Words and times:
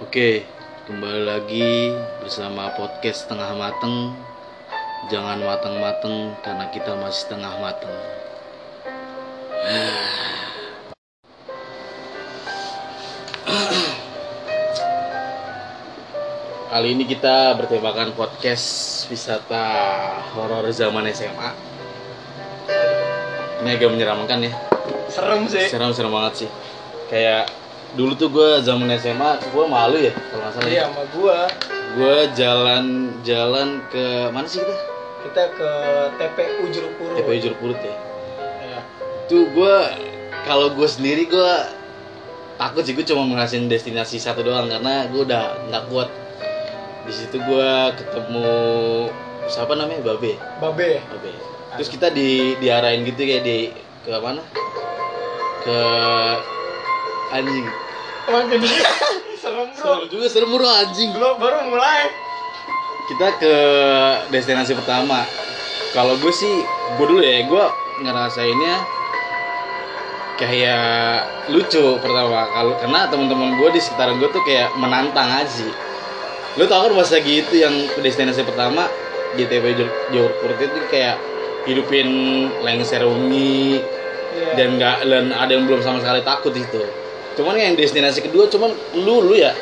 Oke, 0.00 0.48
kembali 0.88 1.28
lagi 1.28 1.92
bersama 2.24 2.72
podcast 2.72 3.28
Tengah 3.28 3.52
Mateng. 3.52 4.16
Jangan 5.12 5.44
mateng-mateng 5.44 6.40
karena 6.40 6.72
kita 6.72 6.96
masih 6.96 7.28
tengah 7.28 7.52
mateng. 7.60 7.92
Kali 16.72 16.96
ini 16.96 17.04
kita 17.04 17.60
bertemakan 17.60 18.16
podcast 18.16 19.04
wisata 19.12 19.68
horor 20.32 20.64
zaman 20.72 21.12
SMA. 21.12 21.52
Ini 23.60 23.76
agak 23.76 23.92
menyeramkan 23.92 24.48
ya. 24.48 24.56
serem 25.12 25.44
sih 25.44 25.68
Serem-serem 25.68 26.08
banget 26.08 26.48
sih. 26.48 26.50
Kayak 27.12 27.59
dulu 27.98 28.12
tuh 28.14 28.28
gue 28.30 28.48
zaman 28.62 28.86
SMA, 28.98 29.30
gue 29.50 29.64
malu 29.66 29.98
ya 29.98 30.12
kalau 30.30 30.42
nggak 30.46 30.52
salah. 30.54 30.68
ya. 30.68 30.72
iya 30.72 30.82
sama 30.86 31.04
gua 31.10 31.38
gue 31.90 32.16
jalan-jalan 32.38 33.68
ke 33.90 34.04
mana 34.30 34.46
sih 34.46 34.62
kita? 34.62 34.74
kita 35.20 35.42
ke 35.58 35.70
TPU 36.16 36.64
Jeruk 36.70 36.92
Purut 36.96 37.16
TPU 37.18 37.38
Jeruk 37.42 37.58
Purut 37.58 37.80
ya. 37.82 37.94
Iya. 38.62 38.80
Tuh 39.26 39.44
gue 39.50 39.76
kalau 40.46 40.72
gue 40.72 40.88
sendiri 40.88 41.28
gue 41.28 41.52
takut 42.56 42.82
sih 42.84 42.94
gue 42.96 43.04
cuma 43.04 43.26
ngerasain 43.28 43.66
destinasi 43.68 44.16
satu 44.20 44.44
doang 44.46 44.70
karena 44.70 45.08
gue 45.10 45.22
udah 45.26 45.60
nggak 45.68 45.84
kuat. 45.92 46.08
Di 47.04 47.12
situ 47.12 47.36
gue 47.42 47.70
ketemu 47.98 48.48
siapa 49.50 49.74
namanya 49.74 50.00
Babe. 50.04 50.38
Babe 50.62 51.02
Babe. 51.10 51.32
Terus 51.76 51.88
kita 51.90 52.10
di 52.10 52.54
diarahin 52.58 53.02
gitu 53.02 53.18
kayak 53.18 53.44
di 53.44 53.58
ke 54.06 54.14
mana? 54.16 54.42
Ke 55.66 55.78
anjing. 57.34 57.68
Makin 58.28 58.60
serem 59.40 59.66
bro. 59.72 59.80
Serem 59.80 60.00
juga 60.12 60.26
serem 60.28 60.50
bro 60.50 60.68
anjing. 60.68 61.10
Belum 61.16 61.34
baru 61.40 61.64
mulai. 61.70 62.10
Kita 63.08 63.26
ke 63.40 63.54
destinasi 64.30 64.76
pertama. 64.76 65.24
Kalau 65.96 66.14
gue 66.20 66.30
sih 66.30 66.62
gue 66.98 67.06
dulu 67.06 67.22
ya 67.22 67.42
gue 67.48 67.64
ngerasainnya 68.06 68.74
kayak 70.38 71.50
lucu 71.52 72.00
pertama 72.00 72.48
kalau 72.48 72.72
karena 72.80 73.04
teman-teman 73.12 73.60
gue 73.60 73.68
di 73.76 73.80
sekitaran 73.82 74.16
gue 74.16 74.30
tuh 74.30 74.42
kayak 74.46 74.72
menantang 74.78 75.28
aja. 75.30 75.50
Sih 75.50 75.72
lu 76.58 76.66
tau 76.66 76.82
kan 76.82 76.98
pas 76.98 77.06
lagi 77.14 77.46
itu 77.46 77.62
yang 77.62 77.74
ke 77.94 78.02
destinasi 78.02 78.42
pertama 78.42 78.90
di 79.38 79.46
TP 79.46 79.70
Johor 80.10 80.34
Purut 80.42 80.58
itu 80.58 80.78
kayak 80.90 81.14
hidupin 81.62 82.08
lengser 82.66 83.06
ungi 83.06 83.78
Iya. 84.30 84.54
dan 84.54 84.68
nggak 84.78 84.96
dan 85.10 85.24
ada 85.34 85.50
yang 85.50 85.66
belum 85.66 85.82
sama 85.82 85.98
sekali 85.98 86.22
takut 86.22 86.54
itu 86.54 86.82
cuman 87.32 87.54
yang 87.54 87.74
destinasi 87.74 88.20
kedua 88.20 88.46
cuman 88.46 88.70
lu 88.96 89.22
lu 89.22 89.34
ya 89.34 89.54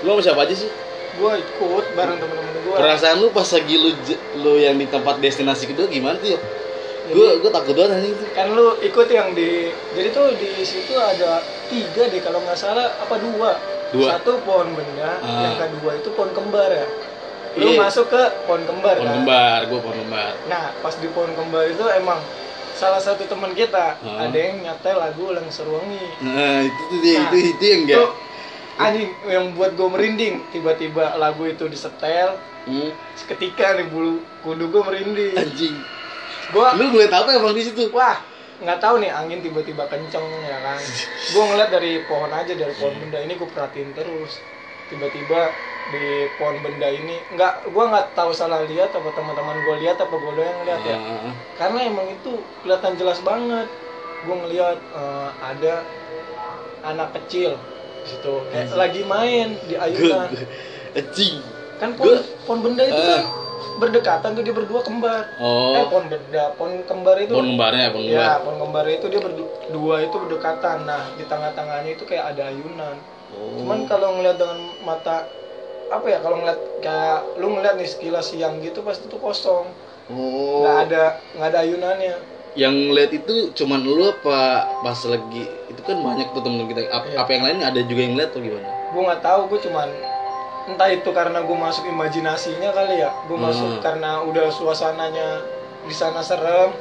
lu 0.00 0.12
sama 0.12 0.22
siapa 0.22 0.40
aja 0.42 0.54
sih 0.56 0.70
gua 1.16 1.34
ikut 1.34 1.84
bareng 1.92 2.16
temen-temen 2.16 2.54
gua 2.62 2.76
perasaan 2.76 3.16
lu 3.18 3.28
pas 3.30 3.46
lagi 3.46 3.74
lu 3.74 3.90
lu 4.36 4.52
yang 4.56 4.74
di 4.74 4.86
tempat 4.86 5.18
destinasi 5.18 5.66
kedua 5.66 5.86
gimana 5.86 6.16
tuh 6.16 6.32
ya? 6.32 6.40
Gue 7.06 7.38
gue 7.38 7.46
takut 7.48 7.70
banget 7.72 8.02
anjing 8.02 8.12
itu. 8.12 8.24
kan 8.34 8.50
lu 8.50 8.74
ikut 8.80 9.06
yang 9.06 9.30
di 9.30 9.70
jadi 9.94 10.10
tuh 10.10 10.34
di 10.34 10.58
situ 10.60 10.90
ada 10.92 11.38
tiga 11.64 12.02
deh 12.04 12.18
kalau 12.18 12.42
nggak 12.42 12.58
salah 12.58 12.98
apa 12.98 13.14
dua 13.16 13.54
Dua. 13.88 14.06
satu 14.12 14.42
pohon 14.42 14.74
benda 14.74 15.14
Ah. 15.16 15.46
yang 15.46 15.54
kedua 15.56 15.94
itu 15.94 16.10
pohon 16.10 16.34
kembar 16.34 16.66
ya 16.66 16.82
lu 17.56 17.72
Iya. 17.72 17.78
masuk 17.80 18.10
ke 18.10 18.22
pohon 18.42 18.66
kembar 18.66 18.98
Pohon 18.98 19.06
kan 19.06 19.14
kembar, 19.16 19.58
gue 19.64 19.78
pohon 19.78 19.96
kembar. 20.02 20.32
nah 20.44 20.74
pas 20.76 20.92
di 20.92 21.06
pohon 21.08 21.30
kembar 21.32 21.64
itu 21.64 21.84
emang 21.88 22.18
salah 22.76 23.00
satu 23.00 23.24
teman 23.24 23.50
kita 23.50 23.96
ada 23.96 24.36
yang 24.36 24.60
nyatel 24.60 24.96
lagu 24.96 25.32
Lengser 25.32 25.64
Wangi 25.64 26.04
Nah 26.20 26.60
itu 26.60 26.82
tuh 26.86 26.98
dia, 27.00 27.16
Nah, 27.18 27.24
itu 27.26 27.36
itu 27.50 27.64
yang 27.64 27.80
enggak. 27.82 27.98
Tuh, 27.98 28.10
anjing 28.76 29.08
yang 29.24 29.44
buat 29.56 29.72
gue 29.72 29.88
merinding. 29.88 30.34
Tiba-tiba 30.50 31.16
lagu 31.16 31.42
itu 31.44 31.64
disetel 31.66 32.36
Hmm, 32.66 32.90
seketika 33.14 33.78
nih 33.78 33.86
bulu 33.86 34.18
kudu 34.42 34.68
gue 34.68 34.82
merinding. 34.82 35.32
Anjing. 35.34 35.76
gue 36.46 36.66
Lu 36.76 36.84
ngeliat 36.90 37.14
apa 37.14 37.30
emang 37.32 37.54
di 37.54 37.62
situ? 37.62 37.88
wah 37.90 38.18
nggak 38.56 38.78
tahu 38.78 38.98
nih 38.98 39.08
angin 39.08 39.40
tiba-tiba 39.40 39.86
kenceng 39.86 40.24
ya 40.42 40.58
kan? 40.60 40.80
Gue 41.32 41.44
ngeliat 41.44 41.68
dari 41.68 42.00
pohon 42.04 42.32
aja 42.32 42.48
dari 42.50 42.72
pohon 42.74 42.96
benda. 42.96 43.20
Ini 43.20 43.36
gue 43.36 43.44
perhatiin 43.46 43.92
terus 43.92 44.40
tiba-tiba 44.86 45.40
di 45.86 46.06
pohon 46.34 46.58
benda 46.58 46.90
ini 46.90 47.22
nggak 47.30 47.70
gue 47.70 47.84
nggak 47.86 48.06
tahu 48.12 48.34
salah 48.34 48.66
lihat 48.66 48.90
apa 48.90 49.06
teman-teman 49.08 49.54
gue 49.60 49.76
lihat 49.80 49.96
apa 49.96 50.10
gue 50.10 50.32
doang 50.32 50.42
yang 50.44 50.62
lihat 50.64 50.82
ya. 50.82 50.96
Ah, 50.98 51.32
karena 51.54 51.78
emang 51.86 52.06
itu 52.08 52.32
kelihatan 52.60 52.94
jelas 52.94 53.18
banget. 53.22 53.68
Gue 54.22 54.34
ngeliat 54.36 54.78
eh, 54.78 55.28
ada 55.40 55.74
anak 56.84 57.14
kecil 57.14 57.54
di 58.02 58.06
situ. 58.08 58.34
Kayak 58.48 58.62
Anjing. 58.64 58.78
lagi 58.78 59.02
main 59.04 59.48
di 59.62 59.74
ayunan. 59.76 60.28
Anjing. 60.92 61.36
kan 61.76 61.92
pohon, 61.92 62.16
pohon 62.48 62.60
benda 62.64 62.82
itu 62.82 62.96
kan 62.96 63.20
Eh. 63.20 63.24
berdekatan 63.76 64.32
tuh 64.32 64.40
dia 64.40 64.54
berdua 64.54 64.80
kembar. 64.80 65.22
Eh 65.36 65.44
Oh, 65.44 65.86
pohon 65.86 66.08
benda 66.08 66.44
pohon 66.56 66.72
kembar 66.82 67.16
itu. 67.20 67.30
Pohon 67.30 67.52
kembarnya, 67.52 67.86
pohon 67.92 68.04
kembar. 68.06 68.24
ya 68.26 68.30
pohon 68.40 68.56
kembar 68.58 68.84
itu 68.88 69.06
dia 69.06 69.20
berdua 69.20 69.96
itu 70.00 70.16
berdekatan. 70.16 70.78
Nah 70.82 71.14
di 71.14 71.22
tengah-tengahnya 71.22 71.90
itu 71.92 72.02
kayak 72.02 72.34
ada 72.34 72.48
ayunan 72.48 72.96
Oh. 73.28 73.56
cuman 73.56 73.84
kalau 73.84 74.14
ngeliat 74.14 74.36
dengan 74.36 74.56
mata 74.80 75.26
apa 75.86 76.06
ya 76.06 76.18
kalau 76.18 76.36
ngeliat 76.36 76.60
kayak 76.78 77.18
lu 77.36 77.52
ngeliat 77.52 77.74
nih 77.74 77.86
sekilas 77.86 78.26
siang 78.28 78.58
gitu 78.58 78.82
pasti 78.82 79.06
itu 79.06 79.16
kosong 79.16 79.66
Oh. 80.06 80.62
nggak 80.62 80.76
ada 80.86 81.04
nggak 81.34 81.48
ada 81.48 81.58
ayunannya 81.60 82.14
Yang 82.54 82.76
lihat 82.88 83.12
itu 83.12 83.34
cuman 83.54 83.84
lu 83.84 84.00
apa 84.00 84.40
pas 84.80 84.96
lagi 85.04 85.44
itu 85.66 85.80
kan 85.82 85.98
banyak 85.98 86.32
tuh 86.32 86.40
temen 86.40 86.64
kita. 86.64 86.88
Apa, 86.88 87.04
Iya. 87.04 87.16
apa 87.20 87.30
yang 87.30 87.42
lain 87.44 87.58
ada 87.60 87.80
juga 87.82 88.00
yang 88.00 88.14
lihat 88.14 88.32
atau 88.32 88.40
gimana? 88.40 88.64
gue 88.86 89.02
nggak 89.02 89.20
tahu 89.20 89.40
gue 89.46 89.60
cuman 89.60 89.88
entah 90.66 90.88
itu 90.88 91.10
karena 91.12 91.38
gue 91.38 91.52
masuk 91.54 91.84
imajinasinya 91.84 92.70
kali 92.72 92.98
ya 92.98 93.12
gue 93.22 93.36
masuk 93.36 93.68
Hmm. 93.68 93.82
karena 93.82 94.10
udah 94.22 94.46
suasananya 94.48 95.44
di 95.84 95.92
sana 95.92 96.18
serem 96.18 96.72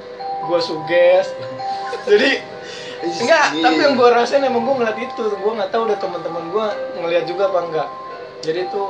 gue 0.41 0.59
suges 0.59 1.33
jadi 2.07 2.39
enggak 3.03 3.45
Iya. 3.55 3.63
tapi 3.63 3.79
yang 3.83 3.93
gue 3.99 4.09
rasain 4.09 4.43
emang 4.43 4.63
gue 4.63 4.75
ngeliat 4.81 4.97
itu. 4.97 5.23
Gue 5.35 5.51
nggak 5.55 5.69
tahu 5.71 5.91
udah 5.91 5.97
teman-teman 5.99 6.43
gue 6.49 6.65
ngeliat 7.03 7.25
juga 7.27 7.51
apa 7.51 7.59
enggak. 7.67 7.89
Jadi 8.45 8.61
tuh 8.71 8.87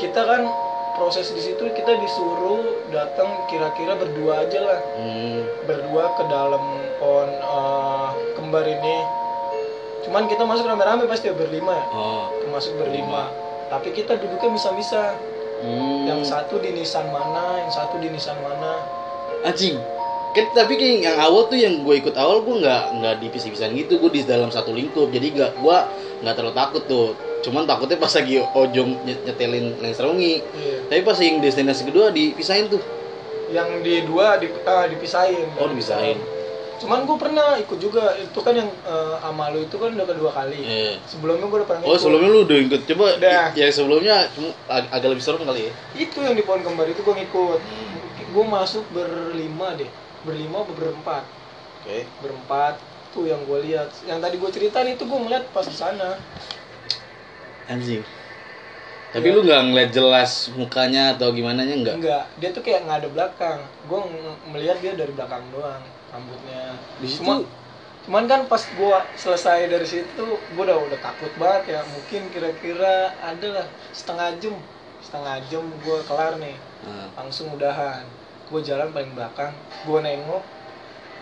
kita 0.00 0.20
kan 0.24 0.42
proses 0.96 1.32
di 1.32 1.40
situ 1.40 1.60
kita 1.72 1.92
disuruh 2.00 2.60
datang 2.90 3.28
kira-kira 3.46 3.96
berdua 3.96 4.44
aja 4.46 4.58
lah. 4.60 4.80
Hmm. 4.96 5.40
berdua 5.68 6.04
ke 6.16 6.22
dalam 6.26 6.62
pohon 6.98 7.28
eh, 7.30 8.08
kembar 8.38 8.64
ini. 8.66 8.96
Cuman 10.08 10.24
kita 10.26 10.42
masuk 10.48 10.64
rame-rame 10.64 11.04
pasti 11.04 11.28
ya 11.28 11.36
berlima 11.36 11.76
ya. 11.76 11.84
Oh. 11.92 12.24
termasuk 12.40 12.72
berlima. 12.80 13.28
Tapi 13.68 13.92
kita 13.92 14.16
duduknya 14.16 14.50
bisa-bisa. 14.56 15.14
Hmm. 15.60 16.08
yang 16.08 16.24
satu 16.24 16.56
di 16.56 16.72
nisan 16.72 17.04
mana 17.12 17.60
yang 17.60 17.68
satu 17.68 18.00
di 18.00 18.08
nisan 18.08 18.32
mana. 18.40 18.80
Anjing 19.44 19.76
tapi 20.30 20.78
kayak 20.78 20.96
yang 21.02 21.18
awal 21.18 21.50
tuh 21.50 21.58
yang 21.58 21.82
gue 21.82 21.94
ikut 21.98 22.14
awal 22.14 22.46
gue 22.46 22.62
nggak 22.62 22.82
nggak 23.02 23.14
dipisah-pisahin 23.26 23.74
gitu. 23.74 23.98
Gue 23.98 24.10
di 24.14 24.22
dalam 24.22 24.48
satu 24.48 24.70
lingkup. 24.70 25.10
Jadi 25.10 25.34
nggak 25.34 25.58
gue 25.58 25.76
nggak 26.22 26.34
terlalu 26.38 26.54
takut 26.54 26.82
tuh. 26.86 27.08
Cuman 27.40 27.64
takutnya 27.64 27.96
pas 27.96 28.12
lagi 28.12 28.36
ojong 28.36 28.90
ny- 29.02 29.20
nyetelin 29.24 29.80
lengserungi 29.80 30.44
iya. 30.44 30.76
tapi 30.92 31.00
pas 31.00 31.16
yang 31.16 31.40
destinasi 31.40 31.88
kedua 31.88 32.12
dipisahin 32.12 32.68
tuh. 32.68 32.84
Yang 33.48 33.68
di 33.80 33.94
dua 34.04 34.36
di, 34.36 34.52
ah, 34.68 34.84
dipisahin. 34.84 35.48
Oh 35.56 35.66
dipisahin. 35.66 36.20
Cuman 36.76 37.08
gue 37.08 37.16
pernah 37.16 37.56
ikut 37.56 37.80
juga. 37.80 38.12
Itu 38.20 38.44
kan 38.44 38.54
yang 38.54 38.68
eh, 38.68 39.14
sama 39.24 39.50
lu 39.50 39.64
itu 39.64 39.76
kan 39.80 39.88
udah 39.90 40.06
kedua 40.06 40.30
kali. 40.30 40.60
Eh. 40.62 40.94
sebelumnya 41.08 41.48
gue 41.48 41.58
udah 41.64 41.68
pernah 41.68 41.82
oh 41.82 41.96
ikut. 41.96 42.00
sebelumnya 42.04 42.28
lu 42.28 42.40
udah 42.44 42.58
ikut. 42.60 42.80
Coba 42.86 43.06
Udah. 43.16 43.44
yang 43.56 43.72
sebelumnya 43.72 44.16
cuma 44.36 44.48
ag- 44.68 44.90
agak 44.92 45.08
lebih 45.16 45.24
serem 45.24 45.42
kali 45.42 45.60
ya. 45.66 45.72
Itu 45.96 46.20
yang 46.20 46.36
di 46.36 46.44
pohon 46.44 46.60
kembar 46.60 46.86
itu 46.86 47.00
gue 47.00 47.14
ngikut. 47.24 47.60
Gue 48.30 48.44
masuk 48.46 48.84
berlima 48.94 49.74
deh 49.74 49.90
berlima 50.24 50.62
atau 50.64 50.74
berempat? 50.76 51.24
Oke. 51.82 52.04
Berempat. 52.20 52.74
Tuh 53.10 53.26
yang 53.26 53.42
gue 53.48 53.58
lihat. 53.66 53.90
Yang 54.06 54.18
tadi 54.22 54.34
gue 54.38 54.50
ceritain 54.52 54.88
itu 54.92 55.02
gue 55.02 55.18
ngeliat 55.18 55.44
pas 55.50 55.66
di 55.66 55.74
sana. 55.74 56.20
Anjing. 57.66 58.02
Tapi 59.10 59.26
lu 59.34 59.42
nggak 59.42 59.62
ngeliat 59.74 59.90
jelas 59.90 60.54
mukanya 60.54 61.18
atau 61.18 61.34
gimana 61.34 61.66
nya 61.66 61.74
nggak. 61.74 61.96
Enggak 61.98 62.24
dia 62.38 62.50
tuh 62.54 62.62
kayak 62.62 62.86
nggak 62.86 62.98
ada 63.02 63.08
belakang. 63.10 63.60
Gue 63.90 64.00
melihat 64.54 64.78
dia 64.78 64.94
dari 64.94 65.10
belakang 65.10 65.42
doang 65.50 65.82
rambutnya. 66.14 66.78
Di 67.02 67.06
situ 67.10 67.26
Cuma- 67.26 67.46
cuman 68.00 68.24
kan 68.30 68.40
pas 68.48 68.62
gue 68.64 68.98
selesai 69.18 69.66
dari 69.66 69.86
situ 69.86 70.26
gue 70.38 70.62
udah 70.62 70.78
udah 70.78 70.98
takut 71.02 71.34
banget 71.34 71.74
ya. 71.74 71.80
Mungkin 71.90 72.30
kira-kira 72.30 73.10
ada 73.18 73.48
lah 73.50 73.66
setengah 73.90 74.38
jam. 74.38 74.54
Setengah 75.02 75.42
jam 75.50 75.66
gue 75.66 75.98
kelar 76.06 76.38
nih. 76.38 76.54
Nah, 76.86 77.10
langsung 77.18 77.50
udahan 77.50 78.06
gue 78.50 78.60
jalan 78.66 78.90
paling 78.90 79.14
belakang 79.14 79.54
gue 79.86 79.98
nengok 80.02 80.42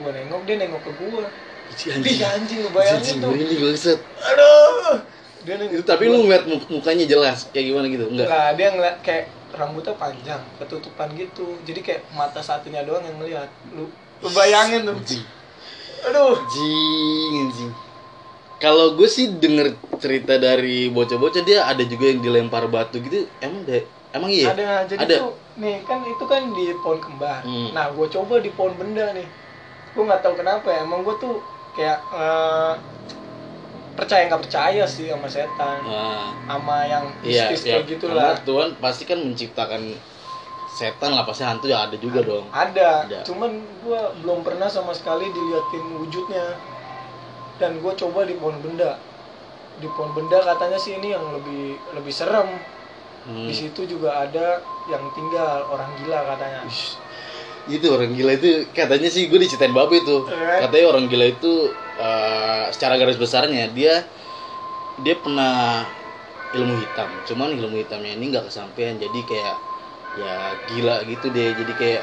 gue 0.01 0.11
nengok 0.17 0.41
dia 0.49 0.57
nengok 0.57 0.83
ke 0.83 0.93
gue 0.97 1.25
Ih 1.69 2.25
anjing. 2.25 2.65
Lu 2.65 2.73
bayangin 2.73 3.21
tuh. 3.21 3.29
merinding 3.29 3.61
banget 3.61 4.01
aduh. 4.01 4.97
Dia 5.45 5.55
nengok 5.61 5.85
tapi 5.85 6.09
lu 6.09 6.25
ngeliat 6.25 6.49
muk- 6.49 6.71
mukanya 6.73 7.05
jelas 7.05 7.45
kayak 7.53 7.69
gimana 7.69 7.87
gitu? 7.93 8.09
Enggak? 8.09 8.25
Enggak, 8.25 8.49
dia 8.57 8.69
ngeliat 8.73 8.97
kayak 9.05 9.25
rambutnya 9.53 9.95
panjang, 10.01 10.41
ketutupan 10.57 11.13
gitu. 11.13 11.61
Jadi 11.69 11.81
kayak 11.85 12.09
mata 12.17 12.41
satunya 12.41 12.81
doang 12.89 13.05
yang 13.05 13.21
ngeliat. 13.21 13.53
Lu, 13.77 13.85
lu 14.25 14.29
bayangin 14.33 14.89
tuh. 14.89 14.97
anjing. 14.97 15.25
Aduh. 16.09 16.41
anjing 16.41 17.33
anjing. 17.45 17.73
Kalau 18.59 18.97
gue 18.97 19.09
sih 19.13 19.29
denger 19.37 19.77
cerita 20.01 20.41
dari 20.41 20.89
bocah-bocah 20.89 21.45
dia 21.45 21.69
ada 21.69 21.85
juga 21.85 22.09
yang 22.09 22.25
dilempar 22.25 22.65
batu 22.67 22.97
gitu. 22.99 23.29
Emang 23.45 23.69
deh 23.69 23.85
emang 24.09 24.33
iya 24.33 24.57
ada 24.57 24.89
jadi 24.89 25.05
Ada. 25.05 25.17
tuh 25.21 25.33
nih 25.59 25.83
kan 25.85 26.07
itu 26.07 26.25
kan 26.25 26.55
di 26.55 26.71
pohon 26.79 26.99
kembar. 27.03 27.43
Hmm. 27.43 27.75
nah 27.75 27.91
gue 27.91 28.07
coba 28.07 28.39
di 28.39 28.51
pohon 28.55 28.75
benda 28.79 29.11
nih. 29.13 29.27
Gue 29.93 30.03
nggak 30.07 30.23
tahu 30.23 30.39
kenapa 30.39 30.71
ya 30.71 30.87
emang 30.87 31.03
gue 31.03 31.15
tuh 31.19 31.43
kayak 31.75 31.99
eh, 32.15 32.73
percaya 33.99 34.31
nggak 34.31 34.43
percaya 34.47 34.85
sih 34.87 35.11
sama 35.11 35.27
setan 35.27 35.83
Nah, 35.83 36.31
sama 36.47 36.87
yang 36.87 37.05
iya 37.27 37.51
mistis 37.51 37.67
iya. 37.67 37.83
kayak 37.83 37.85
gitu 37.91 38.07
karena 38.07 38.23
lah 38.31 38.39
Tuhan 38.47 38.69
pasti 38.79 39.03
kan 39.11 39.19
menciptakan 39.19 39.83
setan 40.71 41.11
lah 41.11 41.27
pasti 41.27 41.43
hantu 41.43 41.67
ya 41.67 41.91
ada 41.91 41.99
juga 41.99 42.23
dong. 42.23 42.47
Ada, 42.55 43.11
Ada. 43.11 43.19
cuman 43.27 43.51
gue 43.83 44.01
belum 44.23 44.47
pernah 44.47 44.71
sama 44.71 44.95
sekali 44.95 45.27
diliatin 45.27 45.85
wujudnya. 45.99 46.55
Dan 47.59 47.83
gue 47.83 47.91
coba 47.99 48.23
di 48.23 48.39
pohon 48.39 48.55
benda. 48.63 48.95
Di 49.83 49.91
pohon 49.91 50.15
benda 50.15 50.39
katanya 50.39 50.79
sih 50.79 50.95
ini 50.95 51.11
yang 51.11 51.35
lebih 51.35 51.75
lebih 51.99 52.15
serem. 52.15 52.47
Hmm. 53.29 53.45
di 53.45 53.53
situ 53.53 53.85
juga 53.85 54.25
ada 54.25 54.63
yang 54.89 55.05
tinggal 55.13 55.69
orang 55.69 55.91
gila 56.01 56.19
katanya. 56.35 56.61
Itu 57.69 57.87
orang 57.93 58.17
gila 58.17 58.33
itu 58.33 58.65
katanya 58.73 59.09
sih 59.13 59.29
gue 59.29 59.39
diceritain 59.39 59.77
babe 59.77 60.01
itu. 60.01 60.25
Eh. 60.33 60.65
katanya 60.65 60.87
orang 60.89 61.05
gila 61.07 61.27
itu 61.29 61.73
eh, 62.01 62.65
secara 62.73 62.97
garis 62.97 63.21
besarnya 63.21 63.69
dia 63.77 64.09
dia 65.05 65.15
pernah 65.21 65.85
ilmu 66.57 66.81
hitam. 66.81 67.09
Cuman 67.29 67.53
ilmu 67.55 67.77
hitamnya 67.77 68.17
ini 68.17 68.33
nggak 68.33 68.49
kesampaian. 68.49 68.97
Jadi 68.97 69.21
kayak 69.29 69.57
ya 70.17 70.35
gila 70.73 71.05
gitu 71.05 71.29
deh 71.31 71.53
jadi 71.53 71.73
kayak 71.77 72.03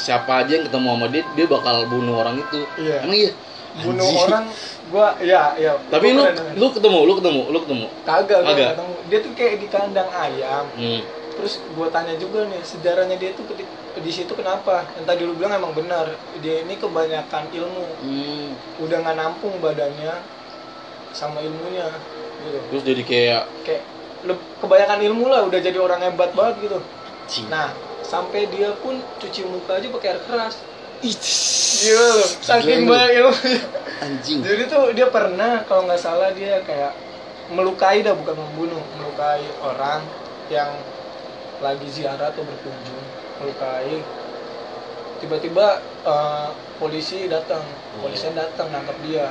siapa 0.00 0.42
aja 0.42 0.58
yang 0.58 0.64
ketemu 0.66 0.88
sama 0.90 1.06
dia 1.12 1.22
dia 1.36 1.46
bakal 1.46 1.76
bunuh 1.86 2.24
orang 2.24 2.40
itu. 2.40 2.60
Iya. 2.80 2.96
emang 3.04 3.16
iya? 3.20 3.32
Bunuh 3.74 4.06
Anjing. 4.06 4.24
orang 4.30 4.44
gua 4.86 5.08
ya 5.18 5.50
ya 5.58 5.74
tapi 5.90 6.14
lu 6.14 6.22
lu 6.54 6.66
ketemu 6.70 6.98
lu 7.04 7.12
ketemu 7.18 7.42
lu 7.50 7.58
ketemu? 7.66 7.86
Kagak 8.06 8.40
Kagak. 8.42 8.70
ketemu. 8.78 8.94
Dia 9.10 9.18
tuh 9.20 9.32
kayak 9.36 9.54
di 9.60 9.66
kandang 9.68 10.10
ayam. 10.14 10.64
Hmm. 10.78 11.02
Terus 11.34 11.58
gua 11.74 11.90
tanya 11.90 12.14
juga 12.14 12.46
nih 12.46 12.62
sejarahnya 12.62 13.16
dia 13.18 13.34
tuh 13.34 13.44
di, 13.52 13.64
di 13.98 14.12
situ 14.12 14.30
kenapa? 14.32 14.86
Yang 14.94 15.06
tadi 15.06 15.20
lu 15.26 15.34
bilang 15.34 15.54
emang 15.54 15.74
benar 15.74 16.14
dia 16.38 16.62
ini 16.62 16.78
kebanyakan 16.78 17.50
ilmu. 17.50 17.84
Hmm. 18.02 18.48
udah 18.82 18.96
nggak 19.02 19.16
nampung 19.18 19.54
badannya 19.58 20.14
sama 21.14 21.38
ilmunya 21.42 21.90
gitu. 22.42 22.58
Terus 22.70 22.82
jadi 22.82 23.02
kayak 23.06 23.42
kayak 23.62 23.82
le- 24.26 24.46
kebanyakan 24.58 25.00
ilmu 25.10 25.24
lah 25.30 25.46
udah 25.46 25.60
jadi 25.62 25.78
orang 25.78 26.00
hebat 26.02 26.30
banget 26.34 26.54
gitu. 26.70 26.78
Cing 27.30 27.46
nah 27.48 27.70
sampai 28.04 28.46
dia 28.50 28.74
pun 28.78 29.00
cuci 29.18 29.42
muka 29.48 29.78
aja 29.80 29.86
pakai 29.88 30.08
air 30.14 30.20
keras. 30.26 30.54
Ih, 31.04 31.16
Gila 31.84 32.06
loh, 32.16 32.28
saking 32.40 32.86
lu. 32.86 32.90
banyak 32.92 33.10
ilmu. 33.20 33.32
Anjing. 34.00 34.38
Jadi 34.40 34.62
tuh 34.68 34.92
dia 34.96 35.06
pernah 35.08 35.62
kalau 35.68 35.84
nggak 35.88 36.00
salah 36.00 36.30
dia 36.32 36.60
kayak 36.64 36.92
melukai 37.52 38.00
dah 38.00 38.16
bukan 38.16 38.36
membunuh, 38.36 38.80
melukai 38.96 39.44
orang 39.60 40.00
yang 40.48 40.70
lagi 41.62 41.86
ziarah 41.90 42.30
atau 42.30 42.42
berkunjung, 42.42 43.04
melukai. 43.38 43.98
Tiba-tiba 45.22 45.66
eh, 46.04 46.48
polisi 46.76 47.30
datang, 47.30 47.62
polisi 48.02 48.28
datang 48.34 48.68
nangkap 48.68 48.96
dia, 49.06 49.30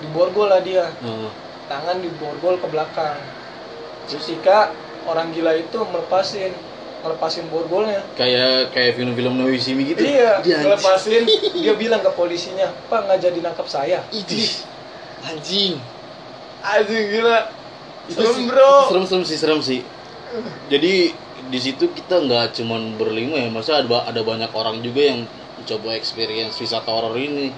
diborgol 0.00 0.48
lah 0.48 0.62
dia, 0.62 0.88
Oh. 1.04 1.28
tangan 1.66 1.98
diborgol 2.00 2.56
ke 2.56 2.66
belakang. 2.70 3.18
Ketika 4.08 4.72
orang 5.04 5.34
gila 5.36 5.52
itu 5.52 5.76
melepasin, 5.84 6.56
melepasin 7.04 7.44
borgolnya, 7.52 8.00
kayak 8.16 8.72
kayak 8.72 8.96
film-film 8.96 9.36
Noisimi 9.36 9.92
gitu 9.92 10.00
iya, 10.00 10.40
Dia 10.46 10.64
dia 11.68 11.74
bilang 11.76 12.00
ke 12.00 12.10
polisinya, 12.16 12.72
Pak 12.88 13.04
nggak 13.04 13.18
jadi 13.20 13.38
nangkap 13.44 13.68
saya. 13.68 14.00
Idih, 14.14 14.64
anjing. 15.28 15.76
Anjing 16.64 17.04
gila. 17.12 17.52
Serem, 18.08 18.48
bro. 18.48 18.88
Serem 18.88 19.04
serem 19.04 19.24
sih 19.28 19.36
serem 19.36 19.60
sih. 19.60 19.80
Jadi 20.72 21.12
di 21.48 21.58
situ 21.58 21.88
kita 21.88 22.20
nggak 22.20 22.52
cuman 22.54 22.94
berlima 22.94 23.36
ya, 23.36 23.48
masa 23.48 23.80
ada 23.80 24.04
ada 24.04 24.20
banyak 24.20 24.52
orang 24.52 24.80
juga 24.80 25.00
yang 25.06 25.20
coba 25.64 25.92
experience 25.92 26.56
wisata 26.56 26.86
horor 26.86 27.16
ini. 27.16 27.48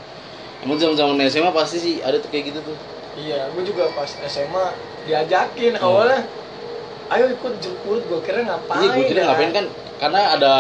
Emang 0.61 0.77
zaman 0.77 0.95
zaman 0.95 1.17
SMA 1.27 1.51
pasti 1.51 1.79
sih 1.79 1.95
ada 2.01 2.17
tuh 2.17 2.29
kayak 2.29 2.53
gitu 2.53 2.61
tuh. 2.63 2.77
Iya, 3.17 3.51
gue 3.51 3.63
juga 3.65 3.91
pas 3.91 4.07
SMA 4.07 4.67
diajakin 5.05 5.75
Oh. 5.79 5.99
awalnya. 5.99 6.23
Ayo 7.11 7.27
ikut 7.27 7.59
jemput, 7.59 7.99
gue 8.07 8.21
kira 8.23 8.47
ngapain? 8.47 8.81
Iya, 8.81 8.89
gue 8.95 9.05
kira 9.09 9.21
ya? 9.21 9.27
ngapain 9.27 9.51
kan? 9.51 9.67
Karena 9.99 10.21
ada 10.39 10.53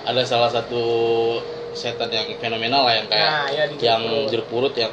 ada 0.00 0.22
salah 0.22 0.46
satu 0.48 0.82
setan 1.72 2.10
yang 2.10 2.26
fenomenal 2.38 2.86
lah 2.86 2.94
yang 2.94 3.06
kayak 3.06 3.26
Nah, 3.26 3.46
ya 3.50 3.62
di 3.66 3.74
yang 3.78 4.02
jeruk 4.26 4.46
purut 4.46 4.74
yang 4.74 4.90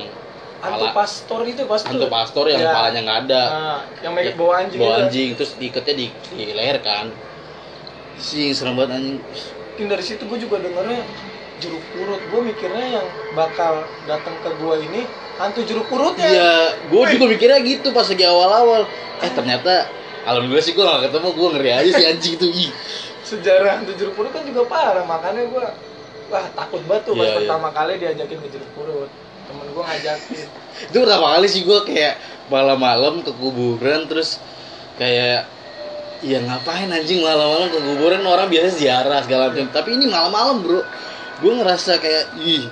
pala- 0.58 0.94
pastor 0.94 1.46
itu 1.46 1.66
pasti. 1.66 1.90
hantu 1.90 2.10
pastor 2.10 2.50
yang 2.50 2.66
Ya. 2.66 2.74
palanya 2.74 3.02
nggak 3.06 3.20
ada. 3.30 3.42
Nah, 3.46 3.80
yang 4.02 4.14
Ya, 4.18 4.34
bawa 4.34 4.54
anjing 4.62 4.80
bawa 4.82 4.94
itu. 4.94 5.02
anjing 5.06 5.30
terus 5.38 5.52
diikatnya 5.56 5.94
di, 5.94 6.06
di 6.34 6.44
leher 6.54 6.78
kan. 6.82 7.14
Sih 8.18 8.54
serem 8.54 8.78
banget 8.78 8.98
anjing. 8.98 9.18
Mungkin 9.22 9.86
dari 9.94 10.04
situ 10.04 10.26
gue 10.26 10.40
juga 10.42 10.58
dengernya 10.62 11.06
jeruk 11.62 11.84
purut. 11.94 12.22
Gue 12.34 12.42
mikirnya 12.54 13.02
yang 13.02 13.08
bakal 13.34 13.86
datang 14.06 14.36
ke 14.42 14.50
gua 14.62 14.78
ini 14.78 15.06
hantu 15.38 15.62
jeruk 15.66 15.86
purutnya. 15.90 16.26
Iya, 16.30 16.54
gue 16.90 17.04
juga 17.18 17.26
mikirnya 17.30 17.60
gitu 17.62 17.94
pas 17.94 18.10
lagi 18.10 18.26
awal-awal. 18.26 18.90
Eh 19.22 19.32
ternyata 19.34 19.90
alhamdulillah 20.26 20.66
sih 20.66 20.74
gue 20.74 20.86
gak 20.86 21.10
ketemu, 21.10 21.30
gue 21.34 21.48
ngeri 21.58 21.72
aja 21.74 21.90
sih 21.94 22.06
anjing 22.06 22.34
itu. 22.42 22.48
Ih. 22.50 22.72
Sejarah 23.22 23.82
hantu 23.82 23.94
jeruk 23.98 24.14
purut 24.18 24.32
kan 24.34 24.46
juga 24.46 24.66
parah, 24.66 25.06
makanya 25.06 25.46
gue 25.46 25.66
wah 26.28 26.46
takut 26.54 26.82
banget 26.86 27.04
tuh 27.08 27.14
pas 27.16 27.24
Iya, 27.24 27.30
iya. 27.32 27.38
pertama 27.44 27.68
kali 27.74 27.94
diajakin 28.02 28.38
ke 28.42 28.48
jeruk 28.54 28.72
purut. 28.74 29.10
Temen 29.48 29.68
gue 29.72 29.84
ngajakin. 29.84 30.48
Itu 30.90 30.98
pertama 31.06 31.26
kali 31.38 31.48
sih 31.50 31.62
gue 31.66 31.80
kayak 31.86 32.14
malam-malam 32.48 33.22
ke 33.22 33.32
kuburan 33.36 34.08
terus 34.08 34.42
kayak 34.98 35.46
ya 36.24 36.40
ngapain 36.44 36.90
anjing? 36.90 37.22
Malam-malam 37.22 37.70
ke 37.70 37.80
kuburan 37.80 38.24
orang 38.26 38.48
biasa 38.50 38.70
ziarah 38.78 39.20
segala 39.26 39.52
macam. 39.54 39.68
Tapi 39.70 39.90
ini 39.98 40.06
malam-malam 40.10 40.62
bro, 40.66 40.82
gue 41.42 41.52
ngerasa 41.54 42.00
kayak 42.02 42.34
ih 42.40 42.66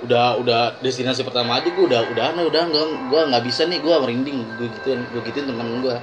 udah 0.00 0.40
udah 0.40 0.60
destinasi 0.80 1.20
pertama 1.28 1.60
aja 1.60 1.68
gue 1.68 1.84
udah 1.84 2.00
udah 2.08 2.32
aneh 2.32 2.48
udah 2.48 2.62
nggak 2.72 2.84
gue 3.12 3.20
nggak 3.30 3.44
bisa 3.44 3.62
nih 3.68 3.78
gue 3.82 3.94
merinding. 4.00 4.38
Gue 4.56 4.68
gituin 4.80 5.00
gue 5.10 5.20
gituin 5.28 5.46
temen 5.48 5.82
gue 5.82 5.96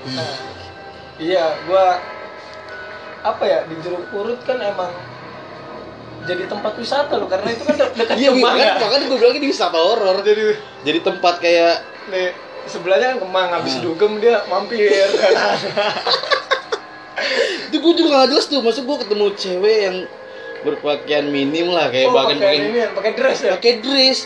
Nah, 0.00 0.32
iya, 1.20 1.60
gua 1.68 2.00
apa 3.20 3.44
ya 3.44 3.68
di 3.68 3.76
jeruk 3.84 4.08
purut 4.08 4.40
kan 4.48 4.56
emang 4.56 4.88
jadi 6.24 6.48
tempat 6.48 6.72
wisata 6.76 7.20
loh 7.20 7.28
karena 7.28 7.52
itu 7.52 7.64
kan 7.68 7.74
de- 7.76 7.92
dekat 7.96 8.16
iya 8.16 8.30
Kemang 8.32 8.56
makanya, 8.56 8.64
ya. 8.64 8.80
makanya 8.80 9.04
gue 9.08 9.18
bilang 9.20 9.36
ini 9.36 9.46
wisata 9.52 9.76
horor 9.76 10.16
Jadi 10.24 10.42
jadi 10.84 10.98
tempat 11.04 11.34
kayak 11.40 11.74
nih 12.08 12.32
sebelahnya 12.66 13.14
kan 13.14 13.18
Kemang 13.20 13.48
habis 13.50 13.74
Hmm. 13.74 13.84
dugem 13.86 14.12
dia 14.18 14.42
mampir. 14.46 14.88
itu 17.70 17.76
gue 17.78 17.92
juga 17.94 18.10
gak 18.18 18.28
jelas 18.28 18.46
tuh 18.46 18.60
maksud 18.60 18.82
gue 18.82 18.96
ketemu 18.98 19.26
cewek 19.34 19.78
yang 19.82 19.96
berpakaian 20.60 21.26
minim 21.26 21.68
lah 21.68 21.86
kayak 21.88 22.08
oh, 22.08 22.12
bahkan 22.12 22.36
pakai 22.36 22.90
pakai 22.90 23.12
dress 23.14 23.38
ya. 23.40 23.50
pakai 23.54 23.72
dress 23.78 24.18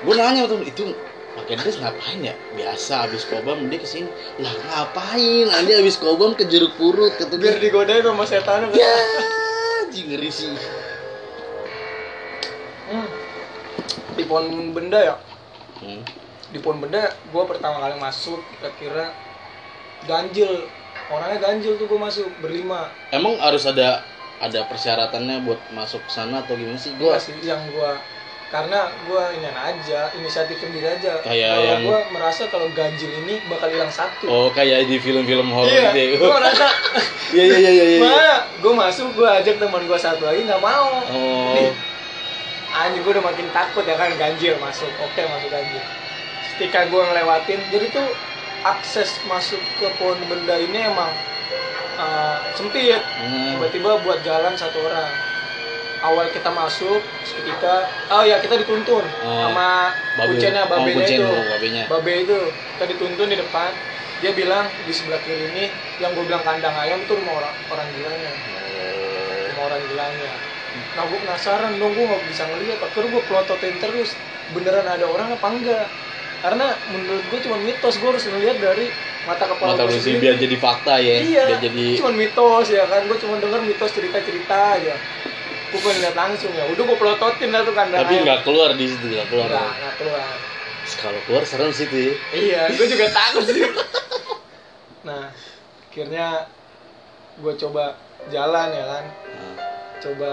gue 0.00 0.14
nanya 0.14 0.46
tuh 0.46 0.60
itu 0.62 0.94
pakai 1.34 1.54
dress 1.56 1.76
ngapain 1.76 2.20
ya 2.22 2.34
biasa 2.54 3.04
habis 3.04 3.24
kobam 3.24 3.66
dia 3.66 3.76
ke 3.76 3.84
sini 3.84 4.08
lah 4.38 4.52
ngapain 4.52 5.46
anda 5.50 5.72
habis 5.74 5.96
kobam 5.96 6.32
ke 6.32 6.46
jeruk 6.46 6.76
purut 6.76 7.12
kata 7.14 7.34
Biar 7.34 7.58
digodain 7.58 8.00
sama 8.00 8.24
setan. 8.24 8.70
ya 8.70 8.94
anjing 9.82 10.06
ngeri 10.08 10.30
sih 10.30 10.54
Hmm. 12.86 13.06
Di 14.18 14.26
pohon 14.26 14.50
benda 14.74 14.98
ya. 14.98 15.14
Hmm. 15.78 16.02
Di 16.50 16.58
pohon 16.58 16.82
benda 16.82 17.06
gua 17.30 17.46
pertama 17.46 17.78
kali 17.78 17.94
masuk 17.96 18.42
kira-kira 18.58 19.14
ganjil. 20.04 20.66
Orangnya 21.10 21.38
ganjil 21.38 21.78
tuh 21.78 21.86
gua 21.86 22.10
masuk 22.10 22.26
berlima. 22.38 22.90
emang 23.10 23.38
harus 23.38 23.66
ada 23.66 24.02
ada 24.40 24.64
persyaratannya 24.66 25.44
buat 25.44 25.60
masuk 25.70 26.00
ke 26.06 26.10
sana 26.10 26.42
atau 26.42 26.56
gimana 26.56 26.78
sih? 26.78 26.90
Gue 26.96 27.12
Gua 27.12 27.18
sih 27.20 27.34
yang 27.44 27.60
gua 27.70 27.98
karena 28.50 28.90
gua 29.06 29.30
ini 29.30 29.46
aja 29.46 30.10
inisiatif 30.18 30.58
sendiri 30.58 30.86
aja. 30.86 31.22
Kayak 31.22 31.50
kalau 31.54 31.66
yang- 31.70 31.84
gua 31.86 31.98
merasa 32.10 32.42
kalau 32.50 32.66
ganjil 32.74 33.10
ini 33.22 33.38
bakal 33.46 33.70
hilang 33.70 33.92
satu. 33.92 34.26
Oh 34.26 34.48
kayak 34.50 34.90
di 34.90 34.98
film-film 34.98 35.54
horor 35.54 35.70
iya 35.70 35.94
gitu 35.94 35.98
ya. 35.98 36.06
gua 36.18 36.30
merasa 36.42 36.66
iya 37.36 37.44
iya 37.46 37.58
iya 37.58 37.70
iya 37.70 37.84
iya. 37.86 37.98
mana 38.02 38.34
gua 38.58 38.72
masuk 38.88 39.14
gua 39.14 39.38
ajak 39.38 39.62
teman 39.62 39.86
gua 39.86 39.98
satu 39.98 40.26
lagi 40.26 40.42
nggak 40.42 40.62
mau. 40.62 40.98
Oh. 41.14 41.54
Nih, 41.54 41.70
anjing 42.74 43.02
gua 43.06 43.12
udah 43.18 43.26
makin 43.30 43.46
takut 43.54 43.86
ya 43.86 43.94
kan 43.94 44.10
ganjil 44.18 44.58
masuk. 44.58 44.90
Oke 44.98 45.22
masuk 45.30 45.46
ganjil 45.46 45.82
ketika 46.60 46.84
gua 46.92 47.08
ngelewatin 47.08 47.56
jadi 47.72 47.88
tuh 47.88 48.04
akses 48.60 49.16
masuk 49.24 49.56
ke 49.80 49.88
pohon 49.96 50.20
benda 50.28 50.60
ini 50.60 50.84
emang 50.84 51.08
uh, 51.96 52.36
sempit 52.52 53.00
Hmm. 53.16 53.56
tiba-tiba 53.56 53.96
buat 54.04 54.20
jalan 54.20 54.52
satu 54.52 54.76
orang 54.84 55.08
awal 56.00 56.28
kita 56.28 56.52
masuk 56.52 57.00
seketika 57.24 57.88
oh 58.12 58.20
ya 58.20 58.36
kita 58.36 58.60
dituntun 58.60 59.00
Oh. 59.24 59.48
sama 59.48 59.96
Babe. 60.20 60.36
Oh, 60.60 60.68
babenya 60.68 60.92
kuncen, 61.00 61.18
itu 61.18 61.32
oh, 61.32 61.44
babenya. 61.48 61.82
babe 61.88 62.12
itu 62.18 62.38
kita 62.76 62.84
dituntun 62.92 63.26
di 63.26 63.36
depan 63.36 63.72
dia 64.20 64.32
bilang 64.36 64.68
di 64.84 64.92
sebelah 64.92 65.16
kiri 65.18 65.48
ini 65.48 65.64
yang 65.96 66.12
gue 66.12 66.24
bilang 66.24 66.44
kandang 66.44 66.76
ayam 66.76 67.00
itu 67.00 67.16
rumah 67.16 67.40
orang 67.40 67.54
orang 67.72 67.88
gilanya 67.90 68.30
Oh. 68.36 69.40
rumah 69.48 69.64
orang 69.66 69.82
gilanya 69.88 70.32
nah 70.92 71.04
gue 71.08 71.18
penasaran 71.18 71.72
dong 71.76 71.96
gue 71.96 72.04
nggak 72.04 72.22
bisa 72.28 72.44
ngeliat 72.44 72.78
akhirnya 72.78 73.08
gue 73.10 73.22
pelototin 73.24 73.76
terus 73.80 74.12
beneran 74.52 74.84
ada 74.84 75.06
orang 75.06 75.32
apa 75.32 75.46
enggak 75.48 75.86
karena 76.40 76.66
menurut 76.88 77.24
gue 77.28 77.40
cuma 77.44 77.56
mitos 77.60 77.94
gue 78.00 78.08
harus 78.08 78.24
ngeliat 78.24 78.56
dari 78.56 78.88
mata 79.28 79.44
kepala 79.44 79.76
mata 79.76 79.84
gue 79.84 80.00
sendiri. 80.00 80.20
biar 80.24 80.34
jadi 80.40 80.56
fakta 80.56 80.94
ya 80.96 81.16
iya 81.20 81.44
biar 81.52 81.60
jadi 81.60 81.84
cuma 82.00 82.12
mitos 82.16 82.66
ya 82.72 82.84
kan. 82.88 83.00
Gue 83.04 83.18
cuma 83.20 83.34
denger 83.36 83.60
mitos 83.68 83.90
cerita 83.92 84.18
cerita 84.24 84.56
aja. 84.80 84.94
Gue 85.70 85.80
pengen 85.84 85.98
lihat 86.00 86.16
langsung 86.16 86.50
ya. 86.56 86.64
Udah 86.72 86.82
gue 86.88 86.96
pelototin 86.96 87.50
lah 87.52 87.60
tuh 87.62 87.74
kandang 87.76 88.00
tapi 88.00 88.14
nggak 88.24 88.40
keluar 88.48 88.70
di 88.72 88.84
situ 88.88 89.04
nggak 89.12 89.28
keluar. 89.28 89.48
Nggak 89.52 89.70
nggak 89.76 89.94
keluar. 90.00 90.34
Kalau 90.90 91.20
keluar 91.28 91.42
serem 91.44 91.70
sih 91.76 91.86
tuh 91.86 92.00
ya. 92.00 92.12
iya 92.32 92.62
gue 92.72 92.86
juga 92.88 93.06
takut 93.20 93.44
sih. 93.44 93.68
Nah 95.04 95.28
akhirnya 95.92 96.48
gue 97.36 97.52
coba 97.60 98.00
jalan 98.32 98.68
ya 98.72 98.84
kan. 98.88 99.04
Nah, 99.12 99.56
coba 100.00 100.32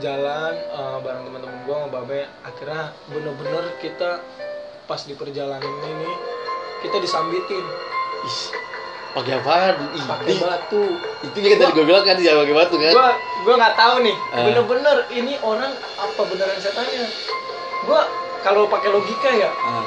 jalan 0.00 0.52
eh, 0.56 0.96
bareng 1.04 1.22
teman-teman 1.28 1.58
gue 1.68 1.74
sama 1.76 1.88
babe. 1.92 2.20
Akhirnya 2.48 2.82
bener-bener 3.12 3.64
kita 3.84 4.24
pas 4.88 5.04
di 5.04 5.12
perjalanan 5.12 5.60
ini 5.84 6.10
kita 6.80 6.96
disambitin. 6.96 7.64
Ih 8.24 8.40
pakai 9.12 9.32
apaan? 9.36 9.74
Ih, 9.92 10.04
pakai 10.08 10.32
batu. 10.40 10.84
Itu 11.28 11.36
yang 11.44 11.60
tadi 11.60 11.72
gue 11.76 11.84
bilang 11.84 12.04
kan 12.08 12.16
jangan 12.16 12.48
pakai 12.48 12.56
batu 12.56 12.76
kan? 12.80 12.92
gue 12.96 13.08
gue 13.44 13.54
nggak 13.60 13.74
tahu 13.76 13.94
nih. 14.00 14.16
Eh. 14.16 14.44
bener-bener 14.48 14.96
ini 15.12 15.34
orang 15.44 15.72
apa 16.00 16.20
beneran 16.24 16.56
setannya 16.56 17.04
gue 17.84 18.00
kalau 18.40 18.64
pakai 18.70 18.88
logika 18.88 19.30
ya 19.34 19.50
Ah, 19.50 19.84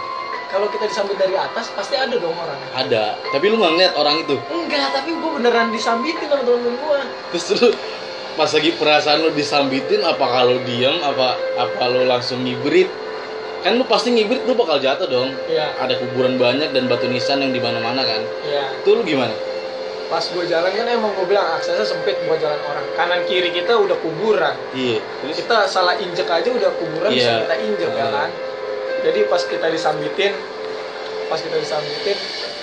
kalau 0.53 0.67
kita 0.69 0.85
disambit 0.85 1.17
dari 1.17 1.33
atas 1.33 1.73
pasti 1.73 1.97
ada 1.97 2.13
dong 2.21 2.37
orang. 2.37 2.59
Ada. 2.77 3.17
Tapi 3.33 3.45
lu 3.49 3.57
nggak 3.57 3.73
ngeliat 3.73 3.93
orang 3.97 4.15
itu? 4.21 4.35
Enggak 4.53 4.93
tapi 4.93 5.17
gue 5.17 5.31
beneran 5.33 5.73
disambitin 5.73 6.29
sama 6.29 6.43
temen 6.45 6.75
gue 6.77 6.99
terus 7.33 7.45
lu 7.57 7.67
pas 8.37 8.47
lagi 8.47 8.71
perasaan 8.77 9.27
lu 9.27 9.29
disambitin 9.33 10.05
apa 10.05 10.23
kalau 10.23 10.55
diam 10.63 10.95
apa 11.03 11.35
apa 11.59 11.83
lu 11.91 12.07
langsung 12.07 12.45
ngibrit 12.47 12.87
kan 13.61 13.77
lu 13.77 13.85
pasti 13.85 14.09
ngibrit 14.09 14.43
lu 14.43 14.53
bakal 14.53 14.77
jatuh 14.77 15.05
dong. 15.05 15.29
Ya 15.45 15.69
ada 15.77 15.93
kuburan 15.95 16.35
banyak 16.35 16.73
dan 16.73 16.85
batu 16.85 17.05
nisan 17.05 17.39
yang 17.39 17.51
di 17.51 17.57
mana-mana 17.57 18.01
kan. 18.01 18.21
Ya 18.43 18.65
itu 18.73 18.89
lu 18.91 19.01
gimana? 19.01 19.33
Pas 20.07 20.27
gue 20.27 20.43
jalan 20.43 20.67
kan 20.67 20.85
emang 20.85 21.15
gue 21.15 21.23
bilang 21.23 21.55
aksesnya 21.55 21.87
sempit 21.87 22.19
buat 22.25 22.35
jalan 22.35 22.59
orang. 22.59 22.85
Kanan 22.93 23.21
kiri 23.23 23.47
kita 23.49 23.73
udah 23.73 23.95
kuburan. 23.97 24.55
Iya. 24.73 24.99
Terus? 24.99 25.35
Kita 25.39 25.57
salah 25.65 25.95
injek 25.95 26.27
aja 26.27 26.49
udah 26.49 26.71
kuburan 26.75 27.09
bisa 27.09 27.23
Iya. 27.23 27.35
kita 27.47 27.55
injek 27.61 27.91
ya 27.91 28.03
Ah. 28.03 28.11
kan? 28.11 28.29
Jadi 29.01 29.19
pas 29.25 29.41
kita 29.41 29.67
disambitin 29.67 30.33
pas 31.25 31.39
kita 31.39 31.55
disambitin 31.55 32.17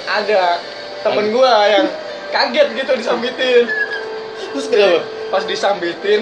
ada 0.05 0.61
temen 1.00 1.33
gua 1.33 1.64
yang 1.67 1.87
kaget 2.28 2.69
gitu 2.76 2.93
disambitin. 2.97 3.64
Terus 4.52 4.67
kenapa? 4.69 5.00
Pas 5.28 5.43
disambitin 5.43 6.21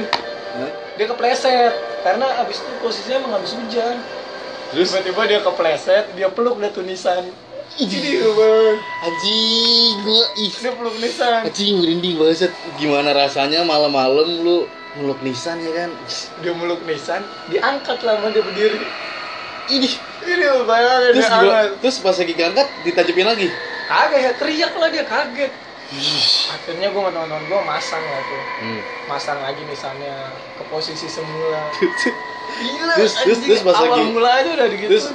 Hah? 0.54 0.70
dia 0.94 1.06
kepleset. 1.06 1.74
Karena 2.00 2.38
abis 2.38 2.62
itu 2.62 2.70
posisinya 2.78 3.18
emang 3.18 3.32
habis 3.34 3.50
hujan 3.50 3.98
terus? 4.72 4.88
Tiba-tiba 4.90 5.22
dia 5.28 5.40
kepleset 5.42 6.04
dia 6.16 6.28
peluk 6.30 6.56
dia 6.58 6.70
tunisan 6.70 7.28
ini 7.76 8.24
bang. 8.24 8.76
Anjing 9.04 9.94
gua 10.00 10.24
ih. 10.40 10.52
Dia 10.54 10.72
peluk 10.72 10.96
nisan 10.96 11.44
anjing 11.44 11.76
merinding 11.82 12.16
banget 12.16 12.52
gimana 12.80 13.12
rasanya 13.12 13.66
malam-malam 13.68 14.40
lu 14.40 14.64
meluk 14.96 15.20
nisan 15.20 15.60
ya 15.60 15.84
kan? 15.84 15.90
Dia 16.40 16.52
meluk 16.56 16.80
nisan 16.88 17.20
diangkat 17.52 18.00
lah 18.00 18.16
sama 18.16 18.32
dia 18.32 18.40
berdiri. 18.40 18.80
Ini 19.66 19.88
ini 20.30 20.46
bayangin 20.62 21.10
terus 21.18 21.26
dia 21.26 21.42
gua, 21.42 21.58
terus 21.82 21.96
pas 21.98 22.16
lagi 22.16 22.32
ngangkat 22.32 22.68
ditajepin 22.86 23.26
lagi. 23.26 23.48
Kagak 23.86 24.20
ya 24.24 24.32
teriak 24.38 24.72
lah 24.78 24.88
dia 24.88 25.04
kaget 25.04 25.52
akhirnya 26.48 26.90
gue 26.90 26.98
sama 26.98 27.10
teman-teman 27.10 27.44
gue 27.46 27.60
masang 27.62 28.02
lah 28.02 28.20
tuh. 28.20 28.42
Hmm. 28.58 28.80
masang 29.06 29.38
lagi 29.38 29.62
misalnya 29.62 30.14
ke 30.52 30.64
posisi 30.66 31.06
semula. 31.06 31.70
Gila 32.56 32.94
Terus- 32.96 33.16
terus- 33.16 33.38
anjing. 33.38 33.50
terus 33.52 33.62
pas 33.62 33.76
awal 33.76 33.98
lagi- 34.00 34.10
mula 34.10 34.30
aja 34.32 34.50
udah 34.52 34.66
digituin 34.66 34.90
terus- 34.96 35.12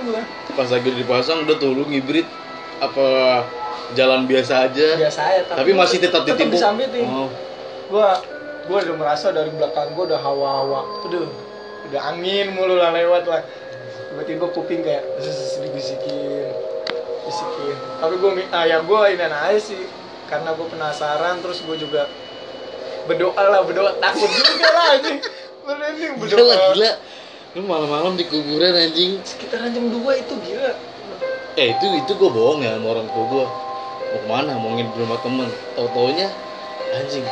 pas 0.51 0.67
lagi 0.69 0.89
dipasang 0.91 1.37
udah 1.43 1.55
tuh 1.57 1.71
lu 1.71 1.83
ngibrit 1.85 2.27
apa 2.79 3.07
jalan 3.93 4.23
biasa 4.25 4.67
aja. 4.67 4.87
Biasa 4.95 5.19
aja 5.21 5.41
tapi 5.49 5.71
masih 5.73 5.97
tetap 5.99 6.23
ditimpuk 6.23 6.55
disambitin. 6.55 7.05
Oh. 7.05 7.27
gua 7.87 8.19
gua 8.65 8.77
udah 8.79 8.95
merasa 8.95 9.31
dari 9.31 9.51
belakang 9.51 9.91
gua 9.91 10.07
udah 10.07 10.19
hawa-hawa. 10.19 10.79
Udah 11.03 11.23
udah 11.89 12.01
angin 12.07 12.51
mulu 12.51 12.75
lah 12.75 12.91
lewat 12.91 13.27
lah. 13.27 13.43
Tiba-tiba 14.11 14.45
kuping 14.51 14.79
kayak 14.81 15.03
dibisikin 15.59 16.47
bisikin 17.21 17.75
tapi 17.97 18.15
gua 18.17 18.31
mi- 18.33 18.49
ah, 18.49 18.65
ya 18.65 18.79
gua 18.81 19.07
ini 19.07 19.23
aja 19.23 19.55
sih 19.55 19.77
karena 20.31 20.55
gua 20.55 20.67
penasaran 20.71 21.43
terus 21.43 21.59
gua 21.61 21.75
juga 21.75 22.07
berdoa 23.03 23.43
lah 23.43 23.61
berdoa. 23.67 23.91
Takut 23.99 24.29
juga 24.29 24.67
lah 24.71 24.85
anjing. 24.95 25.19
Gila 25.61 26.15
berdoa. 26.17 26.55
gila. 26.71 26.91
Lu 27.51 27.67
malam-malam 27.67 28.15
di 28.15 28.23
kuburan 28.25 28.71
anjing. 28.71 29.19
Sekitaran 29.27 29.75
jam 29.75 29.91
2 29.91 29.99
itu 30.17 30.33
gila. 30.39 30.71
Eh 31.59 31.75
itu 31.75 31.85
itu 31.99 32.11
gue 32.15 32.29
bohong 32.31 32.63
ya 32.63 32.79
sama 32.79 32.95
orang 32.95 33.11
tua 33.11 33.23
gue 33.27 33.43
mau 33.43 34.15
ke 34.15 34.27
mana? 34.27 34.51
Mau 34.55 34.71
nginep 34.71 34.91
di 34.95 34.99
rumah 35.03 35.19
temen. 35.19 35.51
Tau 35.75 35.91
taunya 35.91 36.31
anjing 36.95 37.27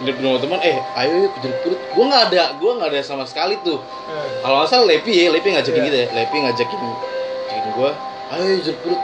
nginep 0.00 0.16
di 0.16 0.22
rumah 0.24 0.40
temen. 0.40 0.58
Eh 0.64 0.76
ayo 0.96 1.28
yuk 1.28 1.30
ke 1.36 1.38
jeruk 1.44 1.58
purut 1.60 1.80
gue 1.84 2.04
nggak 2.08 2.22
ada 2.32 2.42
gue 2.56 2.70
nggak 2.80 2.88
ada 2.96 3.00
sama 3.04 3.28
sekali 3.28 3.60
tuh. 3.60 3.76
Eh, 4.08 4.40
kalau 4.40 4.64
nggak 4.64 4.68
salah 4.72 4.86
Lepi 4.88 5.12
ya 5.12 5.28
Lepi 5.28 5.52
ngajakin 5.52 5.76
Iya. 5.76 5.88
gitu 5.92 5.96
ya. 6.00 6.06
Lepi 6.16 6.36
ngajakin 6.40 6.78
ngajakin 6.80 7.72
gue 7.76 7.90
ayo 8.26 8.54
jeruk 8.64 8.80
purut 8.80 9.00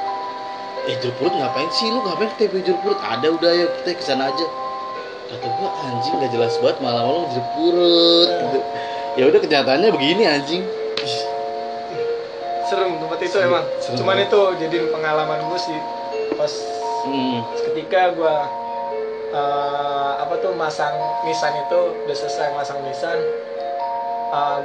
eh 0.90 0.96
jeruk 0.98 1.30
ngapain 1.30 1.70
sih? 1.70 1.90
Lu 1.94 2.02
ngapain 2.02 2.28
ke 2.34 2.46
TP 2.46 2.62
jeruk 2.66 2.98
ada 2.98 3.26
udah 3.30 3.50
ayo 3.54 3.66
kita 3.82 3.94
ke 3.94 4.02
sana 4.02 4.30
aja. 4.30 4.46
Kata 5.30 5.46
gue 5.46 5.68
anjing 5.88 6.14
nggak 6.18 6.30
jelas 6.34 6.54
banget 6.58 6.78
malam-malam 6.82 7.24
jeruk 7.30 7.48
purut 7.54 8.28
gitu. 8.28 8.58
Ya 9.14 9.24
udah 9.30 9.40
kenyataannya 9.40 9.88
begini 9.94 10.22
anjing. 10.26 10.62
Serem 12.66 12.96
tempat 12.98 13.18
itu 13.20 13.36
Serem, 13.36 13.52
emang. 13.52 13.64
Serem 13.78 13.96
cuman 14.00 14.16
itu 14.24 14.40
jadi 14.58 14.76
pengalaman 14.90 15.38
gue 15.46 15.58
sih 15.60 15.78
pas 16.34 16.52
hmm. 17.06 17.38
ketika 17.70 18.16
gue 18.16 18.34
apa 20.22 20.34
tuh 20.44 20.52
masang 20.56 20.92
nisan 21.24 21.52
itu 21.56 21.80
udah 22.04 22.16
selesai 22.16 22.52
masang 22.56 22.80
nisan 22.84 23.18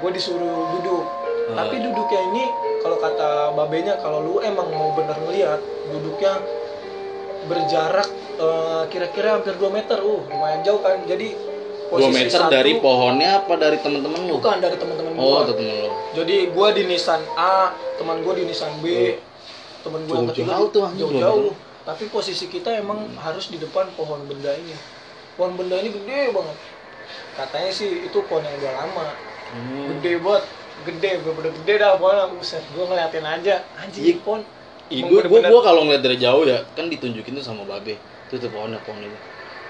gue 0.02 0.12
disuruh 0.16 0.72
duduk. 0.80 1.06
Ah. 1.48 1.64
tapi 1.64 1.80
duduknya 1.80 2.20
ini 2.28 2.44
kalau 2.88 3.04
kata 3.04 3.30
babenya 3.52 4.00
kalau 4.00 4.24
lu 4.24 4.40
emang 4.40 4.72
mau 4.72 4.96
bener 4.96 5.20
ngeliat 5.20 5.60
duduknya 5.92 6.40
berjarak 7.46 8.08
eh, 8.38 8.84
kira-kira 8.88 9.36
hampir 9.36 9.56
2 9.56 9.68
meter 9.68 10.00
uh 10.00 10.24
lumayan 10.24 10.64
jauh 10.64 10.80
kan 10.80 11.04
jadi 11.04 11.36
2 11.88 12.00
meter 12.10 12.40
satu- 12.40 12.48
dari 12.50 12.80
pohonnya 12.80 13.44
apa 13.44 13.54
dari 13.56 13.76
temen-temen 13.78 14.24
lu? 14.24 14.40
bukan 14.40 14.56
dari 14.58 14.76
teman-teman 14.76 15.12
Oh, 15.16 15.44
gua. 15.44 15.52
temen 15.52 15.68
lu. 15.68 15.92
Jadi 16.14 16.36
gua 16.52 16.68
di 16.72 16.84
Nissan 16.84 17.24
A, 17.34 17.72
teman 17.96 18.24
gua 18.24 18.34
di 18.34 18.44
Nissan 18.44 18.72
B, 18.80 19.16
teman 19.84 20.04
gua 20.04 20.16
yang 20.18 20.28
Jauh-jauh 20.28 20.32
ketiga 20.34 20.56
Oh. 20.58 20.68
tuh, 20.70 20.84
jauh-jauh. 20.94 21.52
Tapi 21.84 22.04
posisi 22.08 22.48
kita 22.48 22.72
emang 22.74 23.12
harus 23.18 23.48
di 23.48 23.56
depan 23.56 23.88
pohon 23.96 24.24
benda 24.24 24.52
ini. 24.54 24.76
Pohon 25.36 25.56
benda 25.56 25.76
ini 25.76 25.92
gede 25.94 26.32
banget. 26.32 26.58
Katanya 27.34 27.72
sih 27.72 28.04
itu 28.04 28.18
pohon 28.24 28.44
yang 28.44 28.56
udah 28.58 28.74
lama. 28.78 29.08
Hmm. 29.48 29.86
Gede 29.96 30.20
banget, 30.20 30.44
gede, 30.86 31.22
bener-bener 31.24 31.52
gede 31.64 31.74
dah 31.80 31.98
pohonnya. 31.98 32.26
Buset, 32.30 32.64
gua 32.76 32.86
ngeliatin 32.90 33.26
aja. 33.26 33.56
Anjing 33.78 34.04
Iya. 34.04 34.16
pohon. 34.22 34.42
Ih, 34.88 35.02
gua, 35.04 35.24
bener-bener- 35.26 35.52
gua 35.52 35.62
kalau 35.64 35.82
ngeliat 35.84 36.04
dari 36.04 36.18
jauh 36.18 36.44
ya, 36.44 36.64
kan 36.74 36.88
ditunjukin 36.88 37.34
tuh 37.34 37.46
sama 37.46 37.64
babe. 37.64 37.98
Tuh 38.30 38.38
tuh 38.38 38.52
pohonnya, 38.52 38.80
pohon 38.84 39.02
itu. 39.02 39.18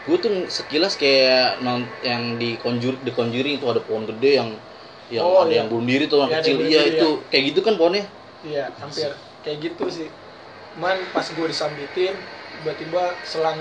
Gua 0.08 0.18
tuh 0.18 0.32
sekilas 0.48 0.96
kayak 0.96 1.60
non, 1.62 1.84
yang 2.02 2.40
di 2.40 2.56
conjur 2.58 2.96
di 3.04 3.12
conjuring 3.12 3.60
itu 3.60 3.68
ada 3.68 3.80
pohon 3.80 4.08
gede 4.08 4.40
yang 4.40 4.50
yang 5.08 5.24
Oh, 5.24 5.44
ada 5.44 5.52
iya. 5.52 5.64
yang 5.64 5.72
bunuh 5.72 5.88
diri 5.88 6.06
tuh 6.08 6.20
yang 6.20 6.32
ada 6.32 6.44
kecil. 6.44 6.60
Iya 6.60 6.82
itu 6.86 7.08
kayak 7.32 7.44
gitu 7.52 7.60
kan 7.64 7.74
pohonnya. 7.76 8.04
Iya, 8.44 8.72
hampir 8.76 9.12
kayak 9.42 9.58
gitu 9.64 9.86
sih. 9.88 10.08
Man 10.76 11.00
pas 11.12 11.24
gua 11.32 11.48
disambitin, 11.48 12.14
tiba-tiba 12.60 13.16
selang 13.24 13.56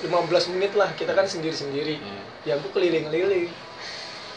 15 0.00 0.48
menit 0.48 0.72
lah 0.74 0.88
kita 0.96 1.12
kan 1.12 1.24
sendiri-sendiri. 1.24 2.00
Hmm. 2.00 2.24
ya 2.40 2.56
gue 2.56 2.72
keliling-keliling 2.72 3.52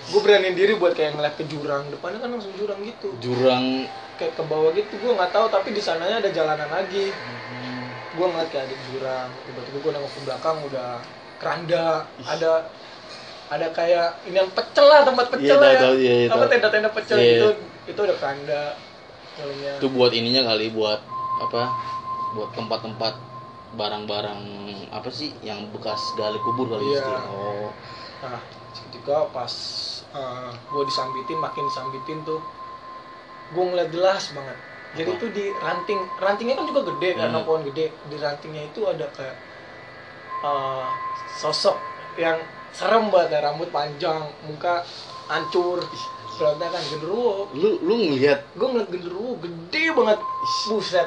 gue 0.04 0.20
beraniin 0.20 0.56
diri 0.56 0.74
buat 0.76 0.92
kayak 0.92 1.16
ngeliat 1.16 1.36
ke 1.40 1.46
jurang. 1.48 1.88
Depannya 1.88 2.20
kan 2.20 2.30
langsung 2.34 2.52
jurang 2.60 2.80
gitu. 2.84 3.16
Jurang. 3.24 3.88
Kayak 4.20 4.34
ke 4.36 4.44
bawah 4.46 4.72
gitu 4.76 4.94
gue 5.00 5.12
nggak 5.14 5.32
tahu. 5.32 5.46
Tapi 5.48 5.72
di 5.72 5.82
sananya 5.82 6.20
ada 6.20 6.30
jalanan 6.30 6.70
lagi. 6.70 7.12
Hmm. 7.12 7.42
gue 8.14 8.26
ngeliat 8.30 8.50
kayak 8.54 8.70
ada 8.70 8.78
jurang. 8.94 9.30
Tiba-tiba 9.50 9.78
gue 9.82 9.92
nengok 9.98 10.12
ke 10.14 10.20
belakang 10.22 10.58
udah 10.70 10.90
keranda. 11.42 11.88
Ada 12.22 12.52
ada 13.50 13.68
kayak 13.70 14.10
ini 14.26 14.38
yang 14.38 14.50
pecel 14.54 14.86
lah 14.86 15.02
tempat 15.06 15.30
pecel 15.30 15.58
Iya, 15.58 15.62
lah 15.62 15.70
tahu, 15.70 15.78
ya. 15.78 15.82
tahu, 15.84 15.96
iya, 16.00 16.14
iya, 16.14 16.28
apa 16.30 16.46
tenda-tenda 16.50 16.90
pecel 16.90 17.18
Iya. 17.18 17.30
gitu. 17.30 17.48
Itu 17.90 18.00
ada 18.06 18.16
keranda. 18.18 18.64
Dalamnya 19.34 19.72
itu 19.82 19.88
buat 19.90 20.12
ininya 20.14 20.42
kali 20.46 20.70
buat 20.70 21.02
apa? 21.42 21.64
Buat 22.38 22.50
tempat-tempat 22.54 23.14
barang-barang 23.74 24.42
apa 24.90 25.10
sih? 25.10 25.34
Yang 25.42 25.74
bekas 25.74 26.02
gali 26.14 26.38
kubur 26.42 26.70
kali 26.70 26.86
Iya. 26.86 26.98
istilahnya. 27.02 27.34
Oh. 27.34 27.70
Nah, 28.24 28.42
ketika 28.74 29.18
pas 29.34 29.54
gue 30.70 30.84
disambitin, 30.86 31.38
makin 31.42 31.66
disambitin 31.66 32.22
tuh, 32.22 32.40
gue 33.52 33.64
ngeliat 33.64 33.90
jelas 33.90 34.30
banget. 34.34 34.58
Jadi 34.94 35.10
itu 35.10 35.26
di 35.34 35.46
ranting, 35.58 36.00
rantingnya 36.22 36.54
kan 36.54 36.70
juga 36.70 36.82
gede 36.94 37.18
karena 37.18 37.38
Hmm. 37.42 37.48
pohon 37.50 37.62
gede. 37.66 37.90
Di 38.14 38.16
rantingnya 38.22 38.70
itu 38.70 38.86
ada 38.86 39.10
kayak 39.10 39.36
uh, 40.46 40.86
sosok 41.42 41.82
yang 42.22 42.38
serem 42.70 43.10
banget, 43.10 43.38
ya, 43.38 43.40
rambut 43.42 43.70
panjang, 43.74 44.22
muka 44.46 44.86
hancur. 45.30 45.82
berantakan 46.34 46.82
genderuwo. 46.90 47.46
Lu 47.54 47.78
lu 47.86 47.94
ngelihat 48.10 48.42
gue 48.58 48.66
ngeliat 48.66 48.90
genderuwo 48.90 49.38
gede 49.38 49.94
banget. 49.94 50.18
Buset. 50.66 51.06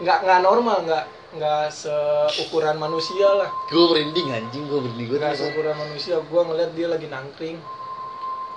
Nggak 0.00 0.24
nggak 0.24 0.40
normal 0.40 0.88
nggak 0.88 1.04
nggak 1.36 1.68
seukuran 1.68 2.80
manusia 2.80 3.28
lah. 3.28 3.52
Gue 3.68 3.84
merinding 3.92 4.32
anjing 4.32 4.64
gue 4.64 4.80
merinding. 4.80 5.04
Gue 5.12 5.20
nggak 5.20 5.36
seukuran 5.36 5.76
manusia 5.76 6.16
gue 6.24 6.40
ngeliat 6.48 6.72
dia 6.72 6.88
lagi 6.88 7.12
nangkring 7.12 7.60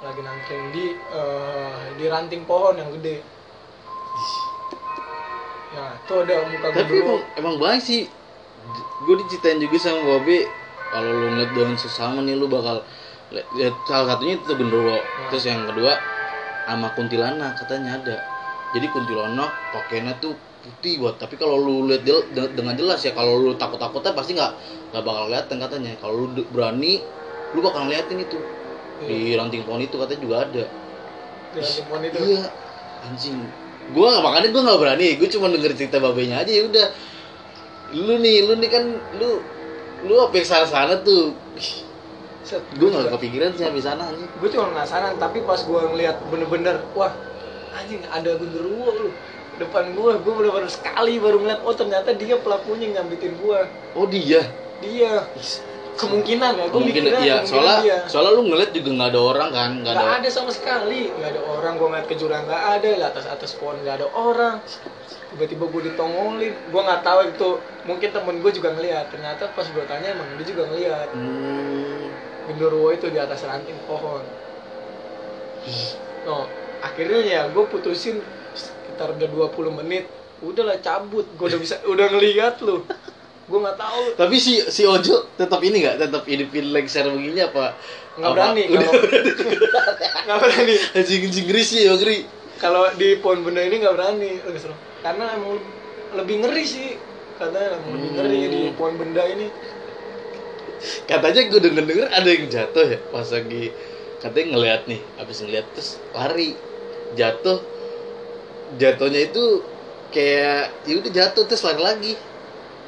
lagi 0.02 0.22
nangkring 0.26 0.66
di 0.74 0.86
eh, 0.98 1.82
di 1.94 2.06
ranting 2.10 2.42
pohon 2.50 2.74
yang 2.74 2.90
gede. 2.98 3.22
Nah 5.78 5.94
itu 5.94 6.14
ada 6.26 6.36
muka 6.50 6.68
tapi 6.74 6.78
genderuwo 6.90 7.22
emang, 7.22 7.22
emang 7.38 7.56
banyak 7.62 7.82
sih. 7.86 8.02
Gue 9.06 9.16
diceritain 9.22 9.62
juga 9.62 9.78
sama 9.78 10.02
Bobi 10.02 10.42
kalau 10.92 11.10
lu 11.10 11.28
ngeliat 11.34 11.52
dengan 11.54 11.78
sesama 11.78 12.22
nih 12.26 12.36
lu 12.38 12.50
bakal 12.50 12.82
liat- 13.32 13.50
liat 13.56 13.76
salah 13.86 14.18
satunya 14.18 14.42
itu 14.42 14.54
genderuwo 14.58 14.98
terus 15.30 15.46
yang 15.46 15.70
kedua 15.70 15.94
sama 16.66 16.90
kuntilanak 16.98 17.54
katanya 17.62 18.02
ada. 18.02 18.18
Jadi 18.74 18.86
kuntilanak 18.90 19.54
pakainya 19.70 20.18
tuh 20.18 20.34
putih 20.62 21.02
buat 21.02 21.18
tapi 21.18 21.38
kalau 21.38 21.58
lu 21.62 21.90
lihat 21.90 22.06
de- 22.06 22.54
dengan 22.58 22.74
jelas 22.74 23.02
ya 23.06 23.14
kalau 23.14 23.38
lu 23.38 23.54
takut 23.58 23.78
takutnya 23.78 24.18
pasti 24.18 24.34
nggak 24.34 24.52
nggak 24.94 25.04
bakal 25.06 25.30
kelihatan 25.30 25.58
katanya. 25.62 25.92
Kalau 26.02 26.26
lu 26.26 26.42
berani 26.50 26.98
lu 27.54 27.60
bakal 27.62 27.86
ngeliatin 27.86 28.18
itu 28.18 28.38
di 29.08 29.34
ranting 29.34 29.64
pohon 29.66 29.82
itu 29.82 29.96
katanya 29.98 30.22
juga 30.22 30.36
ada. 30.46 30.64
Di 31.54 31.58
ranting 31.62 31.86
pohon 31.90 32.02
itu. 32.06 32.18
iya 32.22 32.44
anjing. 33.08 33.38
Gua 33.92 34.06
nggak 34.14 34.24
makanya 34.24 34.48
gua 34.54 34.62
nggak 34.70 34.80
berani. 34.80 35.08
Gua 35.18 35.28
cuma 35.30 35.48
denger 35.50 35.72
cerita 35.74 35.98
babenya 35.98 36.36
aja 36.46 36.52
ya 36.52 36.64
udah. 36.70 36.88
Lu 37.92 38.16
nih 38.22 38.38
lu 38.46 38.54
nih 38.62 38.70
kan 38.70 38.84
lu 39.18 39.30
lu 40.06 40.14
apa 40.22 40.34
yang 40.38 40.48
sana 40.48 40.66
sana 40.66 40.94
tuh? 41.02 41.34
Set, 42.42 42.62
gua 42.78 42.88
nggak 42.90 43.14
kepikiran 43.18 43.54
sih 43.58 43.66
habis 43.66 43.86
sana 43.86 44.06
anjing. 44.10 44.30
Gue 44.42 44.50
cuma 44.50 44.74
penasaran 44.74 45.18
tapi 45.22 45.46
pas 45.46 45.62
gue 45.62 45.82
ngeliat 45.94 46.18
bener-bener 46.30 46.82
wah 46.98 47.14
anjing 47.78 48.02
ada 48.10 48.38
genderuwo 48.38 48.90
lu. 48.98 49.10
Depan 49.62 49.94
gue 49.94 50.12
gue 50.26 50.34
bener-bener 50.34 50.72
sekali 50.72 51.22
baru 51.22 51.38
ngeliat 51.38 51.62
oh 51.62 51.76
ternyata 51.78 52.18
dia 52.18 52.34
pelakunya 52.42 52.90
yang 52.90 53.06
nyambitin 53.06 53.38
gue 53.38 53.60
oh 53.94 54.06
dia? 54.10 54.42
Dia 54.82 55.30
kemungkinan 55.98 56.52
ya. 56.58 56.66
Gue 56.72 56.82
mikirnya 56.84 57.20
iya. 57.22 57.38
soalnya 57.44 57.78
dia. 57.84 57.98
soalnya 58.08 58.32
lu 58.38 58.44
ngeliat 58.48 58.72
juga 58.72 58.90
nggak 58.96 59.10
ada 59.12 59.22
orang 59.22 59.50
kan 59.52 59.72
nggak 59.84 59.94
nggak 59.96 60.08
ada 60.08 60.20
ada 60.24 60.30
sama 60.30 60.52
sekali. 60.54 61.02
Nggak 61.12 61.30
ada 61.36 61.42
orang 61.46 61.74
gue 61.76 61.88
ngeliat 61.92 62.08
ke 62.08 62.16
jurang 62.16 62.44
nggak 62.48 62.64
ada. 62.80 62.90
Di 62.96 63.04
atas 63.04 63.26
atas 63.28 63.52
pohon 63.58 63.78
nggak 63.84 63.96
ada 64.02 64.08
orang. 64.14 64.56
Tiba-tiba 65.34 65.64
gue 65.68 65.82
ditongolin. 65.92 66.54
Gue 66.70 66.82
nggak 66.82 67.02
tahu 67.04 67.20
itu. 67.28 67.50
Mungkin 67.88 68.10
temen 68.14 68.36
gue 68.40 68.52
juga 68.52 68.70
ngeliat. 68.76 69.06
Ternyata 69.12 69.44
pas 69.52 69.68
gue 69.68 69.84
tanya 69.88 70.08
emang 70.16 70.28
dia 70.40 70.46
juga 70.48 70.64
ngeliat. 70.72 71.08
Hmm, 71.12 72.06
genderuwo 72.52 72.90
itu 72.96 73.08
di 73.12 73.20
atas 73.20 73.44
ranting 73.44 73.78
pohon. 73.86 74.24
No 76.28 76.48
akhirnya 76.82 77.22
ya 77.22 77.42
gue 77.54 77.64
putusin 77.70 78.22
sekitar 78.56 79.14
udah 79.18 79.28
20 79.54 79.80
menit. 79.84 80.06
Udahlah 80.42 80.80
cabut. 80.82 81.28
Gue 81.38 81.52
udah 81.52 81.60
bisa 81.62 81.76
udah 81.86 82.08
ngeliat 82.10 82.58
lu 82.66 82.82
gue 83.52 83.60
nggak 83.60 83.76
tahu. 83.78 84.02
Tapi 84.16 84.36
si 84.40 84.64
si 84.72 84.88
Ojo 84.88 85.28
tetap 85.36 85.60
ini 85.60 85.84
nggak? 85.84 86.00
Tetap 86.00 86.24
hidupin 86.24 86.72
lengser 86.72 87.04
begini 87.12 87.44
apa? 87.44 87.76
Nggak 88.16 88.32
berani 88.32 88.64
nggak 88.72 90.38
berani. 90.42 90.76
Anjing 90.96 91.22
anjing 91.28 91.46
ngeri 91.52 91.64
sih 91.64 91.80
ya 91.84 91.94
ngeri 92.00 92.24
kalau 92.56 92.88
di 92.96 93.20
pohon 93.20 93.44
benda 93.44 93.60
ini 93.60 93.84
nggak 93.84 93.96
berani 93.98 94.32
karena 95.04 95.26
emang 95.36 95.60
lebih 96.16 96.36
ngeri 96.48 96.64
sih. 96.64 96.90
Katanya 97.36 97.76
emang 97.76 97.92
lebih 98.00 98.10
ngeri 98.16 98.40
Hmm. 98.40 98.52
di 98.54 98.62
pohon 98.80 98.94
benda 98.96 99.24
ini. 99.28 99.48
Katanya 101.06 101.42
gue 101.46 101.60
denger 101.62 101.84
denger 101.86 102.08
ada 102.10 102.30
yang 102.30 102.46
jatuh 102.50 102.86
ya 102.88 103.00
pas 103.14 103.28
lagi 103.30 103.70
katanya 104.18 104.46
ngeliat 104.58 104.82
nih 104.90 105.02
habis 105.20 105.38
ngeliat 105.44 105.66
terus 105.76 106.00
lari. 106.16 106.56
Jatuh. 107.14 107.60
Jatuhnya 108.80 109.28
itu 109.28 109.62
kayak 110.12 110.72
ya 110.88 110.94
udah 111.00 111.12
jatuh 111.12 111.44
terus 111.44 111.64
lari 111.64 111.82
lagi 111.82 112.14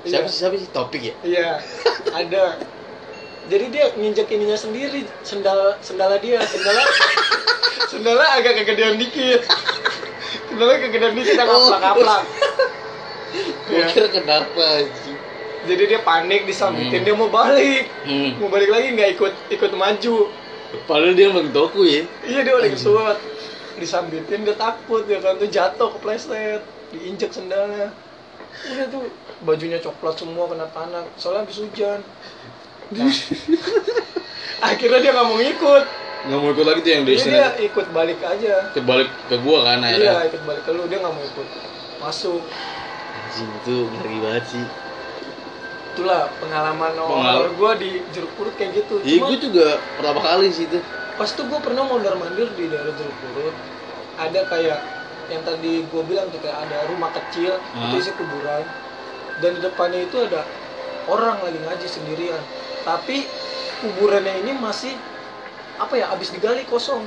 siapa 0.03 0.25
Iya. 0.25 0.29
sih 0.29 0.38
siapa 0.39 0.55
sih? 0.55 0.69
Topik 0.69 1.01
ya? 1.01 1.13
Iya 1.22 1.50
ada. 2.12 2.60
Jadi 3.43 3.65
dia 3.69 3.91
nginjek 3.93 4.27
ininya 4.29 4.55
sendiri 4.55 5.04
sendal 5.21 5.75
sendala 5.80 6.15
dia 6.17 6.39
sendala 6.43 6.84
sendala 7.88 8.23
agak 8.34 8.56
kegedean 8.58 8.95
dikit. 8.95 9.43
Sendala 10.47 10.78
kegedean 10.78 11.13
dikit 11.13 11.36
yang 11.36 11.47
Oh. 11.47 11.67
kaplak-kaplak. 11.67 12.23
Gue 13.65 13.75
Iya. 13.75 13.86
kira 13.89 14.08
kenapa 14.10 14.65
sih 15.01 15.15
jadi 15.63 15.84
dia 15.88 15.99
panik 15.99 16.43
disambitin 16.43 16.99
Hmm. 16.99 17.08
dia 17.08 17.15
mau 17.15 17.28
balik. 17.28 17.88
Hmm. 18.04 18.36
mau 18.38 18.47
balik 18.47 18.67
lagi 18.67 18.88
nggak 18.91 19.10
ikut 19.13 19.34
ikut 19.49 19.71
maju. 19.73 20.28
Padahal 20.84 21.13
dia 21.13 21.30
mentoku 21.30 21.84
ya. 21.84 22.04
Iya 22.23 22.39
dia 22.43 22.54
udah 22.54 22.69
kesuat 22.69 23.17
disambitin 23.75 24.43
dia 24.43 24.54
takut 24.54 25.04
ya 25.04 25.19
kan? 25.19 25.36
Tuh 25.36 25.47
jatuh 25.47 25.89
kepleset 25.93 26.62
diinjek 26.91 27.32
sendalnya 27.32 27.89
udah 28.54 28.86
tuh 28.88 29.04
bajunya 29.44 29.80
coklat 29.82 30.16
semua 30.16 30.46
kena 30.48 30.68
tanah. 30.72 31.04
Soalnya 31.20 31.44
habis 31.46 31.58
hujan. 31.60 32.00
Nah, 32.94 33.10
akhirnya 34.70 35.00
dia 35.02 35.12
nggak 35.12 35.28
mau 35.28 35.39
ikut 35.42 35.86
nggak 36.24 36.39
mau 36.39 36.50
ikut 36.56 36.63
lagi 36.63 36.80
tuh 36.88 36.92
yang 36.96 37.04
jadi 37.04 37.12
dia 37.12 37.20
destinasi 37.20 37.62
ikut 37.68 37.88
balik 37.92 38.20
aja. 38.24 38.56
Kebalik 38.72 39.10
ke 39.28 39.36
gua 39.44 39.68
kan 39.68 39.84
iya 39.84 39.88
akhirnya 39.92 40.13
ikut 40.32 40.42
balik 40.48 40.63
ke 40.63 40.72
lu 40.72 40.84
dia 40.88 40.98
nggak 41.04 41.13
mau 41.13 41.24
ikut. 41.24 41.48
Masuk. 42.00 42.42
Anjing 43.13 43.50
itu 43.60 43.76
ngeri 43.92 44.18
banget 44.24 44.46
sih. 44.48 44.66
Itulah 45.94 46.32
pengalaman 46.42 46.92
Pengal- 46.96 47.38
horor 47.38 47.52
gue 47.54 47.72
di 47.86 47.92
jeruk 48.16 48.32
purut 48.39 48.56
kayak 48.58 48.72
gitu. 48.82 49.04
Iya 49.04 49.20
gue 49.30 49.38
juga 49.52 49.68
pertama 50.00 50.20
kali 50.24 50.48
sih 50.50 50.66
itu. 50.66 50.80
pas 51.13 51.30
tuh 51.30 51.46
gue 51.46 51.60
pernah 51.62 51.86
mondar 51.86 52.18
mandir 52.18 52.50
di 52.58 52.66
daerah 52.72 52.94
jeruk 52.98 53.13
purut. 53.22 53.56
Ada 54.18 54.42
kayak 54.50 54.80
yang 55.31 55.43
tadi 55.43 55.83
gue 55.83 56.03
bilang 56.03 56.27
tuh 56.29 56.39
kayak 56.39 56.67
ada 56.67 56.88
rumah 56.88 57.12
kecil 57.12 57.55
Hmm. 57.73 57.89
itu 57.89 57.95
isi 58.01 58.12
kuburan. 58.15 58.63
Dan 59.39 59.57
di 59.57 59.62
depannya 59.62 60.05
itu 60.05 60.17
ada 60.19 60.45
orang 61.09 61.41
lagi 61.41 61.57
ngaji 61.57 61.88
sendirian. 61.88 62.41
Tapi 62.83 63.25
kuburannya 63.79 64.43
ini 64.43 64.51
masih 64.55 64.93
apa 65.79 65.97
ya 65.97 66.12
abis 66.13 66.31
digali 66.31 66.63
kosong. 66.67 67.03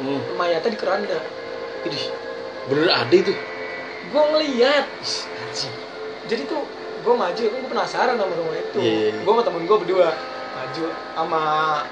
Hmm. 0.00 0.20
mayatnya 0.40 0.72
di 0.72 0.80
keranda. 0.80 1.18
Idih, 1.84 2.08
bener 2.72 2.88
ada 2.88 3.12
itu? 3.12 3.36
Gue 4.08 4.22
ngeliat. 4.32 4.88
Jadi 6.24 6.42
tuh 6.48 6.64
gue 7.00 7.14
maju 7.16 7.42
gue 7.42 7.68
penasaran 7.68 8.16
sama 8.16 8.32
rumah 8.32 8.56
itu. 8.56 8.78
Iya, 8.80 8.92
iya, 8.92 9.08
iya. 9.12 9.20
gue 9.20 9.32
sama 9.32 9.42
temen 9.44 9.62
gue 9.68 9.76
berdua 9.76 10.08
maju 10.50 10.84
sama 11.14 11.42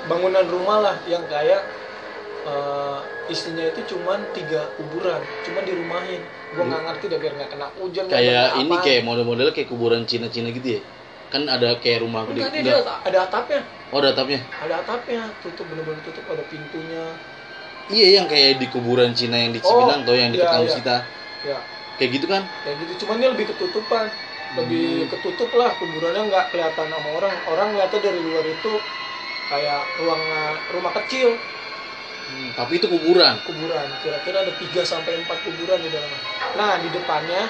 bangunan 0.09 0.45
rumah 0.49 0.79
lah 0.81 0.97
yang 1.05 1.21
kayak 1.29 1.65
eh, 2.49 2.99
isinya 3.35 3.65
itu 3.71 3.81
cuman 3.93 4.21
tiga 4.37 4.59
kuburan 4.77 5.23
cuman 5.45 5.63
dirumahin. 5.69 6.23
Gue 6.55 6.63
nggak 6.69 6.83
ngerti 6.87 7.05
dah 7.13 7.19
biar 7.23 7.33
nggak 7.39 7.51
kena 7.55 7.67
hujan 7.79 8.07
kayak 8.11 8.39
kena 8.39 8.49
ini 8.61 8.73
apa. 8.73 8.77
kayak 8.85 9.01
model-model 9.09 9.49
kayak 9.55 9.69
kuburan 9.73 10.03
Cina-Cina 10.11 10.49
gitu 10.57 10.69
ya? 10.77 10.81
Kan 11.33 11.43
ada 11.55 11.67
kayak 11.83 11.99
rumah 12.05 12.23
gede 12.29 12.41
enggak 12.41 12.49
dia, 12.53 12.61
Enggak. 12.63 12.79
dia 12.85 12.95
ada 13.09 13.19
atapnya. 13.27 13.61
Oh 13.93 13.99
ada 14.01 14.09
atapnya? 14.13 14.41
Ada 14.65 14.75
atapnya 14.83 15.23
tutup 15.43 15.67
bener-bener 15.71 16.03
tutup 16.07 16.25
ada 16.35 16.45
pintunya. 16.53 17.05
Iya 17.95 18.07
yang 18.17 18.27
kayak 18.33 18.51
di 18.61 18.67
kuburan 18.75 19.11
Cina 19.19 19.37
yang 19.43 19.53
di 19.57 19.61
Oh, 19.63 19.69
Cipinang 19.69 20.01
tuh 20.07 20.15
yang 20.21 20.31
di 20.35 20.39
iya, 20.39 20.51
kampus 20.53 20.73
iya. 20.73 20.79
kita 20.79 20.91
ya 21.49 21.57
kayak 21.97 22.11
gitu 22.17 22.27
kan? 22.35 22.43
Kayak 22.63 22.77
gitu 22.83 22.93
cuman 23.07 23.17
dia 23.21 23.29
lebih 23.35 23.47
ketutupan. 23.55 24.07
Lebih 24.59 24.81
Hmm. 24.83 25.11
ketutup 25.13 25.51
lah 25.61 25.71
kuburannya 25.81 26.21
nggak 26.29 26.45
kelihatan 26.53 26.89
sama 26.95 27.09
orang. 27.19 27.35
Orang 27.51 27.67
ngeliatnya 27.73 28.01
dari 28.09 28.21
luar 28.29 28.45
itu 28.55 28.69
kayak 29.51 29.79
ruang 30.01 30.23
rumah 30.75 30.93
kecil 30.99 31.29
Hmm, 32.29 32.49
tapi 32.53 32.77
itu 32.77 32.87
kuburan. 32.93 33.41
Kuburan. 33.49 33.89
Kira-kira 34.05 34.45
ada 34.45 34.53
3 34.53 34.85
sampai 34.85 35.17
4 35.25 35.47
kuburan 35.49 35.81
di 35.81 35.89
dalamnya. 35.89 36.21
Nah 36.61 36.77
di 36.77 36.89
depannya 36.93 37.49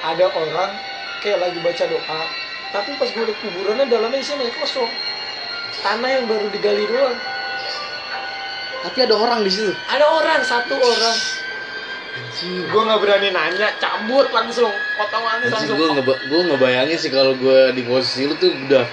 ada 0.00 0.26
orang 0.32 0.72
kayak 1.20 1.38
lagi 1.38 1.58
baca 1.60 1.84
doa 1.86 2.22
tapi 2.72 2.96
pas 2.96 3.04
gue 3.04 3.24
liat 3.28 3.38
kuburannya 3.44 3.84
dalamnya 3.84 4.18
isinya 4.24 4.48
kosong. 4.56 4.88
Tanah 5.84 6.08
yang 6.08 6.24
baru 6.24 6.48
digali 6.48 6.88
doang. 6.88 7.16
Tapi 8.82 8.98
ada 9.04 9.14
orang 9.14 9.44
di 9.44 9.52
situ. 9.52 9.72
Ada 9.92 10.04
orang 10.08 10.40
satu 10.40 10.74
orang. 10.80 11.16
Gue 12.42 12.82
nggak 12.82 13.00
berani 13.04 13.28
nanya 13.28 13.76
cabut 13.76 14.32
langsung 14.32 14.72
potongannya 14.96 15.52
langsung. 15.52 15.76
gue 15.76 15.88
ngeba 16.00 16.14
gue 16.16 16.40
ngebayangin 16.48 16.96
sih 16.96 17.12
kalau 17.12 17.36
gue 17.36 17.76
di 17.76 17.84
posisi 17.84 18.24
lu 18.24 18.34
tuh 18.40 18.52
udah 18.68 18.84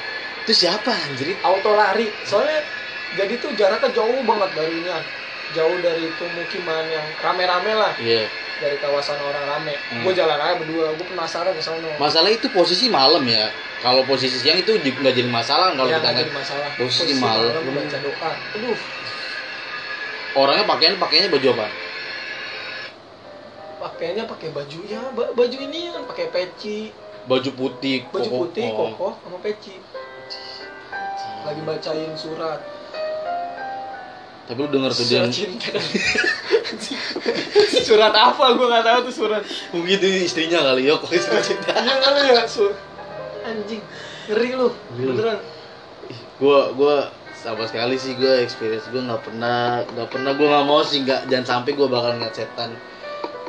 itu 0.49 0.65
siapa 0.65 0.89
anjir? 0.89 1.37
Auto 1.45 1.77
lari. 1.77 2.09
Soalnya 2.25 2.65
jadi 3.17 3.33
tuh 3.41 3.51
jaraknya 3.57 3.89
jauh 3.89 4.21
banget 4.21 4.49
dari 4.53 4.75
ini 4.85 4.91
jauh 5.49 5.77
dari 5.81 6.05
pemukiman 6.13 6.85
yang 6.93 7.05
rame-rame 7.17 7.73
lah. 7.73 7.93
Iya. 7.97 8.29
Dari 8.59 8.75
kawasan 8.77 9.17
orang 9.23 9.45
rame. 9.49 9.73
Hmm. 9.89 10.03
gue 10.05 10.13
jalan 10.13 10.37
aja 10.37 10.55
berdua 10.61 10.93
gue 10.93 11.07
penasaran 11.09 11.55
ke 11.55 11.63
sana 11.63 11.89
masalah 11.97 12.29
itu 12.29 12.51
posisi 12.53 12.91
malam 12.91 13.23
ya. 13.25 13.49
Kalau 13.79 14.03
posisi 14.03 14.35
siang 14.37 14.59
itu 14.59 14.75
nggak 14.75 15.15
jadi 15.15 15.29
masalah 15.31 15.71
kalau 15.73 15.87
ya, 15.87 16.03
kita 16.03 16.09
nggak 16.11 16.35
masalah. 16.35 16.67
posisi 16.75 17.15
malam. 17.17 17.55
gue 17.55 17.73
baca 17.73 17.97
doa. 18.03 18.31
Aduh. 18.59 18.77
Orangnya 20.37 20.65
pakaian 20.69 20.95
pakainya 21.01 21.27
baju 21.33 21.47
apa? 21.57 21.67
Pakainya 23.79 24.23
pakai 24.27 24.49
baju 24.51 24.79
ya 24.85 25.01
ba- 25.15 25.33
baju 25.33 25.57
ini 25.57 25.89
kan 25.95 26.03
pakai 26.05 26.27
peci. 26.29 26.91
Baju 27.25 27.49
putih 27.55 28.05
baju 28.11 28.29
putih 28.45 28.67
oh. 28.69 28.93
kokoh 28.93 29.13
sama 29.23 29.37
peci. 29.41 29.79
Lagi 31.47 31.61
bacain 31.63 32.13
surat 32.19 32.59
tapi 34.49 34.65
lu 34.65 34.69
denger 34.73 34.91
tuh 34.97 35.05
dia 35.05 35.21
surat 35.21 35.29
cinta 35.29 35.77
surat 37.89 38.13
apa? 38.13 38.45
Gue 38.57 38.67
nggak 38.69 38.85
tahu 38.85 38.99
tuh 39.09 39.15
surat. 39.25 39.41
Mungkin 39.73 39.97
itu 39.97 40.07
istrinya 40.25 40.59
kali 40.61 40.89
ya 40.89 40.97
kok 40.97 41.11
istri 41.13 41.37
cinta. 41.41 41.73
Iya 41.73 41.95
kali 42.01 42.19
ya 42.33 42.43
su 42.49 42.65
anjing 43.45 43.81
ngeri 44.29 44.49
lu 44.57 44.69
Ngeri 44.93 45.05
lu. 45.05 45.11
beneran. 45.13 45.39
Gue 46.41 46.59
gue 46.77 46.95
sama 47.39 47.63
sekali 47.69 47.95
sih 47.95 48.17
gue 48.17 48.43
experience 48.43 48.89
gue 48.89 48.99
nggak 48.99 49.21
pernah 49.21 49.85
nggak 49.85 50.09
pernah 50.11 50.31
gue 50.33 50.47
nggak 50.49 50.65
mau 50.65 50.81
sih 50.81 51.05
nggak 51.05 51.29
jangan 51.29 51.61
sampai 51.61 51.71
gue 51.77 51.87
bakal 51.89 52.11
ngeliat 52.17 52.33
setan. 52.33 52.73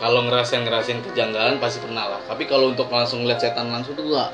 Kalau 0.00 0.24
ngerasain 0.24 0.64
ngerasain 0.64 1.04
kejanggalan 1.04 1.60
pasti 1.60 1.84
pernah 1.84 2.16
lah. 2.16 2.20
Tapi 2.24 2.48
kalau 2.48 2.72
untuk 2.72 2.88
langsung 2.88 3.24
ngeliat 3.24 3.40
setan 3.40 3.68
langsung 3.68 3.96
tuh 3.96 4.04
gue 4.04 4.24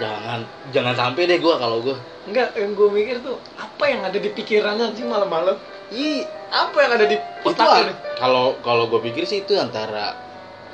jangan 0.00 0.40
jangan 0.74 0.94
sampai 0.96 1.22
deh 1.24 1.38
gue 1.38 1.54
kalau 1.56 1.78
gue 1.84 1.96
enggak 2.24 2.56
yang 2.56 2.72
gue 2.72 2.88
mikir 2.88 3.16
tuh 3.20 3.36
apa 3.60 3.84
yang 3.88 4.00
ada 4.04 4.16
di 4.16 4.30
pikirannya 4.32 4.92
anjing 4.92 5.08
malam-malam? 5.08 5.56
Ih 5.92 6.24
apa 6.48 6.76
yang 6.80 6.92
ada 6.96 7.06
di 7.06 7.16
itu 7.18 7.48
otaknya 7.50 7.92
kalau 8.16 8.56
kalau 8.64 8.88
gue 8.88 9.00
pikir 9.10 9.28
sih 9.28 9.44
itu 9.44 9.58
antara 9.58 10.16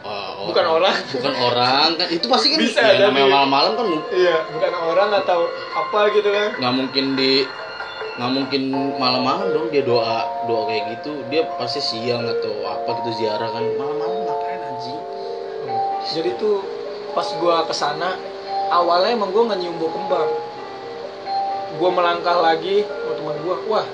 uh, 0.05 0.47
Bukan 0.47 0.65
orang. 0.65 0.95
bukan 1.17 1.35
orang 1.35 1.89
kan. 1.99 2.07
Itu 2.09 2.27
pasti 2.31 2.55
kan 2.55 2.59
Bisa 2.61 2.81
ya, 2.81 3.11
namanya 3.11 3.29
malam-malam 3.43 3.73
kan. 3.77 3.87
Iya 4.13 4.37
bukan 4.55 4.73
orang 4.77 5.11
atau 5.19 5.49
apa 5.75 6.01
gitu 6.15 6.29
kan. 6.31 6.49
Nggak 6.61 6.75
mungkin 6.75 7.05
di 7.19 7.33
nggak 8.21 8.33
mungkin 8.37 8.63
malam-malam 9.01 9.47
dong 9.55 9.67
dia 9.73 9.83
doa 9.83 10.29
doa 10.47 10.63
kayak 10.69 11.01
gitu. 11.01 11.13
Dia 11.33 11.49
pasti 11.57 11.81
siang 11.83 12.25
atau 12.25 12.53
apa 12.69 13.03
gitu 13.03 13.25
ziarah 13.25 13.49
kan. 13.51 13.65
Malam-malam 13.77 14.19
ngapain 14.29 14.61
anjing? 14.63 15.01
Jadi 16.11 16.31
tuh 16.41 16.65
pas 17.13 17.27
gua 17.43 17.67
ke 17.67 17.75
sana 17.75 18.15
awalnya 18.71 19.19
emang 19.19 19.35
gua 19.35 19.51
nggak 19.51 19.59
nyium 19.59 19.77
bau 19.83 19.91
kembang 19.91 20.31
gua 21.79 21.91
melangkah 21.93 22.37
lagi. 22.41 22.83
Sama 22.83 23.13
teman 23.15 23.37
gua. 23.45 23.57
Wah. 23.71 23.87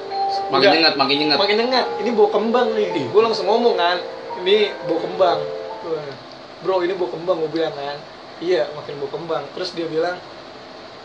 Makin 0.53 0.69
nyengat 0.79 0.95
makin 0.97 1.17
nyengat. 1.21 1.39
Makin 1.39 1.57
nyengat. 1.61 1.87
Ini 2.01 2.11
bau 2.15 2.29
kembang 2.31 2.69
nih. 2.73 3.09
Gua 3.13 3.23
langsung 3.29 3.47
ngomong 3.51 3.75
kan. 3.77 3.99
Ini 4.41 4.73
bau 4.89 4.99
kembang. 5.01 5.39
Wah, 5.87 6.13
bro 6.65 6.81
ini 6.83 6.95
bau 6.97 7.09
kembang 7.11 7.37
gua 7.43 7.51
bilang 7.53 7.75
kan. 7.75 7.97
Iya 8.41 8.69
makin 8.73 8.95
bau 9.03 9.11
kembang. 9.13 9.45
Terus 9.57 9.73
dia 9.77 9.89
bilang 9.89 10.17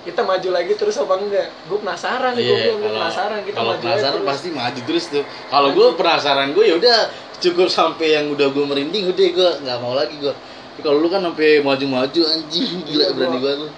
kita 0.02 0.26
maju 0.26 0.50
lagi 0.50 0.74
terus 0.74 0.98
apa 0.98 1.14
enggak? 1.14 1.54
Gue 1.70 1.78
penasaran 1.78 2.34
nih 2.34 2.42
gue 2.42 2.58
Iya, 2.58 2.74
penasaran 2.90 3.40
kita 3.46 3.54
kalau 3.54 3.74
maju 3.78 3.86
penasaran 3.86 4.18
terus. 4.18 4.30
pasti 4.34 4.50
maju 4.50 4.80
terus 4.82 5.06
tuh. 5.14 5.24
Kalau 5.54 5.70
gue 5.78 5.88
penasaran 5.94 6.48
gue 6.58 6.64
ya 6.66 6.76
udah 6.82 6.98
cukup 7.38 7.70
sampai 7.70 8.18
yang 8.18 8.26
udah 8.34 8.50
gue 8.50 8.66
merinding 8.66 9.14
udah 9.14 9.28
gue 9.30 9.50
nggak 9.66 9.78
mau 9.82 9.94
lagi 9.98 10.18
gue 10.22 10.34
kalau 10.82 10.98
lu 10.98 11.10
kan 11.10 11.22
sampai 11.26 11.62
maju-maju 11.62 12.22
anjing 12.26 12.82
gila 12.86 13.10
Iya, 13.10 13.14
berani 13.18 13.38
banget 13.42 13.58
lu 13.66 13.70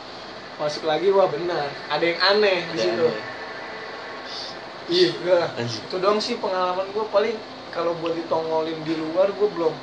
masuk 0.63 0.83
lagi 0.87 1.07
wah 1.11 1.27
benar. 1.27 1.67
Ada 1.91 2.03
yang 2.07 2.19
aneh 2.21 2.57
di 2.71 2.77
Ada 2.79 2.83
situ. 2.83 3.05
aneh. 3.05 3.23
iya 4.91 5.09
itu 5.63 5.95
doang 5.95 6.19
sih 6.19 6.35
pengalaman 6.43 6.91
gue 6.91 7.05
paling 7.07 7.35
kalau 7.71 7.95
buat 8.03 8.13
ditongolin 8.13 8.83
di 8.83 8.93
luar 8.99 9.31
gue 9.31 9.47
belum 9.47 9.73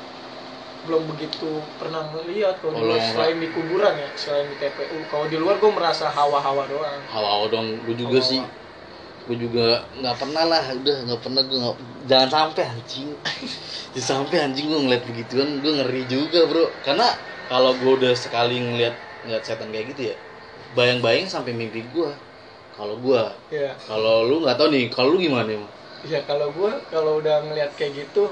belum 0.81 1.03
begitu 1.13 1.61
pernah 1.77 2.09
ngeliat. 2.09 2.61
Kalau 2.61 2.73
di 2.73 2.81
luar 2.81 3.01
selain 3.01 3.37
di 3.37 3.49
kuburan 3.53 3.95
ya 3.97 4.09
selain 4.17 4.49
di 4.49 4.57
TPU 4.57 4.99
kalau 5.09 5.29
di 5.29 5.37
luar 5.37 5.61
gue 5.61 5.71
merasa 5.73 6.09
hawa-hawa 6.09 6.65
doang. 6.69 7.01
Hawa 7.09 7.49
dong 7.49 7.85
gue 7.85 7.97
juga 7.97 8.21
Hawa-hawa. 8.21 8.29
sih 8.29 8.43
gue 9.29 9.37
juga 9.37 9.67
nggak 9.93 10.17
pernah 10.21 10.45
lah. 10.49 10.63
Udah 10.73 10.97
nggak 11.05 11.21
pernah 11.21 11.43
gue 11.45 11.59
nggak 11.59 11.77
jangan 12.09 12.29
sampai 12.31 12.65
anjing. 12.69 13.09
Jangan 13.97 14.07
sampai 14.25 14.37
anjing 14.47 14.67
gue 14.71 14.81
ngeliat 14.87 15.05
begituan 15.05 15.61
gue 15.61 15.73
ngeri 15.81 16.03
juga 16.07 16.41
bro. 16.49 16.65
Karena 16.85 17.09
kalau 17.45 17.77
gue 17.81 17.93
udah 18.01 18.13
sekali 18.17 18.57
ngeliat 18.61 18.95
ngeliat 19.21 19.43
setan 19.45 19.69
kayak 19.69 19.87
gitu 19.97 20.03
ya 20.13 20.17
bayang-bayang 20.73 21.27
sampai 21.27 21.51
mimpi 21.51 21.83
gue 21.87 22.11
kalau 22.73 22.97
gue 22.97 23.23
ya 23.51 23.75
kalau 23.83 24.25
lu 24.25 24.41
nggak 24.41 24.57
tahu 24.57 24.69
nih 24.71 24.87
kalau 24.89 25.13
lu 25.13 25.19
gimana 25.19 25.47
emang 25.47 25.71
ya 26.03 26.23
kalau 26.25 26.49
gue 26.49 26.73
kalau 26.89 27.19
udah 27.19 27.45
ngeliat 27.45 27.75
kayak 27.75 27.93
gitu 27.99 28.31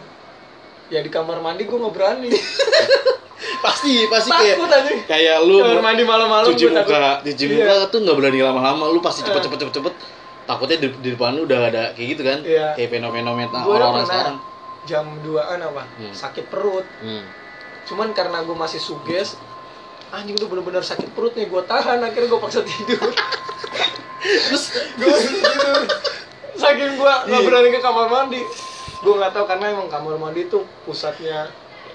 ya 0.88 1.00
di 1.00 1.08
kamar 1.08 1.38
mandi 1.38 1.62
gue 1.62 1.74
nggak 1.74 1.92
berani 1.92 2.30
pasti 3.64 4.06
pasti 4.06 4.30
kayak 4.30 4.56
takut 4.56 4.70
aja 4.70 4.92
kayak 5.04 5.36
lu 5.42 5.58
kamar 5.60 5.82
mandi 5.82 6.02
malam-malam 6.02 6.46
cuci 6.48 6.64
takut. 6.70 6.94
muka 6.94 7.10
cuci 7.22 7.44
Iya. 7.44 7.54
muka 7.56 7.74
tuh 7.90 7.98
nggak 8.02 8.16
berani 8.16 8.38
lama-lama 8.40 8.84
lu 8.88 9.00
pasti 9.00 9.20
cepet 9.20 9.36
Eh. 9.36 9.44
cepet 9.44 9.58
cepet 9.58 9.74
cepet 9.74 9.94
takutnya 10.46 10.76
di, 10.80 10.88
di 11.04 11.08
depan 11.12 11.36
lu 11.36 11.44
udah 11.44 11.58
ada 11.60 11.82
kayak 11.92 12.08
gitu 12.16 12.22
kan 12.22 12.38
Iya. 12.40 12.72
kayak 12.72 12.88
fenomena 12.88 13.30
orang-orang 13.60 14.06
sekarang 14.06 14.36
jam 14.86 15.04
2an 15.20 15.58
apa 15.60 15.82
Hmm. 15.98 16.12
sakit 16.14 16.44
perut 16.48 16.86
hmm. 17.02 17.24
cuman 17.84 18.14
karena 18.14 18.40
gue 18.40 18.56
masih 18.56 18.80
suges 18.80 19.36
anjing 20.10 20.34
udah 20.34 20.48
bener-bener 20.48 20.80
sakit 20.80 21.12
perut 21.12 21.32
nih 21.32 21.44
gue 21.44 21.62
tahan 21.62 22.00
akhirnya 22.00 22.26
gue 22.26 22.40
paksa 22.40 22.60
tidur. 22.62 22.98
Terus 24.44 24.64
gue 24.94 25.12
tidur. 25.12 25.82
saking 26.54 26.90
gue 26.92 27.12
nggak 27.22 27.38
Iya. 27.38 27.46
berani 27.46 27.68
ke 27.70 27.78
kamar 27.78 28.06
mandi 28.08 28.42
gue 28.98 29.14
nggak 29.14 29.30
tahu 29.30 29.44
karena 29.46 29.66
emang 29.70 29.86
kamar 29.86 30.16
mandi 30.16 30.42
itu 30.42 30.58
pusatnya 30.82 31.46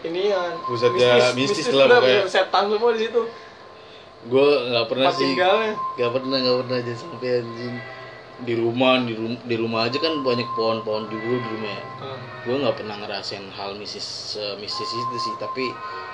inian 0.02 0.56
Pusatnya 0.62 1.34
mistis 1.34 1.68
lah 1.68 1.84
lah, 1.86 2.00
pokoknya. 2.00 2.22
bener, 2.22 2.28
setan 2.28 2.64
semua 2.68 2.92
di 2.92 3.02
situ. 3.02 3.22
Gue 4.24 4.48
nggak 4.66 4.86
pernah 4.88 5.12
sih. 5.12 5.36
nggak 5.36 6.12
pernah 6.12 6.38
nggak 6.38 6.58
pernah 6.62 6.78
aja 6.78 6.94
sampai 6.96 7.30
anjing 7.40 7.76
di 8.44 8.54
rumah 8.60 9.00
di 9.04 9.16
rumah 9.16 9.40
di 9.44 9.56
rumah 9.56 9.80
aja 9.88 9.98
kan 10.00 10.24
banyak 10.24 10.48
pohon-pohon 10.56 11.08
juga 11.08 11.42
di 11.42 11.50
rumah 11.58 11.72
ya. 11.74 11.86
Hmm. 12.04 12.20
gue 12.44 12.56
nggak 12.60 12.76
pernah 12.76 12.96
ngerasain 13.00 13.48
hal 13.56 13.80
mistis 13.80 14.36
mistis 14.60 14.92
itu 14.92 15.18
sih 15.20 15.34
tapi 15.40 15.72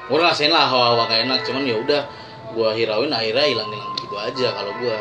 gue 0.10 0.16
ngerasain 0.18 0.54
lah 0.54 0.70
hawa-hawa 0.70 1.10
kayak 1.10 1.26
enak. 1.30 1.40
Cuman 1.46 1.64
ya 1.66 1.76
udah 1.82 2.02
gue 2.54 2.70
hirauin 2.78 3.14
akhirnya 3.14 3.46
hilang-hilang 3.46 3.94
gitu 3.98 4.16
aja 4.18 4.48
kalau 4.54 4.74
gue 4.82 4.98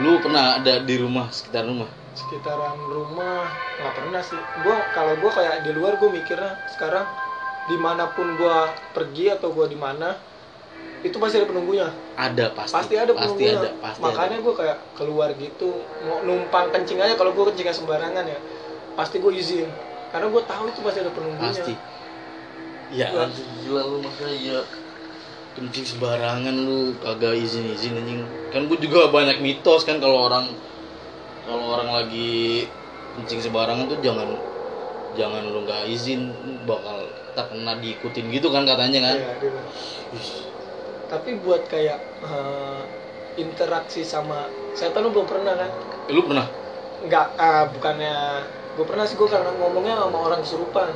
lu 0.00 0.16
pernah 0.24 0.56
ada 0.56 0.80
di 0.80 0.96
rumah 0.96 1.28
sekitar 1.28 1.68
rumah? 1.68 1.88
Sekitaran 2.16 2.76
rumah 2.88 3.48
nggak 3.80 3.92
pernah 3.92 4.20
sih. 4.24 4.40
Gue 4.64 4.76
kalau 4.96 5.16
gue 5.20 5.30
kayak 5.32 5.64
di 5.68 5.70
luar 5.76 6.00
gue 6.00 6.08
mikirnya 6.08 6.56
sekarang 6.72 7.04
di 7.68 7.76
mana 7.78 8.10
pun 8.12 8.34
gue 8.36 8.58
pergi 8.96 9.32
atau 9.32 9.52
gue 9.52 9.68
di 9.70 9.78
mana 9.78 10.16
itu 11.02 11.16
pasti 11.18 11.42
ada 11.42 11.46
penunggunya. 11.50 11.90
Ada 12.14 12.54
pasti. 12.54 12.74
Pasti 12.78 12.94
ada 12.94 13.10
pasti 13.10 13.42
penunggunya. 13.42 13.58
ada 13.58 13.70
pasti 13.82 14.02
makanya 14.06 14.36
gue 14.38 14.54
kayak 14.54 14.78
keluar 14.94 15.28
gitu 15.34 15.70
mau 16.06 16.22
numpang 16.22 16.70
kencing 16.70 17.02
aja. 17.02 17.14
Kalau 17.18 17.34
gue 17.34 17.44
kencingnya 17.50 17.74
sembarangan 17.74 18.24
ya 18.24 18.38
pasti 18.94 19.18
gue 19.18 19.32
izin. 19.34 19.66
Karena 20.14 20.26
gue 20.30 20.42
tahu 20.46 20.64
itu 20.70 20.80
pasti 20.84 20.98
ada 21.02 21.10
penunggunya. 21.10 21.50
Pasti. 21.50 21.74
Ya 22.92 23.08
Gua- 23.10 23.32
gila 23.32 23.82
lu 23.82 23.98
masa 23.98 24.30
ya. 24.30 24.60
Kencing 25.52 25.84
sembarangan 25.84 26.54
lu 26.54 26.94
kagak 27.02 27.34
izin 27.34 27.66
izin 27.74 27.98
anjing. 27.98 28.22
Kan 28.54 28.70
gue 28.70 28.78
juga 28.78 29.10
banyak 29.10 29.42
mitos 29.42 29.82
kan 29.82 29.98
kalau 29.98 30.30
orang 30.30 30.54
kalau 31.42 31.74
orang 31.74 31.90
lagi 31.90 32.70
kencing 33.18 33.42
sembarangan 33.42 33.90
tuh 33.90 33.98
jangan 33.98 34.38
jangan 35.18 35.42
lu 35.44 35.66
nggak 35.66 35.90
izin 35.90 36.30
bakal 36.64 37.04
terkena 37.34 37.74
diikutin 37.82 38.30
gitu 38.30 38.54
kan 38.54 38.62
katanya 38.62 39.10
kan. 39.10 39.16
Iya. 39.18 40.51
Tapi 41.12 41.36
buat 41.44 41.68
kayak 41.68 42.00
eh, 42.24 42.82
interaksi 43.36 44.00
sama 44.00 44.48
setan 44.72 45.04
lu 45.04 45.12
belum 45.12 45.28
pernah 45.28 45.52
kan? 45.60 45.70
Lu 46.08 46.24
pernah? 46.24 46.48
Nggak 47.04 47.26
ah, 47.36 47.68
bukannya 47.68 48.16
gue 48.72 48.84
pernah 48.88 49.04
sih 49.04 49.20
gue 49.20 49.28
karena 49.28 49.52
ngomongnya 49.60 50.00
sama 50.00 50.18
orang 50.24 50.40
kesurupan. 50.40 50.88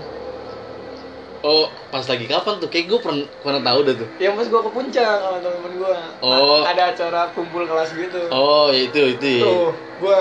Oh 1.44 1.68
pas 1.92 2.00
lagi 2.08 2.24
kapan 2.24 2.56
tuh? 2.56 2.72
Kayak 2.72 2.96
gue 2.96 2.98
pernah 3.04 3.28
pernah 3.44 3.60
tahu 3.60 3.78
dah 3.84 3.94
tuh. 4.00 4.08
Ya 4.16 4.32
pas 4.32 4.48
gue 4.48 4.60
ke 4.64 4.70
puncak 4.72 5.16
sama 5.20 5.36
temen-temen 5.44 5.72
gue 5.84 5.96
Oh. 6.24 6.64
ada 6.64 6.82
acara 6.96 7.28
kumpul 7.36 7.68
kelas 7.68 7.92
gitu. 7.92 8.32
Oh 8.32 8.72
ya 8.72 8.88
itu 8.88 9.20
itu 9.20 9.44
ya. 9.44 9.44
tuh 9.44 9.76
gue 10.00 10.18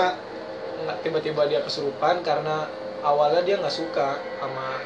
nggak 0.84 0.98
tiba-tiba 1.00 1.42
dia 1.48 1.60
kesurupan 1.64 2.20
karena 2.20 2.68
awalnya 3.00 3.40
dia 3.40 3.56
nggak 3.56 3.72
suka 3.72 4.20
sama 4.20 4.76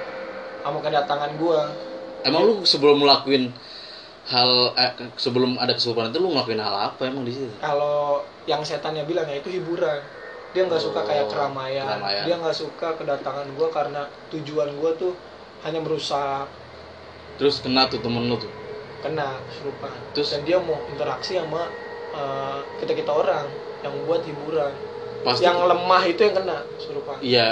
sama 0.63 0.79
kedatangan 0.81 1.35
gue 1.35 1.61
emang 2.25 2.43
lu 2.47 2.55
sebelum 2.63 3.01
ngelakuin 3.01 3.51
hal 4.31 4.51
eh, 4.79 4.93
sebelum 5.19 5.59
ada 5.59 5.75
kesurupan 5.75 6.15
itu 6.15 6.23
lu 6.23 6.31
ngelakuin 6.31 6.63
hal 6.63 6.95
apa 6.95 7.03
emang 7.11 7.27
di 7.27 7.35
situ? 7.35 7.51
Kalau 7.59 8.23
yang 8.47 8.63
setannya 8.63 9.03
bilang 9.05 9.27
ya 9.27 9.43
itu 9.43 9.51
hiburan. 9.51 9.99
Dia 10.51 10.67
nggak 10.67 10.83
suka 10.83 11.07
kayak 11.07 11.27
Oh, 11.27 11.31
keramaian, 11.31 11.87
keramaian. 11.87 12.25
dia 12.27 12.35
nggak 12.39 12.57
suka 12.57 12.89
kedatangan 12.99 13.47
gue 13.55 13.69
karena 13.71 14.03
tujuan 14.35 14.71
gue 14.79 14.91
tuh 14.99 15.13
hanya 15.63 15.79
merusak. 15.79 16.47
Terus 17.39 17.63
kena 17.63 17.87
tuh 17.87 18.03
temen 18.03 18.27
lu 18.27 18.35
tuh? 18.35 18.51
Kena 19.03 19.39
kesurupan. 19.47 19.95
Terus? 20.15 20.29
dan 20.35 20.43
dia 20.43 20.59
mau 20.59 20.79
interaksi 20.91 21.39
sama 21.39 21.71
kita 22.83 22.93
kita 22.99 23.13
orang 23.15 23.47
yang 23.87 23.95
buat 24.11 24.23
hiburan. 24.27 24.75
Pasti 25.23 25.47
yang 25.47 25.63
lemah 25.63 26.03
itu 26.09 26.21
yang 26.27 26.35
kena 26.35 26.59
kesurupan. 26.79 27.17
Iya 27.23 27.47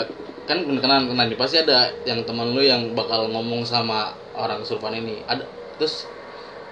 kan 0.48 0.64
kena 0.64 1.04
kena 1.04 1.22
nih 1.28 1.36
pasti 1.38 1.60
ada 1.60 1.92
yang 2.08 2.24
teman 2.24 2.50
lu 2.56 2.64
yang 2.64 2.96
bakal 2.98 3.28
ngomong 3.30 3.62
sama 3.62 4.10
orang 4.34 4.58
kesurupan 4.64 4.98
ini. 4.98 5.22
Ada 5.30 5.46
terus 5.78 6.08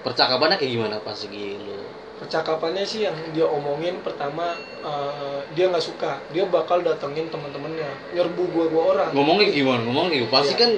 percakapannya 0.06 0.54
kayak 0.54 0.72
gimana 0.78 0.96
pas 1.02 1.18
lagi 1.18 1.58
lu? 1.58 1.74
Percakapannya 2.16 2.86
sih 2.86 3.04
yang 3.04 3.16
dia 3.34 3.44
omongin 3.44 3.98
pertama 4.06 4.54
eh, 4.86 5.40
dia 5.58 5.66
nggak 5.66 5.82
suka. 5.82 6.22
Dia 6.30 6.46
bakal 6.46 6.86
datengin 6.86 7.26
teman-temannya 7.28 8.14
nyerbu 8.14 8.42
gua 8.54 8.66
gua 8.70 8.82
orang. 8.94 9.10
Ngomongnya 9.12 9.50
gimana? 9.50 9.82
Ngomongnya 9.82 10.22
kayak 10.22 10.30
pasti 10.30 10.54
Iya. 10.54 10.62
kan 10.62 10.70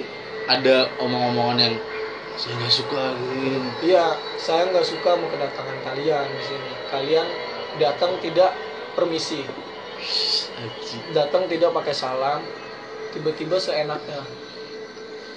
ada 0.48 0.76
omong-omongan 1.04 1.58
yang 1.60 1.74
saya 2.40 2.54
nggak 2.56 2.74
suka 2.74 3.02
gitu. 3.20 3.58
Iya 3.84 4.04
saya 4.40 4.62
nggak 4.72 4.86
suka 4.88 5.10
mau 5.20 5.28
kedatangan 5.28 5.78
kalian 5.84 6.26
di 6.32 6.42
sini. 6.48 6.70
Kalian 6.88 7.26
datang 7.78 8.16
tidak 8.24 8.50
permisi. 8.96 9.44
Datang 11.12 11.46
tidak 11.46 11.70
pakai 11.70 11.94
salam 11.94 12.40
tiba-tiba 13.14 13.56
seenaknya 13.58 14.20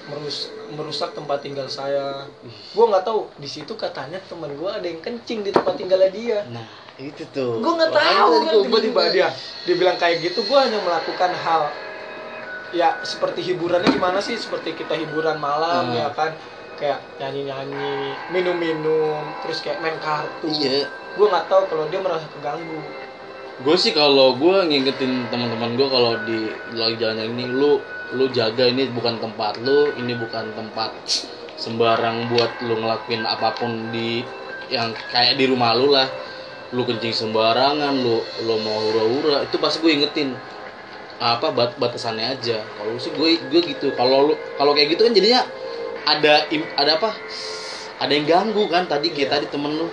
merus 0.10 0.50
merusak 0.74 1.14
tempat 1.14 1.46
tinggal 1.46 1.68
saya. 1.68 2.26
Gue 2.74 2.86
nggak 2.88 3.06
tahu 3.06 3.30
di 3.38 3.46
situ 3.46 3.76
katanya 3.76 4.18
teman 4.26 4.50
gue 4.56 4.70
ada 4.72 4.88
yang 4.88 4.98
kencing 4.98 5.46
di 5.46 5.52
tempat 5.54 5.78
tinggalnya 5.78 6.10
dia. 6.10 6.40
Nah 6.50 6.66
itu 6.98 7.22
tuh. 7.30 7.62
Gue 7.62 7.74
nggak 7.76 7.92
tahu 7.94 8.34
kan 8.42 8.54
tiba-tiba 8.66 9.02
dia. 9.14 9.28
dia 9.68 9.76
bilang 9.78 9.98
kayak 10.00 10.26
gitu 10.26 10.42
gue 10.42 10.58
hanya 10.58 10.82
melakukan 10.82 11.32
hal 11.38 11.70
ya 12.72 12.98
seperti 13.04 13.44
hiburannya 13.44 13.92
gimana 13.92 14.18
sih? 14.24 14.40
Seperti 14.40 14.74
kita 14.74 14.96
hiburan 14.96 15.38
malam 15.38 15.92
Hmm. 15.92 15.98
ya 15.98 16.08
kan? 16.16 16.32
Kayak 16.82 16.98
nyanyi-nyanyi 17.22 18.18
minum-minum 18.34 19.22
terus 19.46 19.62
kayak 19.62 19.86
main 19.86 20.02
kartu. 20.02 20.50
Iya. 20.50 20.90
Gue 21.14 21.30
nggak 21.30 21.46
tahu 21.46 21.64
kalau 21.70 21.86
dia 21.94 22.02
merasa 22.02 22.26
keganggu. 22.32 22.82
Gue 23.62 23.78
sih 23.78 23.94
kalau 23.94 24.34
gue 24.34 24.58
ngingetin 24.66 25.30
teman-teman 25.30 25.78
gue 25.78 25.86
kalau 25.86 26.18
di 26.26 26.50
lagi 26.74 26.98
jalan 26.98 27.22
ini 27.22 27.46
lu 27.46 27.78
lu 28.12 28.28
jaga 28.32 28.68
ini 28.68 28.92
bukan 28.92 29.24
tempat 29.24 29.60
lu 29.64 29.96
ini 29.96 30.12
bukan 30.20 30.52
tempat 30.52 30.92
sembarang 31.62 32.28
buat 32.34 32.52
lu 32.66 32.82
ngelakuin 32.82 33.24
apa 33.24 33.54
pun 33.54 33.94
di 33.94 34.26
yang 34.72 34.96
kayak 35.14 35.38
di 35.38 35.46
rumah 35.46 35.78
lu 35.78 35.94
lah. 35.94 36.10
Lu 36.72 36.88
kencing 36.88 37.12
sembarangan 37.12 37.94
lu 38.00 38.24
lu 38.48 38.56
mau 38.64 38.80
hura-hura 38.80 39.44
itu 39.46 39.60
pasti 39.60 39.84
gue 39.84 39.92
ingetin. 39.92 40.34
Apa 41.22 41.54
bat 41.54 41.78
batasannya 41.78 42.40
aja. 42.40 42.64
Kalau 42.64 42.98
sih 42.98 43.14
gue 43.14 43.38
gue 43.52 43.62
gitu. 43.62 43.94
Kalau 43.94 44.32
lu 44.32 44.34
kalau 44.58 44.72
kayak 44.74 44.96
gitu 44.98 45.06
kan 45.06 45.14
jadinya 45.14 45.46
ada 46.08 46.48
ada 46.80 46.92
apa? 46.98 47.12
Ada 48.02 48.12
yang 48.18 48.26
ganggu 48.26 48.66
kan? 48.72 48.90
Tadi 48.90 49.14
kayak 49.14 49.30
Iya. 49.30 49.34
tadi 49.38 49.46
temen 49.52 49.72
lu. 49.78 49.88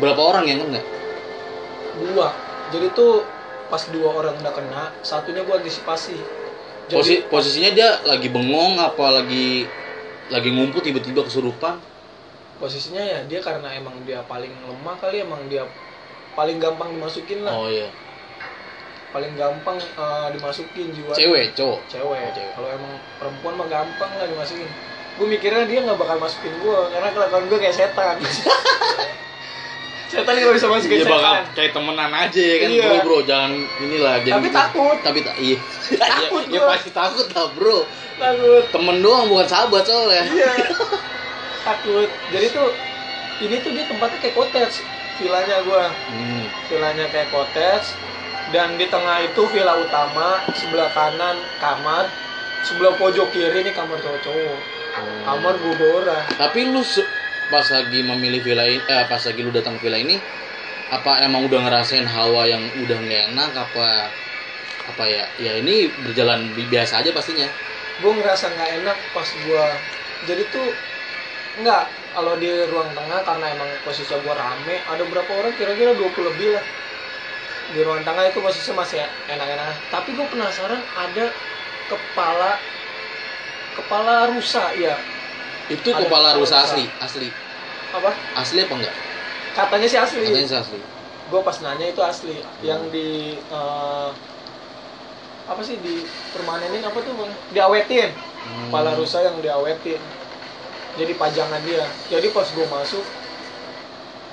Berapa 0.00 0.22
orang 0.22 0.48
yang 0.48 0.64
kena? 0.64 0.80
Dua. 2.00 2.32
Jadi 2.72 2.86
tuh 2.96 3.22
pas 3.68 3.82
dua 3.90 4.08
orang 4.14 4.34
udah 4.40 4.54
kena 4.54 4.82
satunya 5.04 5.42
gue 5.44 5.54
antisipasi 5.54 6.16
jadi 6.84 6.96
Posi- 7.00 7.22
posisinya 7.32 7.70
dia 7.72 7.88
lagi 8.04 8.28
bengong 8.28 8.76
apa 8.76 9.22
lagi 9.22 9.64
lagi 10.28 10.48
ngumpul 10.52 10.84
tiba-tiba 10.84 11.24
kesurupan? 11.24 11.80
Posisinya 12.60 13.00
ya 13.00 13.18
dia 13.24 13.40
karena 13.40 13.72
emang 13.72 13.96
dia 14.04 14.20
paling 14.24 14.52
lemah 14.52 14.96
kali 15.00 15.24
emang 15.24 15.44
dia 15.48 15.64
paling 16.36 16.60
gampang 16.60 16.92
dimasukin 16.92 17.44
lah. 17.44 17.52
Oh 17.56 17.68
iya. 17.68 17.88
Paling 19.16 19.32
gampang 19.38 19.78
eh, 19.78 20.28
dimasukin 20.34 20.92
jiwa. 20.92 21.12
Cewek 21.14 21.54
cowok? 21.56 21.80
Cewek. 21.88 22.20
Oh, 22.20 22.32
cewek. 22.34 22.52
kalau 22.52 22.68
emang 22.68 22.92
perempuan 23.20 23.54
mah 23.56 23.68
gampang 23.68 24.10
lah 24.20 24.26
dimasukin. 24.28 24.68
Gue 25.14 25.26
mikirnya 25.30 25.64
dia 25.70 25.78
nggak 25.86 25.94
bakal 25.94 26.18
masukin 26.18 26.50
gue 26.58 26.78
karena 26.90 27.08
kelakuan 27.14 27.46
gue 27.46 27.58
kayak 27.62 27.76
setan 27.76 28.18
setan 30.14 30.34
kalau 30.36 30.54
bisa 30.54 30.68
masukin 30.68 30.96
Dia 30.96 31.06
bakal 31.06 31.32
setan 31.34 31.44
kayak 31.52 31.70
temenan 31.72 32.10
aja 32.10 32.42
ya 32.42 32.56
kan 32.56 32.68
Iya. 32.70 32.84
bro 32.84 32.96
bro 33.02 33.18
jangan 33.22 33.52
inilah 33.78 34.14
jangan 34.18 34.36
Tapi 34.36 34.46
gitu. 34.46 34.56
takut. 34.56 34.96
tapi 35.00 35.18
tak 35.20 35.36
iya 35.36 35.58
Takut 36.14 36.42
ya, 36.42 36.48
ya 36.48 36.60
gua. 36.60 36.68
pasti 36.70 36.90
takut 36.90 37.26
lah 37.28 37.46
bro 37.50 37.78
takut 38.14 38.64
temen 38.70 38.96
doang 38.98 39.26
bukan 39.26 39.46
sahabat 39.46 39.82
soalnya 39.82 40.22
iya 40.24 40.52
takut 41.66 42.08
jadi 42.28 42.46
tuh 42.48 42.68
ini 43.40 43.56
tuh 43.58 43.70
dia 43.70 43.84
tempatnya 43.84 44.18
kayak 44.20 44.34
cottage 44.34 44.76
villanya 45.14 45.56
gue 45.60 45.84
hmm. 46.10 46.44
villanya 46.66 47.06
kayak 47.08 47.28
cottage 47.28 47.94
dan 48.50 48.74
di 48.74 48.86
tengah 48.86 49.18
itu 49.20 49.42
villa 49.46 49.74
utama 49.74 50.38
sebelah 50.52 50.90
kanan 50.90 51.34
kamar 51.58 52.06
sebelah 52.60 52.94
pojok 52.94 53.28
kiri 53.28 53.60
ini 53.60 53.70
kamar 53.70 53.98
cowok-cowok 53.98 54.76
Hmm. 54.94 55.26
kamar 55.26 55.58
gubora 55.58 56.22
tapi 56.38 56.70
lu 56.70 56.78
se- 56.80 57.02
pas 57.52 57.66
lagi 57.76 58.00
memilih 58.10 58.40
villa 58.46 58.64
ini 58.68 58.82
eh, 58.94 59.04
pas 59.10 59.22
lagi 59.26 59.40
lu 59.46 59.50
datang 59.58 59.74
ke 59.76 59.82
villa 59.86 59.98
ini 60.06 60.16
apa 60.96 61.12
emang 61.26 61.42
udah 61.48 61.60
ngerasain 61.66 62.06
hawa 62.16 62.42
yang 62.52 62.64
udah 62.82 62.98
nggak 63.06 63.22
enak? 63.32 63.50
Apa 63.64 63.86
apa 64.90 65.04
ya? 65.16 65.24
Ya 65.44 65.52
ini 65.60 65.76
berjalan 66.04 66.40
bi- 66.56 66.68
biasa 66.72 67.00
aja 67.02 67.10
pastinya. 67.16 67.48
Gue 68.02 68.12
ngerasa 68.18 68.46
nggak 68.54 68.70
enak 68.82 68.98
pas 69.14 69.28
gue 69.44 69.64
jadi 70.28 70.42
tuh 70.54 70.68
nggak 71.60 71.84
kalau 72.14 72.34
di 72.42 72.50
ruang 72.72 72.90
tengah 72.98 73.20
karena 73.28 73.46
emang 73.54 73.70
posisi 73.86 74.12
gue 74.24 74.34
rame 74.42 74.76
ada 74.92 75.04
berapa 75.12 75.30
orang 75.40 75.54
kira-kira 75.58 75.92
20 75.98 76.30
lebih 76.34 76.48
lah. 76.58 76.64
Di 77.72 77.80
ruang 77.80 78.04
tengah 78.04 78.24
itu 78.28 78.38
posisinya 78.40 78.84
masih 78.84 78.98
enak-enak. 79.28 79.88
Tapi 79.92 80.10
gue 80.16 80.26
penasaran 80.28 80.82
ada 80.96 81.26
kepala 81.88 82.52
kepala 83.74 84.30
rusa 84.30 84.72
ya 84.78 84.94
itu 85.72 85.88
Ada 85.88 86.04
kepala 86.04 86.28
rusa 86.36 86.60
asli 86.60 86.84
asli. 87.00 87.28
Apa? 87.94 88.10
Asli 88.36 88.58
apa 88.64 88.74
enggak? 88.76 88.94
Katanya 89.54 89.86
sih 89.88 90.00
asli. 90.00 90.24
Katanya 90.26 90.48
sih 90.50 90.58
asli. 90.60 90.80
Gue 91.30 91.40
pas 91.40 91.56
nanya 91.64 91.86
itu 91.88 92.02
asli. 92.04 92.36
Yang 92.60 92.80
di 92.92 93.08
eh, 93.40 94.10
apa 95.44 95.60
sih 95.60 95.76
di 95.80 96.04
permanenin 96.36 96.84
apa 96.84 96.98
tuh 97.00 97.12
Bang? 97.16 97.32
diawetin. 97.52 98.10
Hmm. 98.44 98.68
kepala 98.68 98.92
rusa 98.98 99.24
yang 99.24 99.40
diawetin. 99.40 100.00
Jadi 101.00 101.12
pajangan 101.16 101.60
dia. 101.64 101.84
Jadi 102.12 102.28
pas 102.28 102.44
gue 102.44 102.66
masuk 102.68 103.04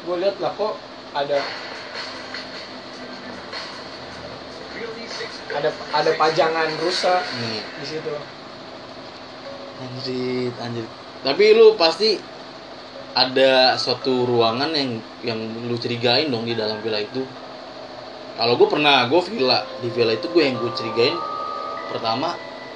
gue 0.02 0.16
lihat 0.18 0.36
lah 0.42 0.52
kok 0.58 0.74
ada 1.14 1.40
ada 5.52 5.70
ada 5.94 6.12
pajangan 6.16 6.70
rusa 6.80 7.22
Hmm. 7.24 7.62
di 7.80 7.86
situ. 7.86 8.14
Anjir, 9.82 10.52
anjir. 10.62 10.86
Tapi 11.26 11.46
lu 11.58 11.68
pasti 11.82 12.10
ada 13.24 13.52
suatu 13.84 14.14
ruangan 14.30 14.72
yang 14.80 14.92
yang 15.30 15.40
lu 15.68 15.76
curigain 15.84 16.28
dong 16.34 16.44
di 16.50 16.54
dalam 16.62 16.78
villa 16.84 17.00
itu. 17.08 17.22
Kalau 18.38 18.54
gue 18.60 18.68
pernah, 18.74 19.06
gue 19.12 19.22
villa 19.28 19.60
di 19.84 19.90
villa 19.92 20.14
itu 20.16 20.28
gue 20.32 20.44
yang 20.48 20.56
gue 20.62 20.72
curigain 20.72 21.16
pertama 21.92 22.30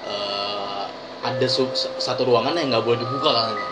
eh, 0.05 0.85
ada 1.29 1.47
su- 1.49 1.73
satu 2.07 2.21
ruangan 2.29 2.55
yang 2.59 2.67
nggak 2.71 2.85
boleh 2.87 2.99
dibuka 3.03 3.29
katanya. 3.33 3.67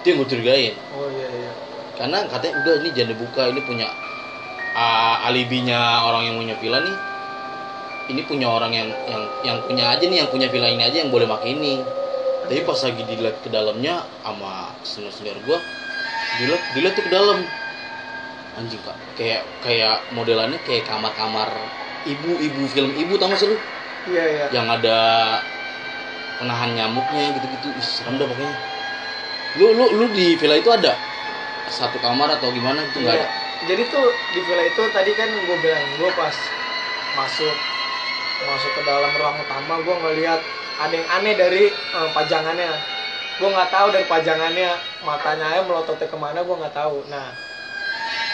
Itu 0.00 0.06
yang 0.12 0.18
gue 0.22 0.28
curigain. 0.32 0.74
oh 0.90 1.08
iya 1.10 1.28
iya 1.30 1.52
Karena 1.98 2.18
katanya 2.30 2.54
udah 2.62 2.74
ini 2.80 2.88
jangan 2.94 3.10
dibuka, 3.16 3.42
ini 3.52 3.60
punya 3.68 3.86
ah, 4.84 5.16
alibinya 5.28 5.80
orang 6.08 6.22
yang 6.30 6.36
punya 6.40 6.54
villa 6.62 6.78
nih. 6.86 6.96
Ini 8.06 8.22
punya 8.30 8.46
orang 8.46 8.70
yang 8.78 8.88
yang 9.10 9.22
yang 9.42 9.58
punya 9.66 9.84
aja 9.90 10.04
nih, 10.06 10.18
yang 10.22 10.30
punya 10.30 10.46
villa 10.46 10.70
ini 10.70 10.82
aja 10.86 11.02
yang 11.02 11.10
boleh 11.10 11.26
pakai 11.26 11.58
ini 11.58 11.72
tapi 12.46 12.62
pas 12.62 12.80
lagi 12.86 13.02
dilihat 13.02 13.36
ke 13.44 13.48
dalamnya 13.50 13.94
sama 14.22 14.70
senior 14.86 15.12
senior 15.12 15.38
gua 15.46 15.58
dilihat 16.38 16.62
dilihat 16.74 16.94
tuh 16.98 17.04
ke 17.06 17.12
dalam. 17.12 17.38
Anjing 18.56 18.80
kak. 18.80 18.96
Kayak 19.20 19.42
kayak 19.60 19.96
modelannya 20.16 20.56
kayak 20.64 20.88
kamar-kamar 20.88 21.48
ibu-ibu 22.08 22.62
film 22.72 22.92
ibu 22.96 23.12
tau 23.20 23.28
gak 23.28 23.40
sih 23.42 23.48
lu? 23.52 23.56
Iya 24.08 24.24
iya. 24.32 24.44
Yang 24.48 24.66
ada 24.80 24.98
penahan 26.40 26.70
nyamuknya 26.76 27.32
gitu-gitu. 27.36 27.68
Ih, 27.76 27.84
serem 27.84 28.16
dah 28.16 28.26
pokoknya. 28.28 28.56
Lu 29.60 29.66
lu 29.76 29.84
lu 29.92 30.06
di 30.12 30.36
villa 30.40 30.56
itu 30.56 30.70
ada 30.72 30.96
satu 31.68 31.98
kamar 32.00 32.38
atau 32.38 32.48
gimana 32.52 32.80
itu 32.84 33.00
nggak 33.02 33.16
Iya. 33.16 33.26
ada? 33.26 33.28
Jadi 33.68 33.82
tuh 33.88 34.06
di 34.32 34.40
villa 34.44 34.64
itu 34.64 34.82
tadi 34.92 35.12
kan 35.16 35.28
gue 35.32 35.56
bilang 35.64 35.84
gue 35.96 36.10
pas 36.12 36.36
masuk 37.16 37.54
masuk 38.44 38.72
ke 38.76 38.82
dalam 38.84 39.12
ruang 39.16 39.36
utama 39.40 39.74
gue 39.80 39.96
ngeliat 39.96 40.40
ada 40.76 40.92
yang 40.92 41.08
aneh 41.10 41.34
dari 41.34 41.64
eh, 41.70 42.08
pajangannya. 42.12 42.72
Gue 43.36 43.48
nggak 43.48 43.68
tahu 43.68 43.86
dari 43.90 44.04
pajangannya. 44.04 44.70
Matanya 45.00 45.46
aja 45.50 45.60
melototnya 45.62 46.06
ke 46.06 46.16
mana 46.16 46.40
gue 46.40 46.56
nggak 46.56 46.74
tahu. 46.74 47.04
Nah 47.06 47.32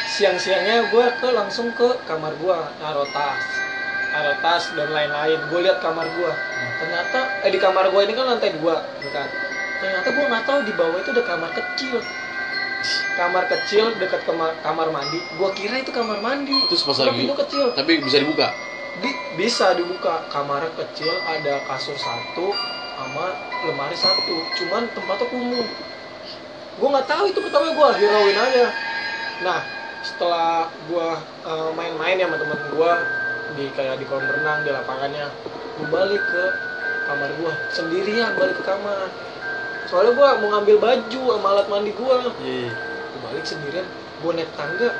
siang-siangnya 0.08 0.90
gue 0.90 1.06
ke 1.18 1.28
langsung 1.30 1.72
ke 1.72 1.88
kamar 2.04 2.34
gue 2.36 2.56
naruh 2.78 3.08
tas. 3.10 3.44
Naruh 4.12 4.36
tas 4.38 4.64
dan 4.72 4.88
lain-lain. 4.88 5.40
Gue 5.48 5.60
lihat 5.62 5.78
kamar 5.78 6.06
gue 6.08 6.32
ternyata 6.78 7.18
eh 7.42 7.50
di 7.50 7.58
kamar 7.58 7.88
gue 7.88 8.00
ini 8.02 8.12
kan 8.12 8.26
lantai 8.26 8.50
dua 8.52 8.82
kan 9.08 9.28
ternyata 9.78 10.08
gue 10.10 10.24
nggak 10.24 10.44
tahu 10.44 10.58
di 10.62 10.72
bawah 10.74 10.98
itu 10.98 11.10
ada 11.10 11.22
kamar 11.22 11.50
kecil. 11.52 11.98
Kamar 13.12 13.46
kecil 13.46 13.94
dekat 13.94 14.26
kamar, 14.26 14.58
kamar 14.58 14.90
mandi. 14.90 15.20
Gue 15.36 15.50
kira 15.54 15.78
itu 15.78 15.90
kamar 15.90 16.18
mandi. 16.18 16.54
Terus 16.66 16.82
pas 16.82 16.96
Karena 16.96 17.12
lagi- 17.12 17.20
pintu 17.22 17.34
kecil. 17.38 17.64
tapi 17.72 17.92
bisa 18.00 18.18
dibuka 18.18 18.50
Di- 19.00 19.20
bisa 19.40 19.72
dibuka. 19.72 20.20
Kamarnya 20.28 20.68
kecil 20.76 21.12
ada 21.24 21.64
kasur 21.64 21.96
satu 21.96 22.52
sama 22.98 23.32
lemari 23.64 23.96
satu. 23.96 24.36
Cuman 24.60 24.84
tempatnya 24.92 25.26
kumuh. 25.32 25.66
Gue 26.76 26.88
nggak 26.88 27.08
tahu 27.08 27.24
itu 27.28 27.38
pertama 27.40 27.72
gue 27.72 27.88
hirauin 28.00 28.36
aja. 28.36 28.66
Nah 29.44 29.60
setelah 30.02 30.66
gue 30.90 31.08
eh, 31.46 31.70
main-main 31.78 32.18
ya 32.18 32.26
sama 32.26 32.36
temen 32.40 32.58
gue 32.74 32.92
di 33.52 33.64
kayak 33.76 34.00
di 34.00 34.04
kolam 34.08 34.24
renang 34.24 34.64
di 34.64 34.72
lapangannya 34.72 35.28
gue 35.78 35.86
balik 35.92 36.22
ke 36.24 36.44
kamar 37.06 37.28
gue 37.36 37.52
sendirian 37.72 38.32
balik 38.36 38.56
ke 38.60 38.64
kamar. 38.64 39.08
Soalnya 39.88 40.12
gue 40.16 40.28
mau 40.40 40.48
ngambil 40.56 40.76
baju 40.80 41.22
sama 41.36 41.48
alat 41.52 41.66
mandi 41.68 41.92
gue 41.92 42.16
Iya. 42.44 42.70
gue 42.72 43.20
balik 43.30 43.44
sendirian. 43.44 43.86
Gue 44.24 44.32
naik 44.32 44.50
tangga. 44.56 44.90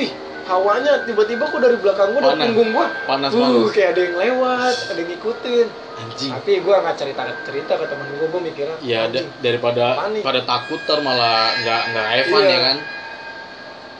Ih 0.00 0.12
hawanya 0.50 0.92
tiba-tiba 1.02 1.46
kok 1.46 1.58
dari 1.58 1.76
belakang 1.76 2.10
gue 2.10 2.20
dari 2.20 2.34
punggung 2.42 2.70
gue 2.72 2.86
panas 3.06 3.30
uh, 3.30 3.38
banget. 3.38 3.70
kayak 3.70 3.88
ada 3.88 4.00
yang 4.02 4.16
lewat 4.18 4.74
ada 4.90 4.98
yang 4.98 5.08
ngikutin. 5.08 5.66
Anjing. 5.92 6.30
Tapi 6.32 6.52
gue 6.58 6.74
nggak 6.74 6.96
cerita 6.96 7.22
cerita 7.40 7.72
ke 7.76 7.86
temen 7.86 8.06
gue 8.10 8.26
gue 8.26 8.42
mikirnya 8.42 8.76
ya 8.80 9.06
da- 9.06 9.30
daripada 9.38 9.84
Panik. 9.96 10.22
pada 10.22 10.40
takut 10.42 10.80
ter 10.80 10.98
malah 10.98 11.54
nggak 11.56 11.82
nggak 11.88 12.06
Evan 12.18 12.40
Iya. 12.40 12.50
ya 12.50 12.58
kan? 12.60 12.76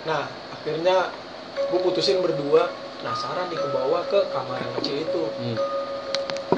Nah 0.03 0.23
akhirnya 0.51 0.97
gue 1.55 1.81
putusin 1.81 2.19
berdua 2.19 2.67
penasaran 2.97 3.47
nih 3.47 3.57
ke 3.57 3.69
bawah 3.71 4.03
ke 4.05 4.21
kamar 4.29 4.59
yang 4.59 4.73
kecil 4.77 4.97
itu. 4.99 5.23
Hmm. 5.33 5.59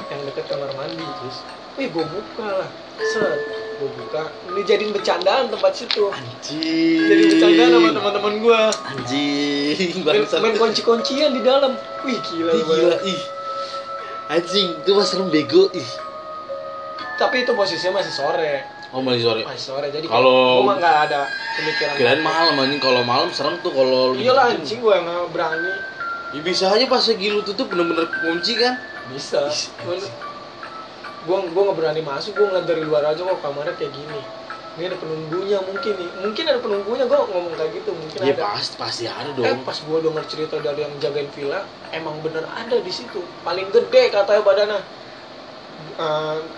yang 0.08 0.20
deket 0.24 0.44
kamar 0.44 0.68
mandi 0.72 1.00
terus 1.00 1.36
wih 1.74 1.88
gue 1.88 2.04
buka 2.04 2.48
lah. 2.58 2.70
Set 2.98 3.40
gue 3.72 3.88
buka 3.90 4.22
ini 4.46 4.60
jadiin 4.62 4.90
bercandaan 4.90 5.48
tempat 5.48 5.72
situ 5.72 6.08
Anjing. 6.08 7.00
jadi 7.02 7.22
bercandaan 7.28 7.70
sama 7.72 7.88
teman-teman 7.92 8.34
gue 8.38 8.60
Anjing. 8.88 9.76
main, 10.02 10.22
main 10.38 10.54
kunci-kuncian 10.54 11.30
di 11.30 11.40
dalam 11.40 11.72
wih 12.02 12.18
gila, 12.22 12.52
Ih, 12.52 12.62
gila 12.62 12.96
ih. 13.02 13.20
Anjing, 14.28 14.68
itu 14.76 14.90
mas 14.90 15.06
serem 15.06 15.28
bego 15.28 15.68
ih. 15.72 15.88
tapi 17.14 17.42
itu 17.42 17.52
posisinya 17.52 17.98
masih 17.98 18.10
sore 18.10 18.54
Oh 18.90 19.00
masih 19.00 19.24
sore. 19.24 19.40
masih 19.42 19.64
sore 19.68 19.88
jadi 19.88 20.04
Kalau- 20.04 20.58
gue 20.58 20.66
mah 20.66 20.76
nggak 20.76 20.96
ada 21.06 21.20
pemikiran 21.54 21.92
Kirain 21.96 22.20
malam 22.20 22.54
anjing 22.56 22.76
kalau 22.78 23.00
malam 23.02 23.28
serem 23.30 23.56
tuh 23.58 23.70
kalau 23.70 24.12
iyalah 24.12 24.52
ditutupin. 24.52 24.58
anjing 24.58 24.78
gue 24.80 24.96
nggak 24.96 25.22
berani 25.30 25.74
Ya 26.32 26.40
bisa 26.40 26.64
aja 26.66 26.84
pas 26.86 27.00
lagi 27.02 27.28
lu 27.28 27.40
tutup 27.42 27.68
bener-bener 27.68 28.08
kunci 28.08 28.56
kan. 28.56 28.80
bisa 29.08 29.52
gue 31.22 31.36
gue 31.38 31.62
nggak 31.62 31.78
berani 31.78 32.02
masuk 32.02 32.34
gue 32.34 32.46
ngeliat 32.50 32.66
dari 32.66 32.82
luar 32.82 33.02
aja 33.06 33.22
kok 33.22 33.38
kamarnya 33.40 33.74
kayak 33.78 33.94
gini. 33.94 34.22
Ini 34.72 34.88
ada 34.88 34.96
penunggunya 34.96 35.58
mungkin 35.60 35.92
nih. 36.00 36.10
Mungkin 36.24 36.44
ada 36.48 36.58
penunggunya 36.58 37.04
gue 37.04 37.18
ngomong 37.28 37.54
kayak 37.54 37.70
gitu 37.76 37.90
mungkin 37.92 38.18
Ya 38.24 38.32
ada. 38.34 38.56
pasti 38.56 38.74
pasti 38.80 39.04
ada 39.04 39.28
eh 39.28 39.36
dong. 39.36 39.60
pas 39.62 39.76
gue 39.76 39.98
denger 40.00 40.24
cerita 40.26 40.56
dari 40.58 40.80
yang 40.82 40.94
jagain 40.96 41.28
villa 41.30 41.60
emang 41.92 42.16
bener 42.24 42.42
ada 42.48 42.76
di 42.80 42.88
situ. 42.88 43.20
Paling 43.44 43.68
gede 43.68 44.02
katanya 44.08 44.42
badannya. 44.42 44.80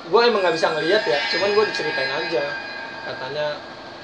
Gue 0.08 0.20
emang 0.24 0.40
nggak 0.46 0.54
bisa 0.54 0.70
ngeliat 0.72 1.02
ya 1.04 1.18
cuman 1.34 1.48
gue 1.52 1.64
diceritain 1.74 2.12
aja. 2.14 2.44
Katanya 3.04 3.46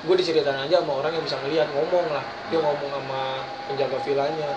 gue 0.02 0.14
diceritain 0.18 0.58
aja 0.58 0.82
sama 0.82 0.92
orang 0.98 1.12
yang 1.14 1.24
bisa 1.24 1.38
ngeliat 1.46 1.68
ngomong 1.70 2.06
lah. 2.10 2.24
Dia 2.50 2.58
ngomong 2.60 2.90
sama 2.90 3.20
penjaga 3.70 3.98
villanya. 4.02 4.50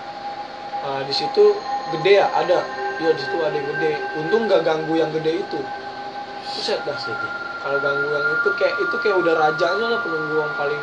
Eh, 0.84 1.00
di 1.06 1.14
situ 1.14 1.54
gede 1.94 2.12
ya 2.20 2.26
ada. 2.34 2.60
Iya 2.98 3.10
di 3.14 3.20
situ 3.22 3.36
ada 3.38 3.54
yang 3.54 3.68
gede. 3.78 3.92
Untung 4.18 4.50
nggak 4.50 4.66
ganggu 4.66 4.98
yang 4.98 5.14
gede 5.14 5.46
itu 5.46 5.60
Buset 6.54 6.80
dah 6.86 6.94
ya. 6.94 7.16
kalau 7.64 7.78
ganggu 7.80 8.08
yang 8.12 8.26
itu 8.30 8.48
kayak 8.60 8.74
itu 8.78 8.96
kayak 9.02 9.16
udah 9.18 9.34
rajanya 9.34 9.86
lah 9.90 9.98
penunggu 10.04 10.34
yang 10.38 10.52
paling 10.54 10.82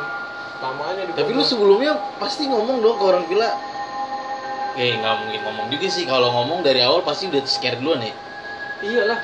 lamanya 0.62 1.04
di 1.06 1.12
Tapi 1.18 1.32
lu 1.34 1.44
sebelumnya 1.46 1.92
pasti 2.22 2.46
ngomong 2.46 2.82
dong 2.86 2.98
ke 2.98 3.06
orang 3.06 3.26
villa. 3.26 3.50
Eh 4.78 4.96
nggak 4.98 5.16
mungkin 5.26 5.40
ngomong 5.46 5.68
juga 5.74 5.88
sih 5.92 6.04
kalau 6.08 6.30
ngomong 6.32 6.64
dari 6.64 6.80
awal 6.80 7.02
pasti 7.04 7.28
udah 7.28 7.42
scare 7.44 7.78
duluan 7.82 8.02
ya. 8.02 8.14
iyalah 8.82 9.20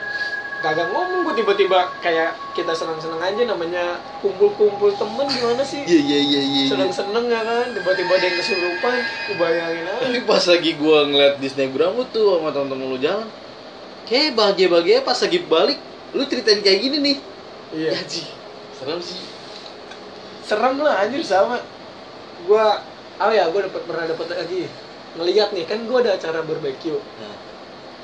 kagak 0.62 0.90
ngomong 0.90 1.22
gue 1.26 1.34
tiba-tiba 1.42 1.86
kayak 2.02 2.34
kita 2.58 2.74
senang-senang 2.74 3.22
aja 3.22 3.42
namanya 3.46 4.02
kumpul-kumpul 4.22 4.90
temen 4.98 5.26
gimana 5.30 5.62
sih 5.62 5.86
Iya 5.86 5.98
iya 6.02 6.20
iya 6.20 6.42
iya. 6.42 6.62
iya. 6.66 6.70
seneng-seneng 6.74 7.26
ya 7.30 7.42
kan 7.46 7.66
tiba-tiba 7.74 8.12
ada 8.18 8.26
yang 8.26 8.38
kesurupan 8.38 8.96
bayangin 9.38 9.86
aja 9.86 10.02
Tapi 10.10 10.20
pas 10.26 10.44
lagi 10.50 10.72
gua 10.78 11.06
ngeliat 11.06 11.36
di 11.38 11.48
snapgram 11.50 11.94
lu 11.94 12.06
tuh 12.10 12.42
sama 12.42 12.50
temen-temen 12.54 12.86
lu 12.90 12.98
jalan, 12.98 13.28
kayak 14.10 14.34
bahagia-bahagia 14.34 15.06
pas 15.06 15.18
lagi 15.18 15.40
balik, 15.46 15.80
lu 16.16 16.24
ceritain 16.28 16.64
kayak 16.64 16.80
gini 16.80 16.98
nih. 17.04 17.18
iya. 17.76 17.92
Ya 17.96 18.02
sih, 18.08 18.28
serem 18.76 19.00
sih. 19.04 19.20
serem 20.48 20.80
lah 20.80 21.04
anjir 21.04 21.20
sama. 21.24 21.60
Gua 22.48 22.80
oh 23.20 23.32
ya 23.34 23.52
gua 23.52 23.68
dapat 23.68 23.82
pernah 23.84 24.06
dapat 24.08 24.28
lagi. 24.32 24.72
Ngeliat 25.20 25.52
nih 25.52 25.68
kan 25.68 25.84
gua 25.84 26.00
ada 26.06 26.16
acara 26.16 26.40
barbecue. 26.46 26.96
Nah, 26.96 27.36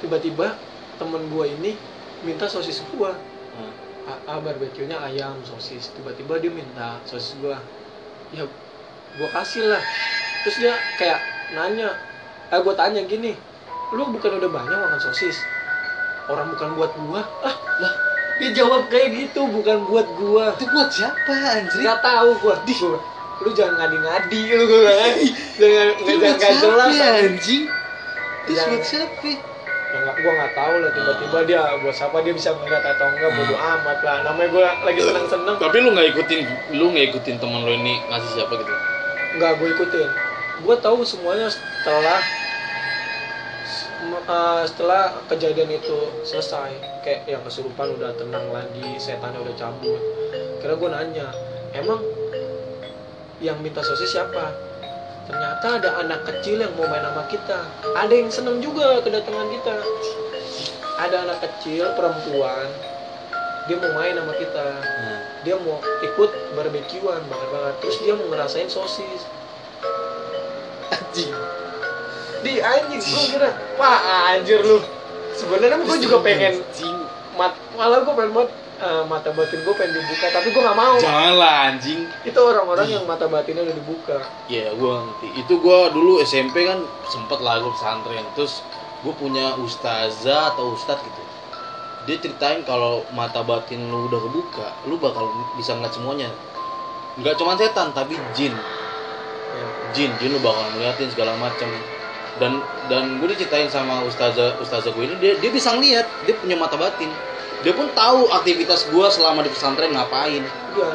tiba-tiba 0.03 0.59
temen 0.99 1.31
gua 1.31 1.47
ini 1.47 1.79
minta 2.27 2.49
sosis 2.51 2.83
gua. 2.91 3.15
Nah. 3.55 3.71
ah, 4.11 4.19
ah 4.35 4.39
barbeque-nya 4.43 4.99
ayam 4.99 5.39
sosis. 5.47 5.95
Tiba-tiba 5.95 6.43
dia 6.43 6.51
minta 6.51 6.99
sosis 7.07 7.39
gua. 7.39 7.55
Ya 8.35 8.43
gua 9.15 9.29
kasih 9.31 9.71
lah. 9.71 9.83
Terus 10.43 10.59
dia 10.59 10.75
kayak 10.99 11.23
nanya 11.55 11.95
eh 12.51 12.59
gua 12.59 12.75
tanya 12.75 12.99
gini 13.07 13.39
lu 13.93 14.09
bukan 14.09 14.41
udah 14.41 14.49
banyak 14.49 14.73
makan 14.73 14.99
sosis 14.99 15.37
orang 16.29 16.47
bukan 16.53 16.69
buat 16.77 16.91
gua. 17.07 17.21
Ah 17.43 17.55
lah 17.79 17.93
dia 18.41 18.49
jawab 18.53 18.89
kayak 18.89 19.13
gitu 19.13 19.45
bukan 19.47 19.86
buat 19.88 20.07
gua. 20.17 20.57
Itu 20.57 20.65
buat 20.71 20.89
siapa 20.89 21.33
anjir? 21.33 21.79
nggak 21.83 21.99
tahu 22.01 22.29
gua. 22.41 22.55
Di 22.65 22.73
gua. 22.77 22.99
Lu 23.43 23.49
jangan 23.51 23.73
ngadi-ngadi 23.79 24.41
lu 24.55 24.63
gua. 24.67 24.79
Bilang. 24.79 25.15
jangan 25.57 25.88
jangan 26.01 26.36
siapa 26.39 26.55
jelas 26.59 26.93
anjing. 26.97 27.63
Itu 28.43 28.51
buat 28.53 28.83
siapa? 28.83 29.31
ya 29.93 29.97
nggak 30.01 30.25
gua 30.25 30.31
nggak 30.33 30.53
tahu 30.57 30.75
lah 30.81 30.89
tiba-tiba 30.89 31.38
dia 31.45 31.62
buat 31.77 31.93
siapa 31.93 32.17
dia 32.25 32.33
bisa 32.33 32.49
ngeliat 32.57 32.81
atau 32.81 33.05
enggak 33.13 33.29
bodo 33.38 33.55
amat 33.55 33.97
lah. 34.01 34.17
Namanya 34.25 34.49
gua 34.49 34.67
lagi 34.81 35.01
seneng-seneng. 35.05 35.55
Tapi 35.62 35.77
lu 35.86 35.93
nggak 35.93 36.07
ikutin, 36.17 36.39
lu 36.73 36.86
nggak 36.89 37.05
ikutin 37.13 37.36
temen 37.38 37.62
lu 37.62 37.77
ini 37.77 38.01
ngasih 38.09 38.41
siapa 38.41 38.57
gitu? 38.57 38.73
nggak 39.38 39.51
gue 39.57 39.69
ikutin. 39.73 40.09
Gue 40.63 40.75
tahu 40.77 41.01
semuanya 41.01 41.49
setelah 41.49 42.21
eh, 44.11 44.63
setelah 44.67 45.15
kejadian 45.31 45.71
itu 45.71 45.97
selesai 46.27 46.71
kayak 47.03 47.27
yang 47.27 47.41
kesurupan 47.45 47.95
udah 47.95 48.11
tenang 48.19 48.47
lagi 48.51 48.99
setannya 48.99 49.39
udah 49.39 49.55
cabut. 49.55 50.01
Kira 50.59 50.75
gue 50.75 50.89
nanya 50.89 51.27
emang 51.75 51.99
yang 53.43 53.59
minta 53.59 53.83
sosis 53.83 54.15
siapa? 54.15 54.55
Ternyata 55.23 55.79
ada 55.79 55.89
anak 56.03 56.27
kecil 56.27 56.59
yang 56.59 56.75
mau 56.75 56.87
main 56.87 57.03
sama 57.03 57.23
kita. 57.31 57.59
Ada 57.95 58.13
yang 58.13 58.29
seneng 58.31 58.59
juga 58.59 58.99
kedatangan 58.99 59.47
kita. 59.51 59.75
Ada 60.99 61.15
anak 61.27 61.39
kecil 61.47 61.91
perempuan 61.95 62.67
dia 63.63 63.79
mau 63.79 63.91
main 63.95 64.11
sama 64.11 64.33
kita. 64.35 64.67
Nah, 64.83 65.19
dia 65.47 65.55
mau 65.55 65.79
ikut 66.03 66.31
barbekyuan 66.55 67.23
bakar-bakar 67.31 67.73
terus 67.79 67.95
dia 68.03 68.13
mau 68.15 68.27
ngerasain 68.27 68.67
sosis. 68.67 69.23
Anjing. 70.91 71.62
Di 72.43 72.60
anjing 72.60 73.01
gue 73.01 73.23
kira 73.32 73.49
wah 73.79 73.97
anjir 74.29 74.60
lu 74.62 74.77
sebenarnya 75.34 75.82
gue 75.82 75.97
juga 76.03 76.17
pengen 76.21 76.60
mat 77.34 77.56
malah 77.73 78.03
gue 78.03 78.13
pengen 78.13 78.32
banget 78.36 78.51
eh, 78.84 79.03
mata 79.08 79.29
batin 79.32 79.60
gue 79.63 79.73
pengen 79.73 79.91
dibuka 79.95 80.25
tapi 80.29 80.47
gue 80.51 80.62
nggak 80.62 80.77
mau 80.77 80.95
Janganlah 80.99 81.53
anjing. 81.71 82.06
itu 82.21 82.39
orang-orang 82.39 82.88
yang 82.91 83.03
mata 83.08 83.25
batinnya 83.25 83.63
udah 83.65 83.75
dibuka 83.75 84.17
Ya 84.51 84.75
gua 84.75 85.08
ngerti. 85.08 85.27
Itu 85.39 85.63
gua 85.63 85.88
dulu 85.89 86.19
SMP 86.21 86.67
kan 86.67 86.84
sempet 87.08 87.39
lah 87.39 87.63
gua 87.63 87.71
pesantren. 87.71 88.27
Terus 88.36 88.60
gua 89.01 89.15
punya 89.15 89.56
ustazah 89.58 90.51
atau 90.53 90.75
ustad 90.75 90.99
gitu. 90.99 91.21
Dia 92.03 92.19
ceritain 92.19 92.62
kalau 92.67 93.08
mata 93.15 93.39
batin 93.41 93.88
lu 93.88 94.12
udah 94.12 94.19
kebuka, 94.19 94.67
lu 94.86 94.99
bakal 94.99 95.32
bisa 95.56 95.71
ngeliat 95.73 95.95
semuanya. 95.95 96.29
Nggak 97.15 97.39
cuma 97.39 97.56
setan 97.56 97.95
tapi 97.95 98.19
jin. 98.36 98.51
ya. 98.51 99.65
Jin, 99.95 100.12
jin 100.19 100.29
lu 100.36 100.39
bakal 100.43 100.67
ngeliatin 100.75 101.08
segala 101.08 101.39
macam. 101.39 101.71
Dan 102.41 102.61
dan 102.89 103.21
gue 103.21 103.29
diceritain 103.29 103.69
sama 103.69 104.01
ustazah 104.03 104.57
ustazah 104.57 104.89
gue 104.89 105.03
ini 105.05 105.15
dia 105.21 105.33
dia 105.37 105.51
bisa 105.53 105.69
ngeliat, 105.73 106.05
dia 106.25 106.33
punya 106.37 106.57
mata 106.57 106.73
batin. 106.75 107.09
Dia 107.63 107.71
pun 107.71 107.87
tahu 107.95 108.27
aktivitas 108.27 108.91
gua 108.91 109.07
selama 109.07 109.39
di 109.39 109.47
pesantren 109.47 109.95
ngapain. 109.95 110.43
Iya, 110.43 110.89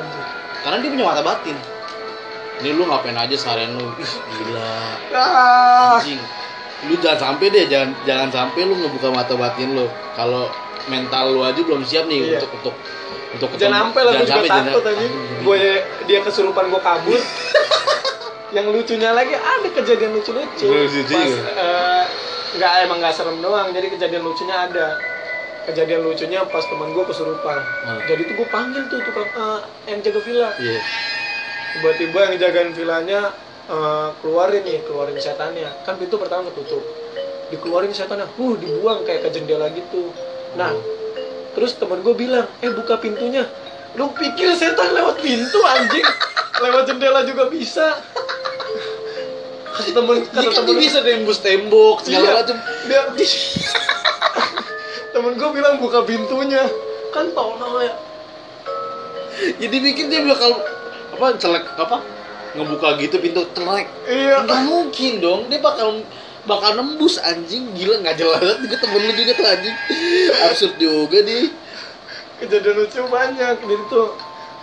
karena 0.61 0.77
dia 0.85 0.90
punya 0.92 1.07
mata 1.09 1.24
batin. 1.24 1.57
Ini 2.61 2.77
lu 2.77 2.85
ngapain 2.85 3.16
aja 3.16 3.33
seharian 3.38 3.79
lu? 3.79 3.88
Ih, 3.96 4.12
gila. 4.37 4.77
Ah. 5.16 5.96
Anjing. 5.96 6.20
Lu 6.90 6.94
jangan 7.01 7.33
sampai 7.33 7.48
deh 7.48 7.64
jangan 7.72 7.96
jangan 8.05 8.29
sampai 8.29 8.68
lu 8.68 8.77
ngebuka 8.77 9.09
mata 9.09 9.33
batin 9.33 9.81
lu. 9.81 9.88
Kalau 10.12 10.53
mental 10.92 11.33
lu 11.33 11.40
aja 11.44 11.61
belum 11.61 11.85
siap 11.85 12.05
nih 12.09 12.20
Iya. 12.20 12.40
untuk 12.40 12.51
untuk 12.61 12.74
untuk 13.29 13.48
jangan 13.61 13.92
sampai 13.92 14.03
lah 14.09 14.12
gue 14.16 14.24
juga 14.24 14.48
takut 14.48 14.83
Aduh, 14.88 15.11
gue 15.44 15.61
dia 16.09 16.18
kesurupan 16.24 16.64
gue 16.72 16.81
kabur 16.81 17.20
yang 18.53 18.67
lucunya 18.73 19.11
lagi 19.13 19.37
ada 19.37 19.69
kejadian 19.69 20.17
lucu-lucu. 20.17 20.67
Lucu 20.69 21.01
pas 21.05 21.33
eh, 21.33 22.05
nggak 22.57 22.73
emang 22.89 22.99
nggak 23.05 23.15
serem 23.15 23.39
doang. 23.45 23.69
Jadi 23.73 23.87
kejadian 23.93 24.23
lucunya 24.25 24.57
ada. 24.57 24.97
Kejadian 25.69 26.01
lucunya 26.01 26.41
pas 26.49 26.65
teman 26.65 26.97
gue 26.97 27.05
kesurupan. 27.05 27.61
Hmm. 27.85 28.01
jadi 28.09 28.23
tuh 28.25 28.35
gue 28.41 28.49
panggil 28.49 28.83
tuh 28.89 28.99
tukang 29.05 29.29
eh, 29.29 29.61
yang 29.93 30.01
jaga 30.01 30.21
villa. 30.25 30.49
Iya. 30.57 30.81
Tiba-tiba 31.69 32.19
yang 32.33 32.35
jagain 32.41 32.71
villanya 32.73 33.21
eh, 33.69 34.09
keluarin 34.25 34.63
nih 34.65 34.81
keluarin 34.89 35.19
setannya. 35.21 35.69
Kan 35.85 36.01
pintu 36.01 36.17
pertama 36.17 36.49
ketutup. 36.53 36.81
Dikeluarin 37.53 37.93
setannya 37.93 38.25
uh 38.29 38.55
dibuang 38.57 39.05
kayak 39.05 39.29
ke 39.29 39.29
jendela 39.37 39.69
gitu. 39.77 40.09
Nah 40.57 40.73
terus 41.53 41.75
temen 41.75 42.01
gue 42.07 42.15
bilang 42.15 42.47
eh 42.63 42.71
buka 42.71 43.03
pintunya 43.03 43.43
lu 43.97 44.12
pikir 44.12 44.53
setan 44.59 44.93
lewat 44.93 45.22
pintu 45.22 45.61
anjing? 45.64 46.07
Lewat 46.59 46.84
jendela 46.91 47.22
juga 47.24 47.47
bisa. 47.49 48.03
Kata 49.78 49.91
temen 49.95 50.16
Dia 50.26 50.30
kata 50.34 50.51
kan 50.51 50.55
temen 50.66 50.76
bisa 50.76 50.99
nembus 51.01 51.39
tembok 51.39 52.03
segala 52.03 52.24
Iya. 52.26 52.34
macam. 52.43 52.57
Dia 52.84 53.01
temen 55.14 55.32
gue 55.39 55.51
bilang 55.55 55.78
buka 55.78 56.03
pintunya. 56.03 56.66
Kan 57.14 57.32
tolol 57.32 57.80
ya 57.80 57.95
jadi 59.59 59.76
pikir 59.78 60.11
dia 60.11 60.26
bakal 60.26 60.51
apa 61.14 61.26
celek 61.39 61.64
apa 61.78 62.03
ngebuka 62.59 62.99
gitu 62.99 63.22
pintu 63.22 63.47
celek 63.55 63.86
iya. 64.11 64.43
Nggak 64.43 64.61
mungkin 64.66 65.12
dong 65.22 65.41
dia 65.47 65.62
bakal 65.62 66.03
bakal 66.43 66.74
nembus 66.74 67.22
anjing. 67.22 67.70
Gila 67.76 68.03
nggak 68.03 68.16
jelas. 68.18 68.59
Juga 68.59 68.76
temen 68.82 69.01
lu 69.05 69.12
juga 69.14 69.32
tuh 69.39 69.47
anjing. 69.47 69.76
Absurd 70.49 70.74
juga 70.80 71.18
nih 71.22 71.55
kejadian 72.39 72.74
lucu 72.76 73.01
banyak. 73.05 73.55
Jadi 73.59 73.84
tuh 73.86 74.14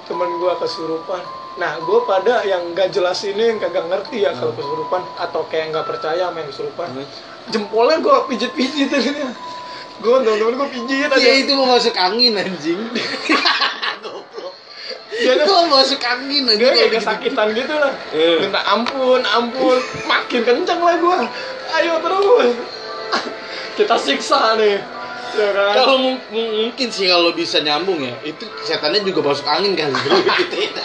teman 0.06 0.30
gua 0.38 0.56
kesurupan. 0.56 1.22
Nah 1.56 1.80
gua 1.82 2.04
pada 2.04 2.44
yang 2.44 2.72
nggak 2.72 2.92
jelas 2.92 3.24
ini 3.24 3.50
yang 3.50 3.60
kagak 3.60 3.86
ngerti 3.86 4.22
ya 4.22 4.32
kalau 4.32 4.52
Hmm. 4.52 4.60
kesurupan 4.60 5.02
atau 5.18 5.42
kayak 5.46 5.72
nggak 5.72 5.86
percaya 5.86 6.28
yang 6.28 6.48
kesurupan. 6.48 6.88
Jempolnya 7.48 7.98
gua 8.00 8.26
pijit 8.26 8.52
pijit 8.52 8.90
ini. 8.90 9.24
Gue 9.96 10.12
temen-temen 10.20 10.60
gue 10.60 10.70
pijit 10.70 11.08
aja. 11.08 11.16
Ya 11.18 11.40
itu 11.40 11.56
mau 11.56 11.72
masuk 11.72 11.96
angin 11.96 12.36
anjing. 12.36 12.76
Dia 15.16 15.32
Itu 15.40 15.48
mau 15.48 15.80
masuk 15.80 16.04
angin 16.04 16.44
anjing. 16.44 16.60
dia 16.60 16.68
kalau 16.68 16.76
kayak 16.76 16.92
gitu. 16.92 17.00
kesakitan 17.00 17.48
gitu 17.56 17.74
lah. 17.74 17.94
Eh. 18.12 18.38
minta 18.44 18.60
ampun 18.68 19.24
ampun. 19.24 19.80
Makin 20.04 20.42
kenceng 20.44 20.82
lah 20.84 20.96
gue 21.00 21.18
ayo 21.74 21.94
terus. 22.04 22.52
Kita 23.76 23.96
siksa 23.96 24.56
nih 24.56 24.76
ya 25.36 25.50
kan 25.52 25.74
Kalau 25.76 25.96
mung- 25.98 26.24
mung- 26.28 26.54
mungkin 26.62 26.88
sih 26.88 27.06
kalau 27.06 27.32
bisa 27.32 27.60
nyambung 27.60 28.00
ya, 28.00 28.16
itu 28.22 28.44
setannya 28.62 29.02
juga 29.02 29.20
masuk 29.22 29.46
angin 29.46 29.74
kali 29.74 29.92
bro. 29.94 30.18
Gitu 30.18 30.56
ya. 30.66 30.84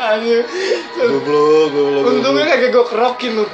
aduh 0.00 0.42
Goblok, 0.96 1.66
goblok. 1.68 2.02
untungnya 2.08 2.44
kayak 2.48 2.70
gue 2.70 2.84
kerokin 2.86 3.32
lu 3.34 3.44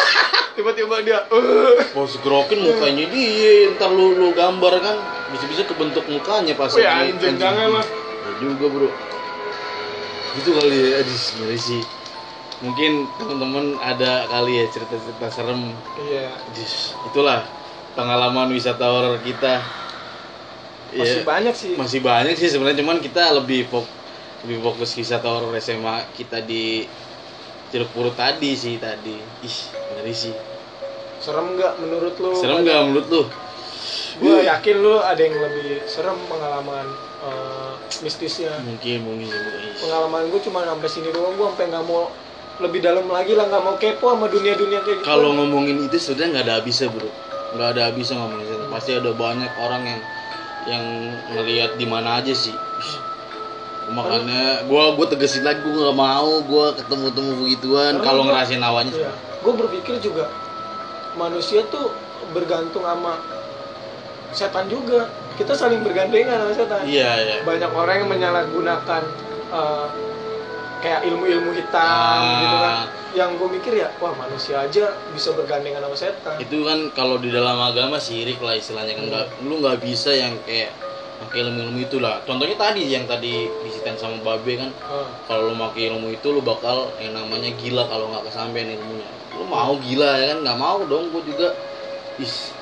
tiba-tiba 0.56 0.96
dia 1.00 1.18
eh 1.24 1.76
Pas 1.88 2.12
gerokin 2.16 2.58
mukanya 2.60 3.04
dia, 3.06 3.72
ntar 3.72 3.88
lu, 3.88 4.12
lu 4.12 4.32
gambar 4.32 4.74
kan 4.78 4.96
bisa-bisa 5.30 5.64
kebentuk 5.64 6.04
mukanya 6.06 6.52
pas 6.52 6.68
Wih, 6.70 6.82
lagi- 6.82 7.12
anjing, 7.12 7.36
jangan 7.36 7.68
lah. 7.72 7.86
Ya 7.86 8.30
juga 8.38 8.64
bro. 8.66 8.88
Gitu 10.34 10.50
kali 10.52 10.76
ya, 10.76 11.00
aduh 11.00 11.18
ngeri 11.38 11.58
sih. 11.58 11.82
Mungkin 12.56 12.92
teman-teman 13.16 13.64
ada 13.78 14.24
kali 14.26 14.52
ya 14.56 14.64
cerita-cerita 14.66 15.28
serem. 15.28 15.72
iya 16.02 16.32
Aduh, 16.34 16.72
itulah 17.06 17.40
pengalaman 17.96 18.52
wisata 18.52 18.84
horor 18.86 19.16
kita. 19.24 19.64
masih 20.96 21.20
Ya, 21.20 21.26
banyak 21.26 21.54
sih 21.56 21.72
masih 21.74 22.00
banyak 22.00 22.36
sih 22.38 22.48
sebenarnya 22.52 22.80
cuman 22.84 23.02
kita 23.02 23.34
lebih 23.34 23.66
fok 23.66 23.84
lebih 24.46 24.62
fokus 24.62 24.94
wisata 24.94 25.26
horor 25.26 25.50
SMA 25.58 26.06
kita 26.14 26.44
di 26.44 26.86
Jeruk 27.74 27.90
Purut 27.90 28.14
tadi 28.14 28.54
sih 28.54 28.78
tadi. 28.78 29.18
Ih, 29.42 29.58
ngeri 29.96 30.14
sih. 30.14 30.36
serem 31.16 31.56
nggak 31.56 31.80
menurut 31.80 32.14
lu 32.20 32.36
Serem 32.36 32.60
nggak 32.62 32.80
menurut 32.86 33.08
lu? 33.08 33.22
gue 34.16 34.48
yakin 34.48 34.76
lu 34.80 34.96
ada 35.00 35.20
yang 35.20 35.36
lebih 35.36 35.84
serem 35.84 36.16
pengalaman 36.28 36.86
eh, 37.20 37.72
mistisnya 38.00 38.52
Mungkin, 38.64 39.04
mungkin, 39.04 39.28
pengalaman 39.76 40.32
gue 40.32 40.40
cuma 40.40 40.64
sampai 40.64 40.88
sini 40.88 41.08
doang 41.12 41.36
gue 41.36 41.46
sampai 41.52 41.66
nggak 41.68 41.84
mau 41.84 42.08
lebih 42.56 42.80
dalam 42.80 43.04
lagi 43.12 43.36
lah 43.36 43.44
nggak 43.52 43.62
mau 43.62 43.76
kepo 43.76 44.16
sama 44.16 44.26
dunia-dunia 44.32 44.80
kayak 44.80 45.04
gitu 45.04 45.06
Kalau 45.06 45.36
ngomongin 45.36 45.84
itu 45.84 45.98
sudah 46.00 46.24
nggak 46.32 46.48
ada 46.48 46.54
habisnya 46.64 46.88
bro, 46.88 47.08
nggak 47.56 47.68
ada 47.74 47.82
habisnya 47.88 48.20
ngomongin 48.20 48.46
itu. 48.46 48.66
Pasti 48.68 48.90
ada 48.92 49.10
banyak 49.10 49.52
orang 49.56 49.82
yang 49.82 50.00
yang 50.66 50.84
ngelihat 51.32 51.74
di 51.74 51.86
mana 51.86 52.20
aja 52.20 52.30
sih. 52.30 52.52
Ih, 52.52 52.94
Makanya 53.86 54.66
gua 54.66 54.92
gua 54.92 55.06
tegesin 55.06 55.46
lagi 55.46 55.62
gua 55.62 55.88
nggak 55.88 55.98
mau 55.98 56.42
gua 56.42 56.74
ketemu 56.74 57.06
temu 57.10 57.32
begituan 57.40 57.92
kalau 58.02 58.22
ngerasain 58.22 58.60
awalnya. 58.60 58.92
Iya. 58.92 59.12
gue 59.36 59.54
berpikir 59.54 60.02
juga 60.02 60.26
manusia 61.14 61.62
tuh 61.70 61.94
bergantung 62.34 62.82
sama 62.82 63.22
setan 64.34 64.66
juga 64.66 65.06
kita 65.38 65.54
saling 65.54 65.86
bergandengan 65.86 66.42
sama 66.42 66.50
setan 66.50 66.82
Iya 66.82 67.10
iya. 67.22 67.36
banyak 67.46 67.70
orang 67.70 67.94
yang 68.02 68.10
menyalahgunakan 68.10 69.02
eh, 69.46 69.86
kayak 70.78 71.00
ilmu-ilmu 71.04 71.50
hitam 71.52 71.80
Ah. 72.20 72.36
gitu 72.36 72.56
kan. 72.58 72.76
Yang 73.16 73.30
gue 73.34 73.48
mikir 73.48 73.72
ya 73.76 73.88
wah 73.96 74.12
manusia 74.12 74.60
aja 74.60 74.84
bisa 75.10 75.32
bergandengan 75.32 75.80
sama 75.80 75.96
setan. 75.96 76.36
Itu 76.36 76.62
kan 76.62 76.78
kalau 76.92 77.16
di 77.16 77.28
dalam 77.28 77.56
agama 77.56 77.96
sirik 77.96 78.36
lah 78.38 78.52
istilahnya 78.52 78.92
kan. 78.92 79.04
Nggak 79.06 79.24
lu 79.42 79.54
nggak 79.58 79.78
bisa 79.80 80.12
yang 80.12 80.36
kayak 80.44 80.70
pakai 81.16 81.38
ilmu-ilmu 81.42 81.80
itu 81.80 81.96
lah. 81.96 82.20
Contohnya 82.22 82.54
tadi 82.54 82.84
yang 82.86 83.08
tadi 83.08 83.48
diceritain 83.64 83.96
sama 83.96 84.20
Babe 84.20 84.52
kan, 84.58 84.68
Eh, 84.68 85.08
kalau 85.24 85.48
lu 85.48 85.56
pakai 85.56 85.88
ilmu 85.88 86.12
itu 86.12 86.28
lu 86.28 86.44
bakal 86.44 86.92
yang 87.00 87.16
namanya 87.16 87.48
gila 87.56 87.88
kalau 87.88 88.12
nggak 88.12 88.28
kesampean 88.28 88.68
ilmunya. 88.70 89.08
Lu 89.32 89.48
mau 89.48 89.80
gila 89.80 90.10
ya 90.14 90.36
kan? 90.36 90.38
Nggak 90.44 90.58
mau 90.60 90.78
dong 90.84 91.08
gua 91.08 91.24
juga. 91.24 91.48
Is 92.16 92.52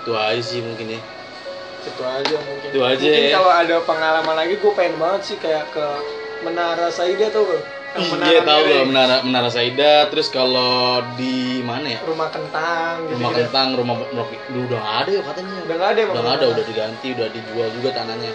itu 0.00 0.12
aja 0.12 0.40
sih 0.40 0.60
mungkin 0.60 0.92
ya. 0.92 1.00
Itu 1.80 2.02
aja 2.04 2.36
mungkin. 2.36 2.68
Itu 2.68 2.80
aja 2.80 3.00
mungkin 3.00 3.24
ya. 3.24 3.32
kalau 3.32 3.48
ada 3.50 3.76
pengalaman 3.80 4.36
lagi 4.36 4.54
gue 4.56 4.72
pengen 4.72 4.96
banget 4.96 5.20
sih 5.24 5.36
kayak 5.36 5.64
ke 5.72 5.84
Menara 6.40 6.88
Saida 6.88 7.28
tuh 7.28 7.60
iya 8.22 8.46
tahu 8.46 8.60
miring. 8.62 8.70
gak 8.70 8.86
menara 8.86 9.16
menara 9.26 9.50
Saida. 9.50 10.06
Terus 10.08 10.30
kalau 10.30 11.02
di 11.18 11.58
mana 11.60 11.90
ya? 11.90 11.98
Rumah 12.06 12.28
kentang 12.30 12.94
gitu 13.04 13.18
rumah 13.18 13.32
kentang 13.34 13.68
rumah 13.74 13.94
rumah 13.98 14.26
Duh, 14.46 14.62
udah 14.62 14.78
nggak 14.78 14.96
ada 15.02 15.10
ya 15.10 15.22
katanya. 15.26 15.54
Udah 15.66 15.74
nggak 15.74 15.90
ada 15.90 16.00
udah 16.06 16.22
nggak 16.22 16.36
ada 16.38 16.46
udah 16.48 16.64
diganti 16.64 17.06
udah 17.12 17.26
dijual 17.28 17.68
juga 17.74 17.88
tanahnya. 17.92 18.32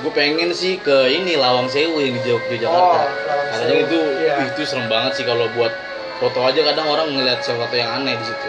Gue 0.00 0.12
pengen 0.16 0.48
sih 0.56 0.80
ke 0.80 1.12
ini 1.12 1.36
Lawang 1.36 1.68
Sewu 1.68 2.00
yang 2.00 2.16
di 2.16 2.22
Jog- 2.24 2.48
di 2.48 2.56
Jakarta. 2.56 3.04
Oh, 3.04 3.08
katanya 3.52 3.76
itu 3.84 3.98
Iya. 4.16 4.34
itu 4.48 4.60
serem 4.64 4.88
banget 4.88 5.12
sih 5.12 5.24
kalau 5.28 5.44
buat 5.52 5.76
foto 6.16 6.40
aja. 6.40 6.60
Kadang 6.64 6.88
orang 6.88 7.12
ngeliat 7.12 7.44
sesuatu 7.44 7.76
yang 7.76 8.00
aneh 8.00 8.16
di 8.16 8.24
situ. 8.24 8.48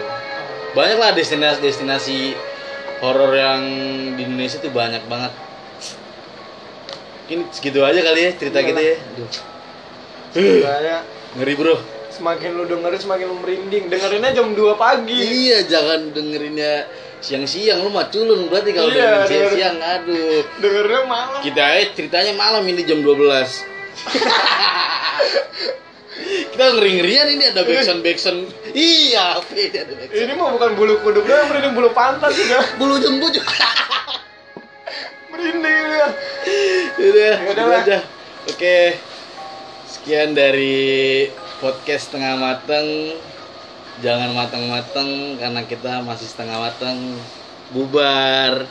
Banyak 0.72 0.96
lah 0.96 1.12
destinasi 1.12 1.60
destinasi 1.60 2.18
horor 3.04 3.36
yang 3.36 3.60
di 4.16 4.24
Indonesia 4.24 4.56
tuh 4.56 4.72
banyak 4.72 5.04
banget 5.04 5.28
mungkin 7.32 7.48
segitu 7.48 7.80
aja 7.80 8.00
kali 8.04 8.20
ya 8.28 8.30
cerita 8.36 8.60
Iyalah. 8.60 8.68
kita 8.68 8.80
ya. 8.84 8.96
Sebenarnya 10.32 10.98
ngeri 11.40 11.54
bro. 11.56 11.76
semakin 12.12 12.50
lu 12.52 12.68
dengerin 12.68 13.00
semakin 13.00 13.24
lu 13.24 13.36
merinding. 13.40 13.84
Dengerinnya 13.88 14.36
jam 14.36 14.52
2 14.52 14.76
pagi. 14.76 15.16
Iya 15.16 15.64
jangan 15.64 16.12
dengerinnya 16.12 16.84
siang-siang. 17.24 17.80
Lu 17.80 17.88
mah 17.88 18.12
culun 18.12 18.52
berarti 18.52 18.76
kalau 18.76 18.92
Iya, 18.92 19.24
dengerin 19.24 19.28
siang-siang. 19.32 19.76
Aduh. 19.80 20.44
dengerinnya 20.60 21.02
malam. 21.08 21.40
Kita 21.40 21.62
aja 21.64 21.88
ceritanya 21.96 22.32
malam 22.36 22.68
ini 22.68 22.84
jam 22.84 23.00
12 23.00 23.16
kita 26.52 26.64
ngeri-ngerian 26.76 27.28
ini 27.32 27.44
ada 27.48 27.64
backsound 27.64 28.00
backsound 28.00 28.40
iya 28.72 29.40
ini 29.52 29.72
ada 29.72 29.92
backsound. 29.96 30.24
Ini 30.28 30.32
mah 30.36 30.48
bukan 30.52 30.70
bulu 30.76 30.94
kuduk 31.00 31.24
doang 31.24 31.48
merinding 31.48 31.72
bulu 31.72 31.88
pantat 31.92 32.32
juga. 32.32 32.60
Bulu 32.76 33.00
jembu 33.00 33.28
juga 33.28 33.52
merinding 35.42 35.86
ya 35.90 36.08
udah 37.50 37.66
lah. 37.66 37.82
aja 37.82 37.98
oke. 38.46 38.78
Sekian 39.90 40.38
dari 40.38 41.28
podcast 41.58 42.10
setengah 42.10 42.38
mateng. 42.38 43.18
Jangan 44.00 44.32
matang-matang 44.32 45.36
karena 45.36 45.62
kita 45.68 46.00
masih 46.02 46.26
setengah 46.26 46.58
matang 46.58 46.96
bubar 47.70 48.64